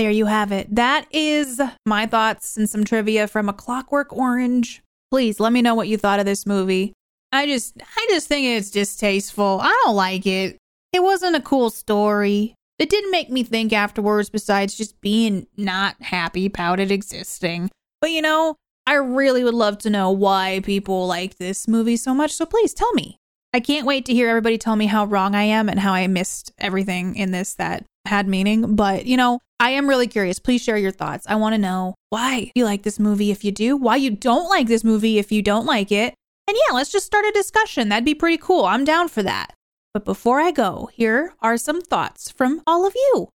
There 0.00 0.10
you 0.10 0.24
have 0.24 0.50
it. 0.50 0.74
That 0.74 1.06
is 1.10 1.60
my 1.84 2.06
thoughts 2.06 2.56
and 2.56 2.66
some 2.66 2.84
trivia 2.84 3.28
from 3.28 3.50
A 3.50 3.52
Clockwork 3.52 4.16
Orange. 4.16 4.82
Please 5.10 5.38
let 5.38 5.52
me 5.52 5.60
know 5.60 5.74
what 5.74 5.88
you 5.88 5.98
thought 5.98 6.18
of 6.18 6.24
this 6.24 6.46
movie. 6.46 6.94
I 7.32 7.44
just 7.44 7.76
I 7.82 8.06
just 8.08 8.26
think 8.26 8.46
it's 8.46 8.70
distasteful. 8.70 9.60
I 9.60 9.78
don't 9.84 9.94
like 9.94 10.26
it. 10.26 10.56
It 10.94 11.02
wasn't 11.02 11.36
a 11.36 11.42
cool 11.42 11.68
story. 11.68 12.54
It 12.78 12.88
didn't 12.88 13.10
make 13.10 13.28
me 13.28 13.44
think 13.44 13.74
afterwards 13.74 14.30
besides 14.30 14.74
just 14.74 14.98
being 15.02 15.46
not 15.58 16.00
happy 16.00 16.46
about 16.46 16.80
it 16.80 16.90
existing. 16.90 17.68
But 18.00 18.10
you 18.10 18.22
know, 18.22 18.56
I 18.86 18.94
really 18.94 19.44
would 19.44 19.52
love 19.52 19.76
to 19.80 19.90
know 19.90 20.10
why 20.10 20.62
people 20.64 21.06
like 21.06 21.36
this 21.36 21.68
movie 21.68 21.98
so 21.98 22.14
much. 22.14 22.32
So 22.32 22.46
please 22.46 22.72
tell 22.72 22.94
me. 22.94 23.18
I 23.52 23.60
can't 23.60 23.86
wait 23.86 24.06
to 24.06 24.14
hear 24.14 24.30
everybody 24.30 24.56
tell 24.56 24.76
me 24.76 24.86
how 24.86 25.04
wrong 25.04 25.34
I 25.34 25.42
am 25.42 25.68
and 25.68 25.78
how 25.78 25.92
I 25.92 26.06
missed 26.06 26.52
everything 26.56 27.16
in 27.16 27.32
this 27.32 27.52
that 27.56 27.84
had 28.06 28.26
meaning. 28.26 28.76
But, 28.76 29.04
you 29.04 29.18
know, 29.18 29.40
I 29.60 29.70
am 29.72 29.86
really 29.86 30.06
curious. 30.06 30.38
Please 30.38 30.62
share 30.62 30.78
your 30.78 30.90
thoughts. 30.90 31.26
I 31.28 31.34
want 31.34 31.52
to 31.52 31.58
know 31.58 31.94
why 32.08 32.50
you 32.54 32.64
like 32.64 32.82
this 32.82 32.98
movie 32.98 33.30
if 33.30 33.44
you 33.44 33.52
do, 33.52 33.76
why 33.76 33.96
you 33.96 34.10
don't 34.10 34.48
like 34.48 34.68
this 34.68 34.82
movie 34.82 35.18
if 35.18 35.30
you 35.30 35.42
don't 35.42 35.66
like 35.66 35.92
it. 35.92 36.14
And 36.48 36.56
yeah, 36.56 36.74
let's 36.74 36.90
just 36.90 37.04
start 37.04 37.26
a 37.26 37.32
discussion. 37.32 37.90
That'd 37.90 38.06
be 38.06 38.14
pretty 38.14 38.38
cool. 38.38 38.64
I'm 38.64 38.86
down 38.86 39.08
for 39.08 39.22
that. 39.22 39.52
But 39.92 40.06
before 40.06 40.40
I 40.40 40.50
go, 40.50 40.88
here 40.94 41.34
are 41.40 41.58
some 41.58 41.82
thoughts 41.82 42.30
from 42.30 42.62
all 42.66 42.86
of 42.86 42.94
you. 42.94 43.28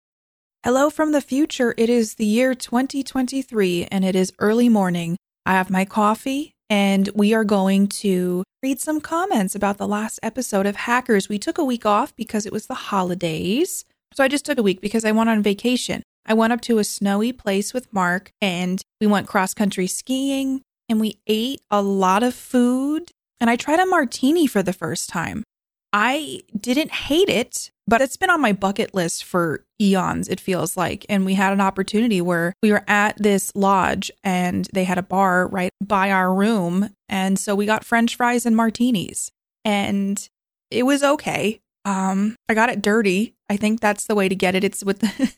Hello 0.64 0.90
from 0.90 1.12
the 1.12 1.20
future. 1.20 1.76
It 1.78 1.90
is 1.90 2.16
the 2.16 2.26
year 2.26 2.56
2023 2.56 3.90
and 3.92 4.06
it 4.06 4.16
is 4.16 4.32
early 4.40 4.70
morning. 4.70 5.18
I 5.46 5.52
have 5.52 5.70
my 5.70 5.84
coffee 5.84 6.54
and 6.70 7.10
we 7.14 7.34
are 7.34 7.44
going 7.44 7.88
to 7.88 8.46
read 8.64 8.80
some 8.80 9.02
comments 9.02 9.56
about 9.56 9.78
the 9.78 9.90
last 9.90 10.22
episode 10.24 10.68
of 10.68 10.78
Hackers. 10.78 11.28
We 11.28 11.38
took 11.38 11.58
a 11.58 11.66
week 11.66 11.86
off 11.86 12.16
because 12.16 12.46
it 12.46 12.54
was 12.54 12.68
the 12.68 12.76
holidays. 12.76 13.84
So 14.14 14.24
I 14.24 14.30
just 14.30 14.46
took 14.46 14.58
a 14.58 14.64
week 14.64 14.80
because 14.80 15.04
I 15.04 15.12
went 15.12 15.30
on 15.30 15.44
vacation. 15.44 16.02
I 16.26 16.34
went 16.34 16.54
up 16.54 16.62
to 16.62 16.80
a 16.80 16.84
snowy 16.84 17.32
place 17.32 17.74
with 17.74 17.92
Mark 17.94 18.32
and 18.42 18.82
we 19.02 19.08
went 19.08 19.28
cross 19.28 19.54
country 19.54 19.88
skiing 19.88 20.62
and 20.90 21.00
we 21.00 21.20
ate 21.28 21.62
a 21.70 21.82
lot 21.82 22.24
of 22.24 22.34
food. 22.34 23.12
And 23.40 23.50
I 23.50 23.56
tried 23.56 23.80
a 23.80 23.86
martini 23.86 24.48
for 24.48 24.64
the 24.64 24.74
first 24.74 25.10
time. 25.10 25.44
I 25.92 26.42
didn't 26.60 26.92
hate 26.92 27.30
it, 27.30 27.70
but 27.86 28.02
it's 28.02 28.18
been 28.18 28.32
on 28.32 28.42
my 28.42 28.52
bucket 28.52 28.96
list 28.96 29.24
for 29.24 29.64
eons, 29.80 30.28
it 30.28 30.40
feels 30.40 30.76
like. 30.76 31.06
And 31.08 31.24
we 31.26 31.36
had 31.36 31.54
an 31.54 31.62
opportunity 31.62 32.20
where 32.20 32.54
we 32.64 32.72
were 32.72 32.84
at 32.88 33.22
this 33.22 33.52
lodge 33.54 34.10
and 34.24 34.68
they 34.74 34.86
had 34.86 34.98
a 34.98 35.04
bar 35.04 35.48
right 35.48 35.70
by 35.84 36.10
our 36.10 36.34
room. 36.34 36.90
And 37.10 37.38
so 37.38 37.54
we 37.54 37.68
got 37.68 37.86
french 37.86 38.16
fries 38.16 38.46
and 38.46 38.56
martinis. 38.56 39.32
And 39.64 40.28
it 40.72 40.84
was 40.84 41.04
okay. 41.04 41.60
Um, 41.86 42.36
I 42.48 42.54
got 42.54 42.70
it 42.70 42.82
dirty. 42.82 43.36
I 43.50 43.58
think 43.58 43.80
that's 43.80 44.06
the 44.06 44.16
way 44.16 44.30
to 44.30 44.36
get 44.36 44.56
it. 44.56 44.64
It's 44.64 44.84
with 44.84 45.00
the 45.00 45.34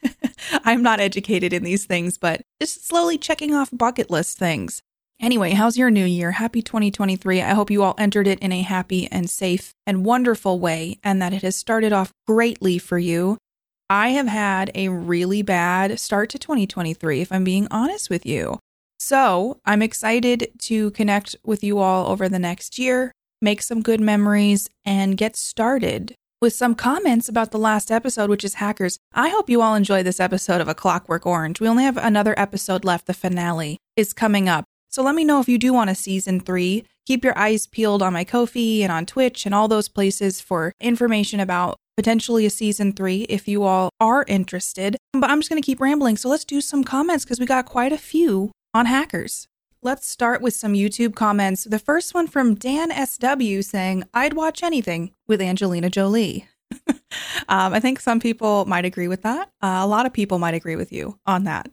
I'm 0.64 0.84
not 0.84 1.00
educated 1.00 1.54
in 1.54 1.64
these 1.64 1.86
things, 1.86 2.18
but 2.18 2.42
just 2.62 2.88
slowly 2.88 3.18
checking 3.18 3.54
off 3.54 3.70
bucket 3.74 4.10
list 4.10 4.38
things. 4.38 4.82
Anyway, 5.20 5.52
how's 5.52 5.78
your 5.78 5.90
new 5.90 6.06
year? 6.06 6.32
Happy 6.32 6.62
2023. 6.62 7.42
I 7.42 7.54
hope 7.54 7.72
you 7.72 7.84
all 7.84 7.96
entered 7.98 8.28
it 8.28 8.40
in 8.40 8.52
a 8.52 8.62
happy 8.62 9.08
and 9.12 9.30
safe 9.30 9.74
and 9.88 10.06
wonderful 10.06 10.60
way 10.60 11.00
and 11.04 11.22
that 11.22 11.34
it 11.34 11.42
has 11.42 11.56
started 11.56 11.94
off 11.94 12.12
greatly 12.28 12.78
for 12.78 13.00
you. 13.00 13.38
I 13.90 14.10
have 14.10 14.28
had 14.28 14.72
a 14.76 14.90
really 14.90 15.42
bad 15.42 16.00
start 16.00 16.30
to 16.32 16.40
2023, 16.40 17.22
if 17.22 17.32
I'm 17.32 17.44
being 17.44 17.68
honest 17.72 18.10
with 18.10 18.26
you. 18.26 18.60
So 19.00 19.60
I'm 19.66 19.82
excited 19.82 20.52
to 20.64 20.92
connect 20.92 21.36
with 21.46 21.64
you 21.64 21.80
all 21.80 22.08
over 22.08 22.28
the 22.28 22.40
next 22.40 22.78
year, 22.78 23.12
make 23.42 23.62
some 23.62 23.82
good 23.82 24.02
memories, 24.02 24.70
and 24.84 25.18
get 25.18 25.36
started 25.36 26.16
with 26.46 26.54
some 26.54 26.76
comments 26.76 27.28
about 27.28 27.50
the 27.50 27.58
last 27.58 27.90
episode, 27.90 28.30
which 28.30 28.44
is 28.44 28.54
Hackers. 28.54 29.00
I 29.16 29.30
hope 29.30 29.50
you 29.50 29.64
all 29.64 29.74
enjoy 29.74 30.04
this 30.04 30.20
episode 30.20 30.62
of 30.62 30.68
A 30.68 30.76
Clockwork 30.76 31.26
Orange. 31.26 31.60
We 31.60 31.68
only 31.68 31.84
have 31.84 31.98
another 31.98 32.36
episode 32.38 32.86
left. 32.86 33.08
The 33.08 33.16
finale 33.16 33.80
is 33.96 34.14
coming 34.14 34.48
up. 34.48 34.64
So 34.88 35.02
let 35.02 35.16
me 35.16 35.24
know 35.24 35.40
if 35.40 35.50
you 35.50 35.58
do 35.58 35.74
want 35.74 35.90
a 35.90 35.96
season 35.96 36.40
three. 36.40 36.86
Keep 37.08 37.24
your 37.24 37.36
eyes 37.36 37.66
peeled 37.66 38.04
on 38.04 38.14
my 38.14 38.24
Ko-fi 38.24 38.84
and 38.84 38.92
on 38.92 39.08
Twitch 39.08 39.48
and 39.48 39.56
all 39.56 39.68
those 39.68 39.90
places 39.90 40.40
for 40.40 40.72
information 40.80 41.40
about 41.40 41.78
potentially 41.98 42.46
a 42.46 42.52
season 42.52 42.94
three 42.94 43.24
if 43.24 43.48
you 43.48 43.64
all 43.64 43.90
are 44.00 44.24
interested. 44.28 44.98
But 45.14 45.32
I'm 45.32 45.40
just 45.40 45.50
going 45.50 45.60
to 45.60 45.66
keep 45.66 45.82
rambling. 45.82 46.16
So 46.16 46.30
let's 46.30 46.46
do 46.46 46.62
some 46.62 46.84
comments 46.84 47.26
because 47.26 47.40
we 47.40 47.48
got 47.48 47.66
quite 47.66 47.92
a 47.92 47.98
few 47.98 48.52
on 48.72 48.86
hackers. 48.86 49.48
Let's 49.86 50.08
start 50.08 50.42
with 50.42 50.56
some 50.56 50.74
YouTube 50.74 51.14
comments. 51.14 51.66
The 51.66 51.78
first 51.78 52.16
one 52.16 52.26
from 52.26 52.56
Dan 52.56 52.90
SW 53.06 53.62
saying, 53.62 54.04
I'd 54.16 54.34
watch 54.34 54.64
anything 54.64 55.12
with 55.28 55.40
Angelina 55.40 55.92
Jolie. 55.92 56.48
um, 56.88 56.98
I 57.48 57.80
think 57.80 58.00
some 58.00 58.20
people 58.20 58.66
might 58.66 58.84
agree 58.84 59.08
with 59.08 59.22
that. 59.22 59.50
Uh, 59.62 59.82
a 59.82 59.86
lot 59.86 60.08
of 60.08 60.12
people 60.12 60.40
might 60.40 60.56
agree 60.56 60.76
with 60.76 60.92
you 60.92 61.20
on 61.28 61.44
that. 61.44 61.70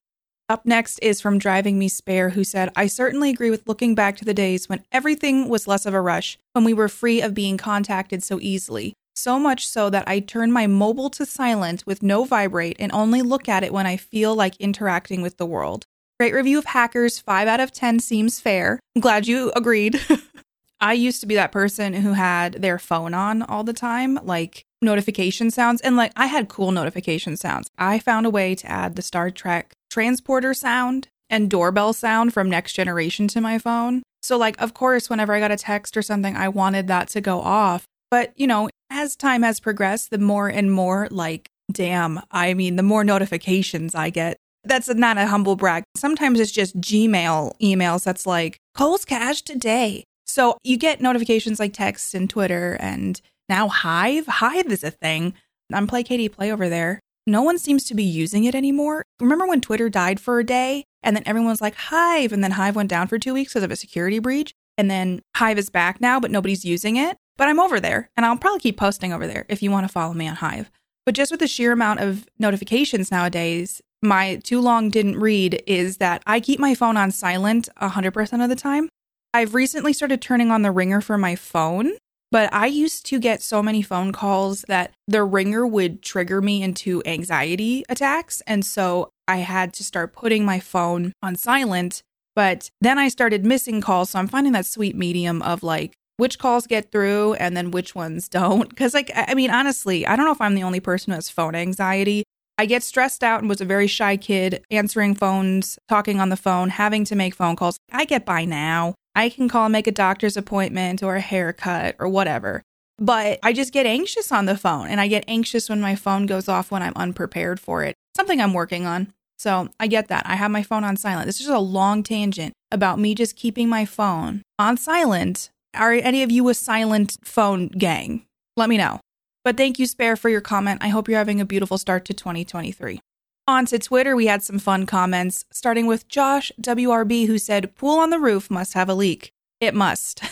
Up 0.50 0.66
next 0.66 0.98
is 0.98 1.22
from 1.22 1.38
Driving 1.38 1.78
Me 1.78 1.88
Spare, 1.88 2.28
who 2.28 2.44
said, 2.44 2.68
I 2.76 2.86
certainly 2.86 3.30
agree 3.30 3.48
with 3.48 3.66
looking 3.66 3.94
back 3.94 4.18
to 4.18 4.26
the 4.26 4.34
days 4.34 4.68
when 4.68 4.84
everything 4.92 5.48
was 5.48 5.66
less 5.66 5.86
of 5.86 5.94
a 5.94 6.00
rush, 6.02 6.38
when 6.52 6.66
we 6.66 6.74
were 6.74 6.88
free 6.88 7.22
of 7.22 7.32
being 7.32 7.56
contacted 7.56 8.22
so 8.22 8.38
easily. 8.42 8.92
So 9.16 9.38
much 9.38 9.66
so 9.66 9.88
that 9.88 10.06
I 10.06 10.20
turn 10.20 10.52
my 10.52 10.66
mobile 10.66 11.08
to 11.08 11.24
silent 11.24 11.86
with 11.86 12.02
no 12.02 12.24
vibrate 12.24 12.76
and 12.78 12.92
only 12.92 13.22
look 13.22 13.48
at 13.48 13.64
it 13.64 13.72
when 13.72 13.86
I 13.86 13.96
feel 13.96 14.34
like 14.34 14.54
interacting 14.56 15.22
with 15.22 15.38
the 15.38 15.46
world. 15.46 15.86
Great 16.18 16.34
review 16.34 16.58
of 16.58 16.66
Hackers. 16.66 17.18
Five 17.18 17.48
out 17.48 17.60
of 17.60 17.72
10 17.72 18.00
seems 18.00 18.40
fair. 18.40 18.78
I'm 18.94 19.00
glad 19.00 19.26
you 19.26 19.52
agreed. 19.56 20.00
I 20.80 20.94
used 20.94 21.20
to 21.20 21.26
be 21.26 21.36
that 21.36 21.52
person 21.52 21.94
who 21.94 22.12
had 22.12 22.54
their 22.54 22.78
phone 22.78 23.14
on 23.14 23.42
all 23.42 23.64
the 23.64 23.72
time, 23.72 24.18
like 24.24 24.64
notification 24.80 25.50
sounds. 25.50 25.80
And 25.80 25.96
like 25.96 26.12
I 26.16 26.26
had 26.26 26.48
cool 26.48 26.72
notification 26.72 27.36
sounds. 27.36 27.70
I 27.78 27.98
found 27.98 28.26
a 28.26 28.30
way 28.30 28.54
to 28.56 28.70
add 28.70 28.96
the 28.96 29.02
Star 29.02 29.30
Trek 29.30 29.72
transporter 29.90 30.54
sound 30.54 31.08
and 31.30 31.50
doorbell 31.50 31.92
sound 31.92 32.34
from 32.34 32.50
Next 32.50 32.72
Generation 32.74 33.28
to 33.28 33.40
my 33.40 33.58
phone. 33.58 34.02
So, 34.22 34.36
like, 34.36 34.60
of 34.60 34.74
course, 34.74 35.10
whenever 35.10 35.32
I 35.32 35.40
got 35.40 35.50
a 35.50 35.56
text 35.56 35.96
or 35.96 36.02
something, 36.02 36.36
I 36.36 36.48
wanted 36.48 36.86
that 36.88 37.08
to 37.08 37.20
go 37.20 37.40
off. 37.40 37.84
But, 38.10 38.32
you 38.36 38.46
know, 38.46 38.68
as 38.90 39.16
time 39.16 39.42
has 39.42 39.58
progressed, 39.58 40.10
the 40.10 40.18
more 40.18 40.48
and 40.48 40.70
more, 40.70 41.08
like, 41.10 41.48
damn, 41.70 42.20
I 42.30 42.54
mean, 42.54 42.76
the 42.76 42.82
more 42.82 43.02
notifications 43.02 43.94
I 43.94 44.10
get, 44.10 44.36
that's 44.64 44.88
not 44.88 45.18
a 45.18 45.26
humble 45.26 45.56
brag. 45.56 45.84
Sometimes 45.96 46.40
it's 46.40 46.52
just 46.52 46.80
Gmail 46.80 47.52
emails 47.60 48.04
that's 48.04 48.26
like, 48.26 48.58
Kohl's 48.74 49.04
Cash 49.04 49.42
today. 49.42 50.04
So 50.26 50.56
you 50.62 50.76
get 50.76 51.00
notifications 51.00 51.60
like 51.60 51.72
text 51.72 52.14
and 52.14 52.28
Twitter 52.28 52.76
and 52.80 53.20
now 53.48 53.68
Hive. 53.68 54.26
Hive 54.26 54.70
is 54.70 54.84
a 54.84 54.90
thing. 54.90 55.34
I'm 55.72 55.86
Play 55.86 56.02
Katie 56.02 56.28
Play 56.28 56.52
over 56.52 56.68
there. 56.68 57.00
No 57.26 57.42
one 57.42 57.58
seems 57.58 57.84
to 57.84 57.94
be 57.94 58.02
using 58.02 58.44
it 58.44 58.54
anymore. 58.54 59.02
Remember 59.20 59.46
when 59.46 59.60
Twitter 59.60 59.88
died 59.88 60.18
for 60.18 60.38
a 60.38 60.44
day 60.44 60.84
and 61.02 61.14
then 61.14 61.22
everyone's 61.26 61.60
like 61.60 61.74
Hive 61.74 62.32
and 62.32 62.42
then 62.42 62.52
Hive 62.52 62.76
went 62.76 62.90
down 62.90 63.06
for 63.08 63.18
two 63.18 63.34
weeks 63.34 63.52
because 63.52 63.62
of 63.62 63.70
a 63.70 63.76
security 63.76 64.18
breach 64.18 64.52
and 64.78 64.90
then 64.90 65.20
Hive 65.36 65.58
is 65.58 65.70
back 65.70 66.00
now, 66.00 66.18
but 66.18 66.30
nobody's 66.30 66.64
using 66.64 66.96
it. 66.96 67.16
But 67.36 67.48
I'm 67.48 67.60
over 67.60 67.80
there 67.80 68.10
and 68.16 68.26
I'll 68.26 68.36
probably 68.36 68.60
keep 68.60 68.76
posting 68.76 69.12
over 69.12 69.26
there 69.26 69.44
if 69.48 69.62
you 69.62 69.70
want 69.70 69.86
to 69.86 69.92
follow 69.92 70.14
me 70.14 70.28
on 70.28 70.36
Hive. 70.36 70.70
But 71.04 71.14
just 71.14 71.30
with 71.30 71.40
the 71.40 71.48
sheer 71.48 71.72
amount 71.72 72.00
of 72.00 72.26
notifications 72.38 73.10
nowadays, 73.10 73.80
my 74.02 74.36
too 74.36 74.60
long 74.60 74.90
didn't 74.90 75.18
read 75.18 75.62
is 75.66 75.98
that 75.98 76.22
I 76.26 76.40
keep 76.40 76.58
my 76.58 76.74
phone 76.74 76.96
on 76.96 77.10
silent 77.10 77.68
100% 77.80 78.42
of 78.42 78.48
the 78.48 78.56
time. 78.56 78.88
I've 79.32 79.54
recently 79.54 79.92
started 79.92 80.20
turning 80.20 80.50
on 80.50 80.62
the 80.62 80.70
ringer 80.70 81.00
for 81.00 81.16
my 81.16 81.36
phone, 81.36 81.92
but 82.30 82.52
I 82.52 82.66
used 82.66 83.06
to 83.06 83.20
get 83.20 83.42
so 83.42 83.62
many 83.62 83.80
phone 83.80 84.12
calls 84.12 84.64
that 84.68 84.92
the 85.06 85.24
ringer 85.24 85.66
would 85.66 86.02
trigger 86.02 86.42
me 86.42 86.62
into 86.62 87.02
anxiety 87.06 87.84
attacks. 87.88 88.42
And 88.46 88.64
so 88.64 89.10
I 89.28 89.38
had 89.38 89.72
to 89.74 89.84
start 89.84 90.12
putting 90.12 90.44
my 90.44 90.60
phone 90.60 91.12
on 91.22 91.36
silent. 91.36 92.02
But 92.34 92.70
then 92.80 92.98
I 92.98 93.08
started 93.08 93.44
missing 93.44 93.80
calls. 93.80 94.10
So 94.10 94.18
I'm 94.18 94.28
finding 94.28 94.52
that 94.54 94.66
sweet 94.66 94.96
medium 94.96 95.42
of 95.42 95.62
like, 95.62 95.92
which 96.16 96.38
calls 96.38 96.66
get 96.66 96.90
through 96.90 97.34
and 97.34 97.56
then 97.56 97.70
which 97.70 97.94
ones 97.94 98.28
don't. 98.30 98.68
Because, 98.68 98.94
like, 98.94 99.10
I 99.14 99.34
mean, 99.34 99.50
honestly, 99.50 100.06
I 100.06 100.16
don't 100.16 100.26
know 100.26 100.32
if 100.32 100.40
I'm 100.40 100.54
the 100.54 100.62
only 100.62 100.80
person 100.80 101.12
who 101.12 101.16
has 101.16 101.28
phone 101.28 101.54
anxiety, 101.54 102.24
I 102.58 102.66
get 102.66 102.82
stressed 102.82 103.24
out 103.24 103.40
and 103.40 103.48
was 103.48 103.60
a 103.60 103.64
very 103.64 103.86
shy 103.86 104.16
kid, 104.16 104.64
answering 104.70 105.14
phones, 105.14 105.78
talking 105.88 106.20
on 106.20 106.28
the 106.28 106.36
phone, 106.36 106.68
having 106.70 107.04
to 107.06 107.16
make 107.16 107.34
phone 107.34 107.56
calls. 107.56 107.78
I 107.90 108.04
get 108.04 108.24
by 108.24 108.44
now. 108.44 108.94
I 109.14 109.28
can 109.28 109.48
call 109.48 109.66
and 109.66 109.72
make 109.72 109.86
a 109.86 109.92
doctor's 109.92 110.36
appointment 110.36 111.02
or 111.02 111.16
a 111.16 111.20
haircut 111.20 111.96
or 111.98 112.08
whatever. 112.08 112.62
But 112.98 113.38
I 113.42 113.52
just 113.52 113.72
get 113.72 113.86
anxious 113.86 114.30
on 114.30 114.46
the 114.46 114.56
phone 114.56 114.88
and 114.88 115.00
I 115.00 115.08
get 115.08 115.24
anxious 115.26 115.68
when 115.68 115.80
my 115.80 115.94
phone 115.96 116.26
goes 116.26 116.48
off 116.48 116.70
when 116.70 116.82
I'm 116.82 116.92
unprepared 116.94 117.58
for 117.58 117.82
it. 117.82 117.94
Something 118.16 118.40
I'm 118.40 118.54
working 118.54 118.86
on. 118.86 119.12
So 119.38 119.70
I 119.80 119.88
get 119.88 120.08
that. 120.08 120.24
I 120.26 120.36
have 120.36 120.50
my 120.50 120.62
phone 120.62 120.84
on 120.84 120.96
silent. 120.96 121.26
This 121.26 121.40
is 121.40 121.46
just 121.46 121.56
a 121.56 121.60
long 121.60 122.02
tangent 122.02 122.52
about 122.70 123.00
me 123.00 123.14
just 123.14 123.34
keeping 123.34 123.68
my 123.68 123.84
phone 123.84 124.42
on 124.58 124.76
silent. 124.76 125.50
Are 125.74 125.92
any 125.92 126.22
of 126.22 126.30
you 126.30 126.48
a 126.48 126.54
silent 126.54 127.16
phone 127.24 127.68
gang? 127.68 128.24
Let 128.56 128.68
me 128.68 128.76
know. 128.76 129.00
But 129.44 129.56
thank 129.56 129.78
you, 129.78 129.86
Spare, 129.86 130.16
for 130.16 130.28
your 130.28 130.40
comment. 130.40 130.82
I 130.82 130.88
hope 130.88 131.08
you're 131.08 131.18
having 131.18 131.40
a 131.40 131.44
beautiful 131.44 131.78
start 131.78 132.04
to 132.06 132.14
2023. 132.14 133.00
On 133.48 133.66
to 133.66 133.78
Twitter, 133.78 134.14
we 134.14 134.26
had 134.26 134.42
some 134.42 134.60
fun 134.60 134.86
comments, 134.86 135.44
starting 135.52 135.86
with 135.86 136.06
Josh 136.06 136.52
WRB, 136.60 137.26
who 137.26 137.38
said, 137.38 137.74
Pool 137.74 137.98
on 137.98 138.10
the 138.10 138.20
roof 138.20 138.50
must 138.50 138.74
have 138.74 138.88
a 138.88 138.94
leak. 138.94 139.32
It 139.60 139.74
must. 139.74 140.22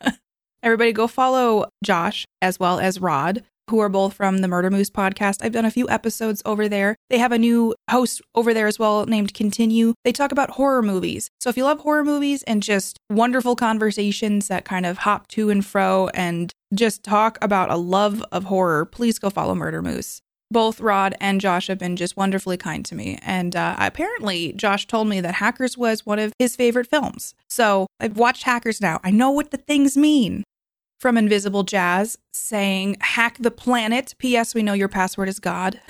Everybody 0.62 0.92
go 0.92 1.06
follow 1.06 1.66
Josh 1.82 2.26
as 2.42 2.60
well 2.60 2.78
as 2.78 3.00
Rod 3.00 3.42
who 3.70 3.78
are 3.80 3.88
both 3.88 4.12
from 4.12 4.38
the 4.38 4.48
Murder 4.48 4.70
Moose 4.70 4.90
podcast. 4.90 5.38
I've 5.40 5.52
done 5.52 5.64
a 5.64 5.70
few 5.70 5.88
episodes 5.88 6.42
over 6.44 6.68
there. 6.68 6.96
They 7.10 7.18
have 7.18 7.32
a 7.32 7.38
new 7.38 7.74
host 7.90 8.20
over 8.34 8.52
there 8.52 8.66
as 8.66 8.78
well 8.78 9.06
named 9.06 9.34
Continue. 9.34 9.94
They 10.04 10.12
talk 10.12 10.32
about 10.32 10.50
horror 10.50 10.82
movies. 10.82 11.30
So 11.40 11.48
if 11.48 11.56
you 11.56 11.64
love 11.64 11.80
horror 11.80 12.04
movies 12.04 12.42
and 12.42 12.62
just 12.62 12.98
wonderful 13.08 13.56
conversations 13.56 14.48
that 14.48 14.64
kind 14.64 14.84
of 14.84 14.98
hop 14.98 15.28
to 15.28 15.48
and 15.50 15.64
fro 15.64 16.08
and 16.12 16.52
just 16.74 17.02
talk 17.02 17.38
about 17.42 17.70
a 17.70 17.76
love 17.76 18.24
of 18.32 18.44
horror, 18.44 18.84
please 18.84 19.18
go 19.18 19.30
follow 19.30 19.54
Murder 19.54 19.82
Moose. 19.82 20.20
Both 20.50 20.80
Rod 20.80 21.14
and 21.20 21.40
Josh 21.40 21.68
have 21.68 21.78
been 21.78 21.96
just 21.96 22.16
wonderfully 22.16 22.58
kind 22.58 22.84
to 22.84 22.94
me. 22.94 23.18
And 23.22 23.56
uh, 23.56 23.74
apparently, 23.78 24.52
Josh 24.52 24.86
told 24.86 25.08
me 25.08 25.20
that 25.22 25.36
Hackers 25.36 25.78
was 25.78 26.04
one 26.04 26.18
of 26.18 26.32
his 26.38 26.56
favorite 26.56 26.86
films. 26.86 27.34
So 27.48 27.86
I've 27.98 28.18
watched 28.18 28.42
Hackers 28.42 28.80
now. 28.80 29.00
I 29.02 29.10
know 29.10 29.30
what 29.30 29.50
the 29.50 29.56
things 29.56 29.96
mean 29.96 30.44
from 31.00 31.16
Invisible 31.16 31.62
Jazz 31.64 32.18
saying, 32.34 32.98
Hack 33.00 33.38
the 33.40 33.50
planet. 33.50 34.14
P.S. 34.18 34.54
We 34.54 34.62
know 34.62 34.74
your 34.74 34.88
password 34.88 35.30
is 35.30 35.40
God. 35.40 35.80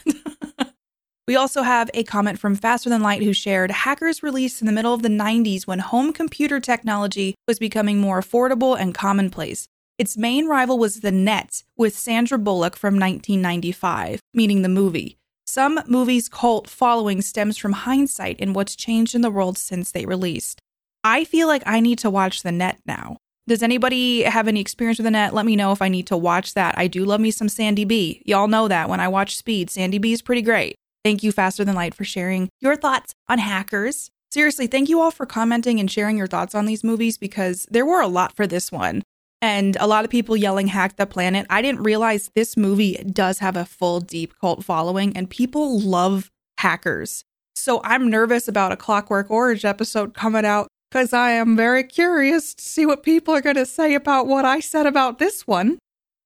we 1.26 1.34
also 1.34 1.62
have 1.62 1.90
a 1.92 2.04
comment 2.04 2.38
from 2.38 2.54
Faster 2.54 2.88
Than 2.88 3.02
Light 3.02 3.22
who 3.22 3.32
shared 3.32 3.72
Hackers 3.72 4.22
released 4.22 4.62
in 4.62 4.66
the 4.66 4.72
middle 4.72 4.94
of 4.94 5.02
the 5.02 5.08
90s 5.08 5.66
when 5.66 5.80
home 5.80 6.12
computer 6.12 6.60
technology 6.60 7.34
was 7.48 7.58
becoming 7.58 7.98
more 7.98 8.20
affordable 8.22 8.78
and 8.78 8.94
commonplace. 8.94 9.66
Its 9.98 10.16
main 10.16 10.46
rival 10.46 10.78
was 10.78 11.00
The 11.00 11.12
Net 11.12 11.62
with 11.76 11.96
Sandra 11.96 12.38
Bullock 12.38 12.76
from 12.76 12.94
1995, 12.94 14.20
meaning 14.32 14.62
the 14.62 14.68
movie. 14.68 15.18
Some 15.46 15.80
movies' 15.86 16.28
cult 16.28 16.68
following 16.68 17.20
stems 17.20 17.58
from 17.58 17.72
hindsight 17.72 18.36
and 18.40 18.54
what's 18.54 18.74
changed 18.74 19.14
in 19.14 19.20
the 19.20 19.30
world 19.30 19.58
since 19.58 19.90
they 19.90 20.06
released. 20.06 20.60
I 21.04 21.24
feel 21.24 21.46
like 21.46 21.62
I 21.66 21.80
need 21.80 21.98
to 21.98 22.10
watch 22.10 22.42
The 22.42 22.52
Net 22.52 22.78
now. 22.86 23.18
Does 23.48 23.62
anybody 23.62 24.22
have 24.22 24.46
any 24.46 24.60
experience 24.60 24.98
with 24.98 25.04
the 25.04 25.10
net? 25.10 25.34
Let 25.34 25.46
me 25.46 25.56
know 25.56 25.72
if 25.72 25.82
I 25.82 25.88
need 25.88 26.06
to 26.06 26.16
watch 26.16 26.54
that. 26.54 26.78
I 26.78 26.86
do 26.86 27.04
love 27.04 27.20
me 27.20 27.32
some 27.32 27.48
Sandy 27.48 27.84
B. 27.84 28.22
Y'all 28.24 28.46
know 28.46 28.68
that 28.68 28.88
when 28.88 29.00
I 29.00 29.08
watch 29.08 29.36
Speed, 29.36 29.68
Sandy 29.68 29.98
B 29.98 30.12
is 30.12 30.22
pretty 30.22 30.42
great. 30.42 30.76
Thank 31.04 31.24
you, 31.24 31.32
Faster 31.32 31.64
Than 31.64 31.74
Light, 31.74 31.92
for 31.92 32.04
sharing 32.04 32.48
your 32.60 32.76
thoughts 32.76 33.14
on 33.28 33.38
hackers. 33.38 34.10
Seriously, 34.30 34.68
thank 34.68 34.88
you 34.88 35.00
all 35.00 35.10
for 35.10 35.26
commenting 35.26 35.80
and 35.80 35.90
sharing 35.90 36.16
your 36.16 36.28
thoughts 36.28 36.54
on 36.54 36.66
these 36.66 36.84
movies 36.84 37.18
because 37.18 37.66
there 37.68 37.84
were 37.84 38.00
a 38.00 38.06
lot 38.06 38.36
for 38.36 38.46
this 38.46 38.70
one. 38.70 39.02
And 39.42 39.76
a 39.80 39.88
lot 39.88 40.04
of 40.04 40.10
people 40.10 40.36
yelling 40.36 40.68
hack 40.68 40.96
the 40.96 41.04
planet. 41.04 41.46
I 41.50 41.62
didn't 41.62 41.82
realize 41.82 42.30
this 42.36 42.56
movie 42.56 42.94
does 43.12 43.40
have 43.40 43.56
a 43.56 43.64
full 43.64 43.98
deep 43.98 44.34
cult 44.40 44.64
following 44.64 45.16
and 45.16 45.28
people 45.28 45.80
love 45.80 46.30
hackers. 46.58 47.24
So 47.56 47.80
I'm 47.82 48.08
nervous 48.08 48.46
about 48.46 48.70
a 48.70 48.76
Clockwork 48.76 49.32
Orange 49.32 49.64
episode 49.64 50.14
coming 50.14 50.44
out 50.44 50.68
because 50.90 51.12
I 51.12 51.32
am 51.32 51.56
very 51.56 51.82
curious 51.82 52.54
to 52.54 52.62
see 52.62 52.86
what 52.86 53.02
people 53.02 53.34
are 53.34 53.40
going 53.40 53.56
to 53.56 53.66
say 53.66 53.94
about 53.94 54.28
what 54.28 54.44
I 54.44 54.60
said 54.60 54.86
about 54.86 55.18
this 55.18 55.44
one. 55.44 55.78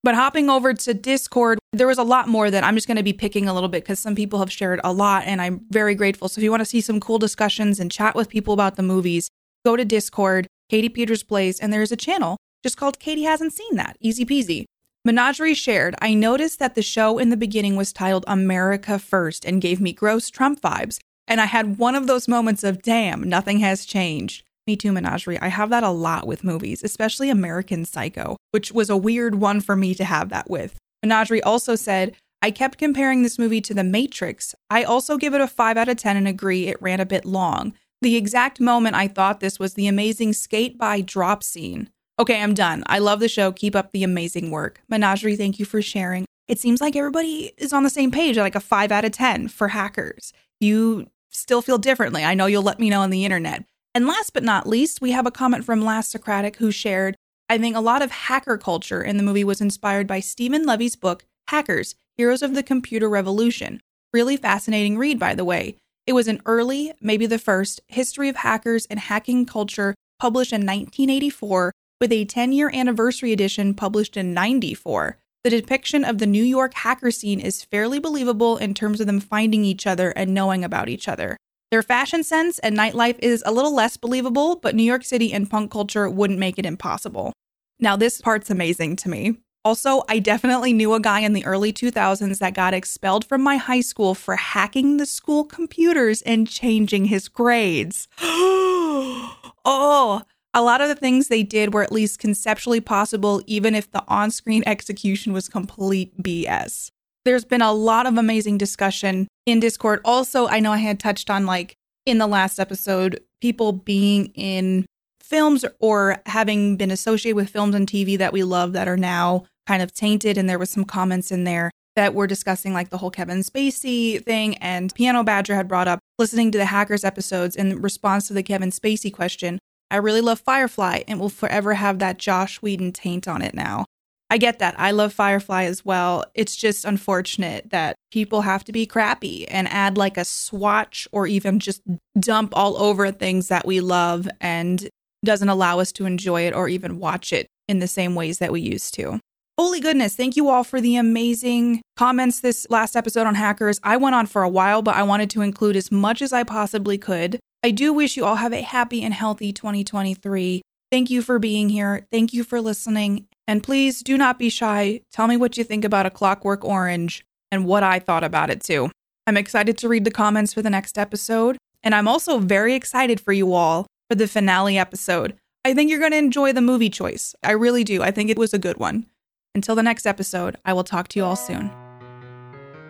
But 0.02 0.14
hopping 0.14 0.50
over 0.50 0.74
to 0.74 0.94
Discord, 0.94 1.58
there 1.72 1.86
was 1.86 1.98
a 1.98 2.04
lot 2.04 2.28
more 2.28 2.50
that 2.50 2.64
I'm 2.64 2.74
just 2.74 2.86
going 2.86 2.98
to 2.98 3.02
be 3.02 3.14
picking 3.14 3.48
a 3.48 3.54
little 3.54 3.70
bit 3.70 3.82
because 3.82 3.98
some 3.98 4.14
people 4.14 4.40
have 4.40 4.52
shared 4.52 4.80
a 4.84 4.92
lot 4.92 5.24
and 5.24 5.40
I'm 5.40 5.62
very 5.70 5.94
grateful. 5.94 6.28
So 6.28 6.38
if 6.38 6.44
you 6.44 6.50
want 6.50 6.60
to 6.60 6.66
see 6.66 6.82
some 6.82 7.00
cool 7.00 7.18
discussions 7.18 7.80
and 7.80 7.90
chat 7.90 8.14
with 8.14 8.28
people 8.28 8.52
about 8.52 8.76
the 8.76 8.82
movies, 8.82 9.30
go 9.64 9.74
to 9.74 9.86
Discord, 9.86 10.46
Katie 10.68 10.90
Peters 10.90 11.22
Plays, 11.22 11.58
and 11.58 11.72
there's 11.72 11.92
a 11.92 11.96
channel 11.96 12.36
just 12.66 12.76
called 12.76 12.98
Katie 12.98 13.22
Hasn't 13.22 13.52
Seen 13.52 13.76
That. 13.76 13.96
Easy 14.00 14.26
peasy. 14.26 14.64
Menagerie 15.04 15.54
shared, 15.54 15.94
I 16.02 16.14
noticed 16.14 16.58
that 16.58 16.74
the 16.74 16.82
show 16.82 17.16
in 17.16 17.30
the 17.30 17.36
beginning 17.36 17.76
was 17.76 17.92
titled 17.92 18.24
America 18.26 18.98
First 18.98 19.44
and 19.44 19.62
gave 19.62 19.80
me 19.80 19.92
gross 19.92 20.30
Trump 20.30 20.60
vibes. 20.60 20.98
And 21.28 21.40
I 21.40 21.44
had 21.44 21.78
one 21.78 21.94
of 21.94 22.08
those 22.08 22.26
moments 22.26 22.64
of, 22.64 22.82
damn, 22.82 23.22
nothing 23.22 23.60
has 23.60 23.86
changed. 23.86 24.42
Me 24.66 24.74
Too 24.74 24.90
Menagerie. 24.90 25.38
I 25.38 25.46
have 25.46 25.70
that 25.70 25.84
a 25.84 25.90
lot 25.90 26.26
with 26.26 26.42
movies, 26.42 26.82
especially 26.82 27.30
American 27.30 27.84
Psycho, 27.84 28.36
which 28.50 28.72
was 28.72 28.90
a 28.90 28.96
weird 28.96 29.36
one 29.36 29.60
for 29.60 29.76
me 29.76 29.94
to 29.94 30.04
have 30.04 30.28
that 30.30 30.50
with. 30.50 30.76
Menagerie 31.04 31.44
also 31.44 31.76
said, 31.76 32.16
I 32.42 32.50
kept 32.50 32.78
comparing 32.78 33.22
this 33.22 33.38
movie 33.38 33.60
to 33.60 33.74
The 33.74 33.84
Matrix. 33.84 34.56
I 34.70 34.82
also 34.82 35.18
give 35.18 35.34
it 35.34 35.40
a 35.40 35.46
5 35.46 35.76
out 35.76 35.88
of 35.88 35.98
10 35.98 36.16
and 36.16 36.26
agree 36.26 36.66
it 36.66 36.82
ran 36.82 36.98
a 36.98 37.06
bit 37.06 37.24
long. 37.24 37.74
The 38.02 38.16
exact 38.16 38.58
moment 38.58 38.96
I 38.96 39.06
thought 39.06 39.38
this 39.38 39.60
was 39.60 39.74
the 39.74 39.86
amazing 39.86 40.32
skate 40.32 40.76
by 40.76 41.00
drop 41.00 41.44
scene. 41.44 41.90
Okay, 42.18 42.42
I'm 42.42 42.54
done. 42.54 42.82
I 42.86 42.98
love 42.98 43.20
the 43.20 43.28
show. 43.28 43.52
Keep 43.52 43.76
up 43.76 43.92
the 43.92 44.02
amazing 44.02 44.50
work. 44.50 44.80
Menagerie, 44.88 45.36
thank 45.36 45.58
you 45.58 45.64
for 45.64 45.82
sharing. 45.82 46.24
It 46.48 46.58
seems 46.58 46.80
like 46.80 46.96
everybody 46.96 47.52
is 47.58 47.72
on 47.72 47.82
the 47.82 47.90
same 47.90 48.10
page, 48.10 48.38
like 48.38 48.54
a 48.54 48.60
5 48.60 48.90
out 48.90 49.04
of 49.04 49.12
10 49.12 49.48
for 49.48 49.68
hackers. 49.68 50.32
You 50.60 51.08
still 51.30 51.60
feel 51.60 51.76
differently. 51.76 52.24
I 52.24 52.34
know 52.34 52.46
you'll 52.46 52.62
let 52.62 52.78
me 52.78 52.88
know 52.88 53.02
on 53.02 53.10
the 53.10 53.24
internet. 53.24 53.64
And 53.94 54.06
last 54.06 54.32
but 54.32 54.44
not 54.44 54.66
least, 54.66 55.00
we 55.00 55.10
have 55.10 55.26
a 55.26 55.30
comment 55.30 55.64
from 55.64 55.84
Last 55.84 56.10
Socratic 56.10 56.56
who 56.56 56.70
shared 56.70 57.16
I 57.48 57.58
think 57.58 57.76
a 57.76 57.80
lot 57.80 58.02
of 58.02 58.10
hacker 58.10 58.58
culture 58.58 59.02
in 59.02 59.18
the 59.18 59.22
movie 59.22 59.44
was 59.44 59.60
inspired 59.60 60.08
by 60.08 60.18
Steven 60.18 60.64
Levy's 60.64 60.96
book, 60.96 61.24
Hackers 61.48 61.94
Heroes 62.16 62.42
of 62.42 62.54
the 62.54 62.62
Computer 62.62 63.08
Revolution. 63.08 63.80
Really 64.12 64.36
fascinating 64.36 64.98
read, 64.98 65.18
by 65.18 65.34
the 65.34 65.44
way. 65.44 65.76
It 66.06 66.12
was 66.12 66.26
an 66.26 66.42
early, 66.44 66.92
maybe 67.00 67.26
the 67.26 67.38
first, 67.38 67.80
history 67.86 68.28
of 68.28 68.36
hackers 68.36 68.86
and 68.86 68.98
hacking 68.98 69.46
culture 69.46 69.94
published 70.18 70.52
in 70.52 70.62
1984, 70.62 71.72
with 72.00 72.12
a 72.12 72.24
10 72.24 72.52
year 72.52 72.70
anniversary 72.72 73.32
edition 73.32 73.74
published 73.74 74.16
in 74.16 74.34
94. 74.34 75.18
The 75.44 75.50
depiction 75.50 76.04
of 76.04 76.18
the 76.18 76.26
New 76.26 76.42
York 76.42 76.74
hacker 76.74 77.10
scene 77.10 77.40
is 77.40 77.64
fairly 77.64 77.98
believable 77.98 78.56
in 78.56 78.74
terms 78.74 79.00
of 79.00 79.06
them 79.06 79.20
finding 79.20 79.64
each 79.64 79.86
other 79.86 80.10
and 80.10 80.34
knowing 80.34 80.64
about 80.64 80.88
each 80.88 81.08
other. 81.08 81.36
Their 81.70 81.82
fashion 81.82 82.22
sense 82.22 82.58
and 82.58 82.76
nightlife 82.76 83.18
is 83.20 83.42
a 83.46 83.52
little 83.52 83.74
less 83.74 83.96
believable, 83.96 84.56
but 84.56 84.74
New 84.74 84.82
York 84.82 85.04
City 85.04 85.32
and 85.32 85.48
punk 85.48 85.70
culture 85.70 86.08
wouldn't 86.08 86.38
make 86.38 86.58
it 86.58 86.66
impossible. 86.66 87.32
Now, 87.78 87.96
this 87.96 88.20
part's 88.20 88.50
amazing 88.50 88.96
to 88.96 89.08
me. 89.08 89.38
Also, 89.64 90.04
I 90.08 90.20
definitely 90.20 90.72
knew 90.72 90.94
a 90.94 91.00
guy 91.00 91.20
in 91.20 91.32
the 91.32 91.44
early 91.44 91.72
2000s 91.72 92.38
that 92.38 92.54
got 92.54 92.72
expelled 92.72 93.24
from 93.24 93.42
my 93.42 93.56
high 93.56 93.80
school 93.80 94.14
for 94.14 94.36
hacking 94.36 94.96
the 94.96 95.06
school 95.06 95.44
computers 95.44 96.22
and 96.22 96.48
changing 96.48 97.06
his 97.06 97.28
grades. 97.28 98.06
oh, 98.20 100.22
a 100.56 100.62
lot 100.62 100.80
of 100.80 100.88
the 100.88 100.94
things 100.94 101.28
they 101.28 101.42
did 101.42 101.74
were 101.74 101.82
at 101.82 101.92
least 101.92 102.18
conceptually 102.18 102.80
possible, 102.80 103.42
even 103.46 103.74
if 103.74 103.90
the 103.92 104.02
on 104.08 104.30
screen 104.30 104.62
execution 104.66 105.34
was 105.34 105.50
complete 105.50 106.20
BS. 106.22 106.90
There's 107.26 107.44
been 107.44 107.60
a 107.60 107.74
lot 107.74 108.06
of 108.06 108.16
amazing 108.16 108.56
discussion 108.56 109.28
in 109.44 109.60
Discord. 109.60 110.00
Also, 110.02 110.48
I 110.48 110.60
know 110.60 110.72
I 110.72 110.78
had 110.78 110.98
touched 110.98 111.28
on, 111.28 111.44
like, 111.44 111.74
in 112.06 112.16
the 112.16 112.26
last 112.26 112.58
episode, 112.58 113.20
people 113.42 113.72
being 113.72 114.32
in 114.34 114.86
films 115.20 115.62
or 115.78 116.22
having 116.24 116.78
been 116.78 116.90
associated 116.90 117.36
with 117.36 117.50
films 117.50 117.74
and 117.74 117.86
TV 117.86 118.16
that 118.16 118.32
we 118.32 118.42
love 118.42 118.72
that 118.72 118.88
are 118.88 118.96
now 118.96 119.44
kind 119.66 119.82
of 119.82 119.92
tainted. 119.92 120.38
And 120.38 120.48
there 120.48 120.58
was 120.58 120.70
some 120.70 120.84
comments 120.84 121.30
in 121.30 121.44
there 121.44 121.70
that 121.96 122.14
were 122.14 122.26
discussing 122.26 122.72
like 122.72 122.88
the 122.88 122.98
whole 122.98 123.10
Kevin 123.10 123.40
Spacey 123.40 124.24
thing. 124.24 124.56
And 124.58 124.94
Piano 124.94 125.22
Badger 125.22 125.54
had 125.54 125.68
brought 125.68 125.88
up 125.88 125.98
listening 126.18 126.50
to 126.52 126.58
the 126.58 126.66
Hackers 126.66 127.04
episodes 127.04 127.56
in 127.56 127.82
response 127.82 128.28
to 128.28 128.32
the 128.32 128.42
Kevin 128.42 128.70
Spacey 128.70 129.12
question. 129.12 129.58
I 129.90 129.96
really 129.96 130.20
love 130.20 130.40
Firefly 130.40 131.02
and 131.06 131.20
will 131.20 131.28
forever 131.28 131.74
have 131.74 131.98
that 132.00 132.18
Joss 132.18 132.56
Whedon 132.56 132.92
taint 132.92 133.28
on 133.28 133.42
it 133.42 133.54
now. 133.54 133.84
I 134.28 134.38
get 134.38 134.58
that. 134.58 134.74
I 134.78 134.90
love 134.90 135.12
Firefly 135.12 135.64
as 135.64 135.84
well. 135.84 136.24
It's 136.34 136.56
just 136.56 136.84
unfortunate 136.84 137.70
that 137.70 137.94
people 138.10 138.42
have 138.42 138.64
to 138.64 138.72
be 138.72 138.84
crappy 138.84 139.46
and 139.48 139.68
add 139.68 139.96
like 139.96 140.16
a 140.16 140.24
swatch 140.24 141.06
or 141.12 141.28
even 141.28 141.60
just 141.60 141.80
dump 142.18 142.52
all 142.56 142.76
over 142.76 143.12
things 143.12 143.48
that 143.48 143.66
we 143.66 143.80
love 143.80 144.28
and 144.40 144.88
doesn't 145.24 145.48
allow 145.48 145.78
us 145.78 145.92
to 145.92 146.06
enjoy 146.06 146.42
it 146.42 146.54
or 146.54 146.68
even 146.68 146.98
watch 146.98 147.32
it 147.32 147.46
in 147.68 147.78
the 147.78 147.86
same 147.86 148.16
ways 148.16 148.38
that 148.38 148.52
we 148.52 148.60
used 148.60 148.94
to. 148.94 149.20
Holy 149.58 149.80
goodness, 149.80 150.14
thank 150.14 150.36
you 150.36 150.48
all 150.48 150.64
for 150.64 150.80
the 150.80 150.96
amazing 150.96 151.80
comments 151.96 152.40
this 152.40 152.66
last 152.68 152.94
episode 152.94 153.26
on 153.26 153.34
hackers. 153.34 153.80
I 153.82 153.96
went 153.96 154.14
on 154.14 154.26
for 154.26 154.42
a 154.42 154.48
while, 154.48 154.82
but 154.82 154.96
I 154.96 155.02
wanted 155.02 155.30
to 155.30 155.40
include 155.40 155.76
as 155.76 155.90
much 155.90 156.20
as 156.20 156.32
I 156.32 156.42
possibly 156.42 156.98
could. 156.98 157.38
I 157.62 157.70
do 157.70 157.92
wish 157.92 158.16
you 158.16 158.24
all 158.24 158.36
have 158.36 158.52
a 158.52 158.62
happy 158.62 159.02
and 159.02 159.12
healthy 159.12 159.52
2023. 159.52 160.62
Thank 160.90 161.10
you 161.10 161.22
for 161.22 161.38
being 161.38 161.68
here. 161.68 162.06
Thank 162.12 162.32
you 162.32 162.44
for 162.44 162.60
listening. 162.60 163.26
And 163.48 163.62
please 163.62 164.02
do 164.02 164.16
not 164.16 164.38
be 164.38 164.48
shy. 164.48 165.00
Tell 165.12 165.26
me 165.26 165.36
what 165.36 165.56
you 165.56 165.64
think 165.64 165.84
about 165.84 166.06
A 166.06 166.10
Clockwork 166.10 166.64
Orange 166.64 167.24
and 167.50 167.64
what 167.64 167.82
I 167.82 167.98
thought 167.98 168.24
about 168.24 168.50
it 168.50 168.62
too. 168.62 168.90
I'm 169.26 169.36
excited 169.36 169.76
to 169.78 169.88
read 169.88 170.04
the 170.04 170.10
comments 170.10 170.52
for 170.52 170.62
the 170.62 170.70
next 170.70 170.98
episode. 170.98 171.56
And 171.82 171.94
I'm 171.94 172.08
also 172.08 172.38
very 172.38 172.74
excited 172.74 173.20
for 173.20 173.32
you 173.32 173.52
all 173.52 173.86
for 174.08 174.16
the 174.16 174.28
finale 174.28 174.78
episode. 174.78 175.36
I 175.64 175.74
think 175.74 175.90
you're 175.90 176.00
going 176.00 176.12
to 176.12 176.18
enjoy 176.18 176.52
the 176.52 176.60
movie 176.60 176.90
choice. 176.90 177.34
I 177.42 177.52
really 177.52 177.84
do. 177.84 178.02
I 178.02 178.10
think 178.10 178.30
it 178.30 178.38
was 178.38 178.54
a 178.54 178.58
good 178.58 178.78
one. 178.78 179.06
Until 179.54 179.74
the 179.74 179.82
next 179.82 180.06
episode, 180.06 180.56
I 180.64 180.72
will 180.72 180.84
talk 180.84 181.08
to 181.08 181.18
you 181.18 181.24
all 181.24 181.36
soon. 181.36 181.70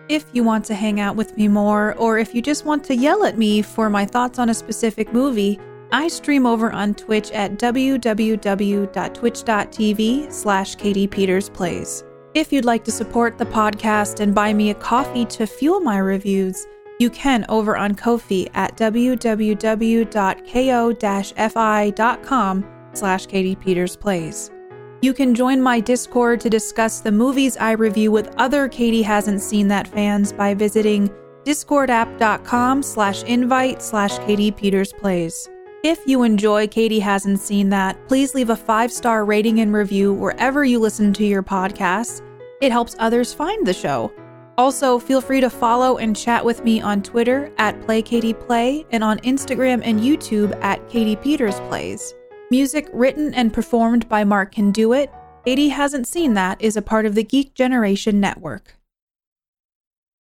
If 0.09 0.25
you 0.31 0.43
want 0.43 0.63
to 0.65 0.75
hang 0.75 0.99
out 1.01 1.15
with 1.17 1.35
me 1.35 1.47
more, 1.49 1.93
or 1.95 2.17
if 2.17 2.33
you 2.33 2.41
just 2.41 2.63
want 2.63 2.83
to 2.85 2.95
yell 2.95 3.25
at 3.25 3.37
me 3.37 3.61
for 3.61 3.89
my 3.89 4.05
thoughts 4.05 4.39
on 4.39 4.49
a 4.49 4.53
specific 4.53 5.11
movie, 5.11 5.59
I 5.91 6.07
stream 6.07 6.45
over 6.45 6.71
on 6.71 6.93
Twitch 6.95 7.31
at 7.31 7.57
www.twitch.tv 7.57 8.03
slash 10.33 10.75
katiepetersplays. 10.75 12.03
If 12.33 12.53
you'd 12.53 12.65
like 12.65 12.83
to 12.85 12.91
support 12.91 13.37
the 13.37 13.45
podcast 13.45 14.19
and 14.21 14.33
buy 14.35 14.53
me 14.53 14.69
a 14.69 14.75
coffee 14.75 15.25
to 15.25 15.45
fuel 15.45 15.81
my 15.81 15.97
reviews, 15.97 16.65
you 16.99 17.09
can 17.09 17.45
over 17.49 17.77
on 17.77 17.95
Ko-fi 17.95 18.49
at 18.53 18.77
www.ko-fi.com 18.77 19.45
slash 22.93 23.27
katiepetersplays. 23.27 24.56
You 25.01 25.13
can 25.13 25.35
join 25.35 25.61
my 25.61 25.79
Discord 25.79 26.39
to 26.41 26.49
discuss 26.49 27.01
the 27.01 27.11
movies 27.11 27.55
I 27.57 27.73
review 27.73 28.11
with 28.11 28.33
other 28.37 28.67
Katie 28.67 29.03
Hasn't 29.03 29.41
Seen 29.41 29.67
That 29.67 29.87
fans 29.87 30.33
by 30.33 30.55
visiting 30.55 31.11
discordapp.com 31.45 32.81
slash 32.81 33.21
invite 33.23 33.83
slash 33.83 34.17
Katie 34.19 34.51
Peters 34.51 34.91
Plays. 34.91 35.47
If 35.83 35.99
you 36.07 36.23
enjoy 36.23 36.67
Katie 36.67 36.99
Hasn't 36.99 37.39
Seen 37.39 37.69
That, 37.69 38.07
please 38.07 38.33
leave 38.33 38.49
a 38.49 38.55
five 38.55 38.91
star 38.91 39.23
rating 39.23 39.59
and 39.59 39.71
review 39.71 40.13
wherever 40.13 40.65
you 40.65 40.79
listen 40.79 41.13
to 41.13 41.25
your 41.25 41.43
podcasts. 41.43 42.23
It 42.59 42.71
helps 42.71 42.95
others 42.97 43.35
find 43.35 43.67
the 43.67 43.73
show. 43.73 44.11
Also, 44.57 44.97
feel 44.97 45.21
free 45.21 45.41
to 45.41 45.51
follow 45.51 45.99
and 45.99 46.17
chat 46.17 46.43
with 46.43 46.63
me 46.63 46.81
on 46.81 47.03
Twitter 47.03 47.51
at 47.59 47.79
PlayKatiePlay 47.81 48.87
and 48.89 49.03
on 49.03 49.19
Instagram 49.19 49.81
and 49.83 49.99
YouTube 49.99 50.59
at 50.63 50.89
Katie 50.89 51.15
Peters 51.15 51.59
Plays. 51.69 52.15
Music 52.49 52.87
written 52.93 53.33
and 53.33 53.53
performed 53.53 54.07
by 54.07 54.23
Mark 54.23 54.53
Can 54.53 54.71
Do 54.71 54.93
It. 54.93 55.11
Katie 55.43 55.67
Hasn't 55.67 56.07
Seen 56.07 56.33
That 56.33 56.61
is 56.61 56.77
a 56.77 56.81
part 56.81 57.05
of 57.05 57.13
the 57.13 57.23
Geek 57.23 57.53
Generation 57.53 58.21
Network. 58.21 58.76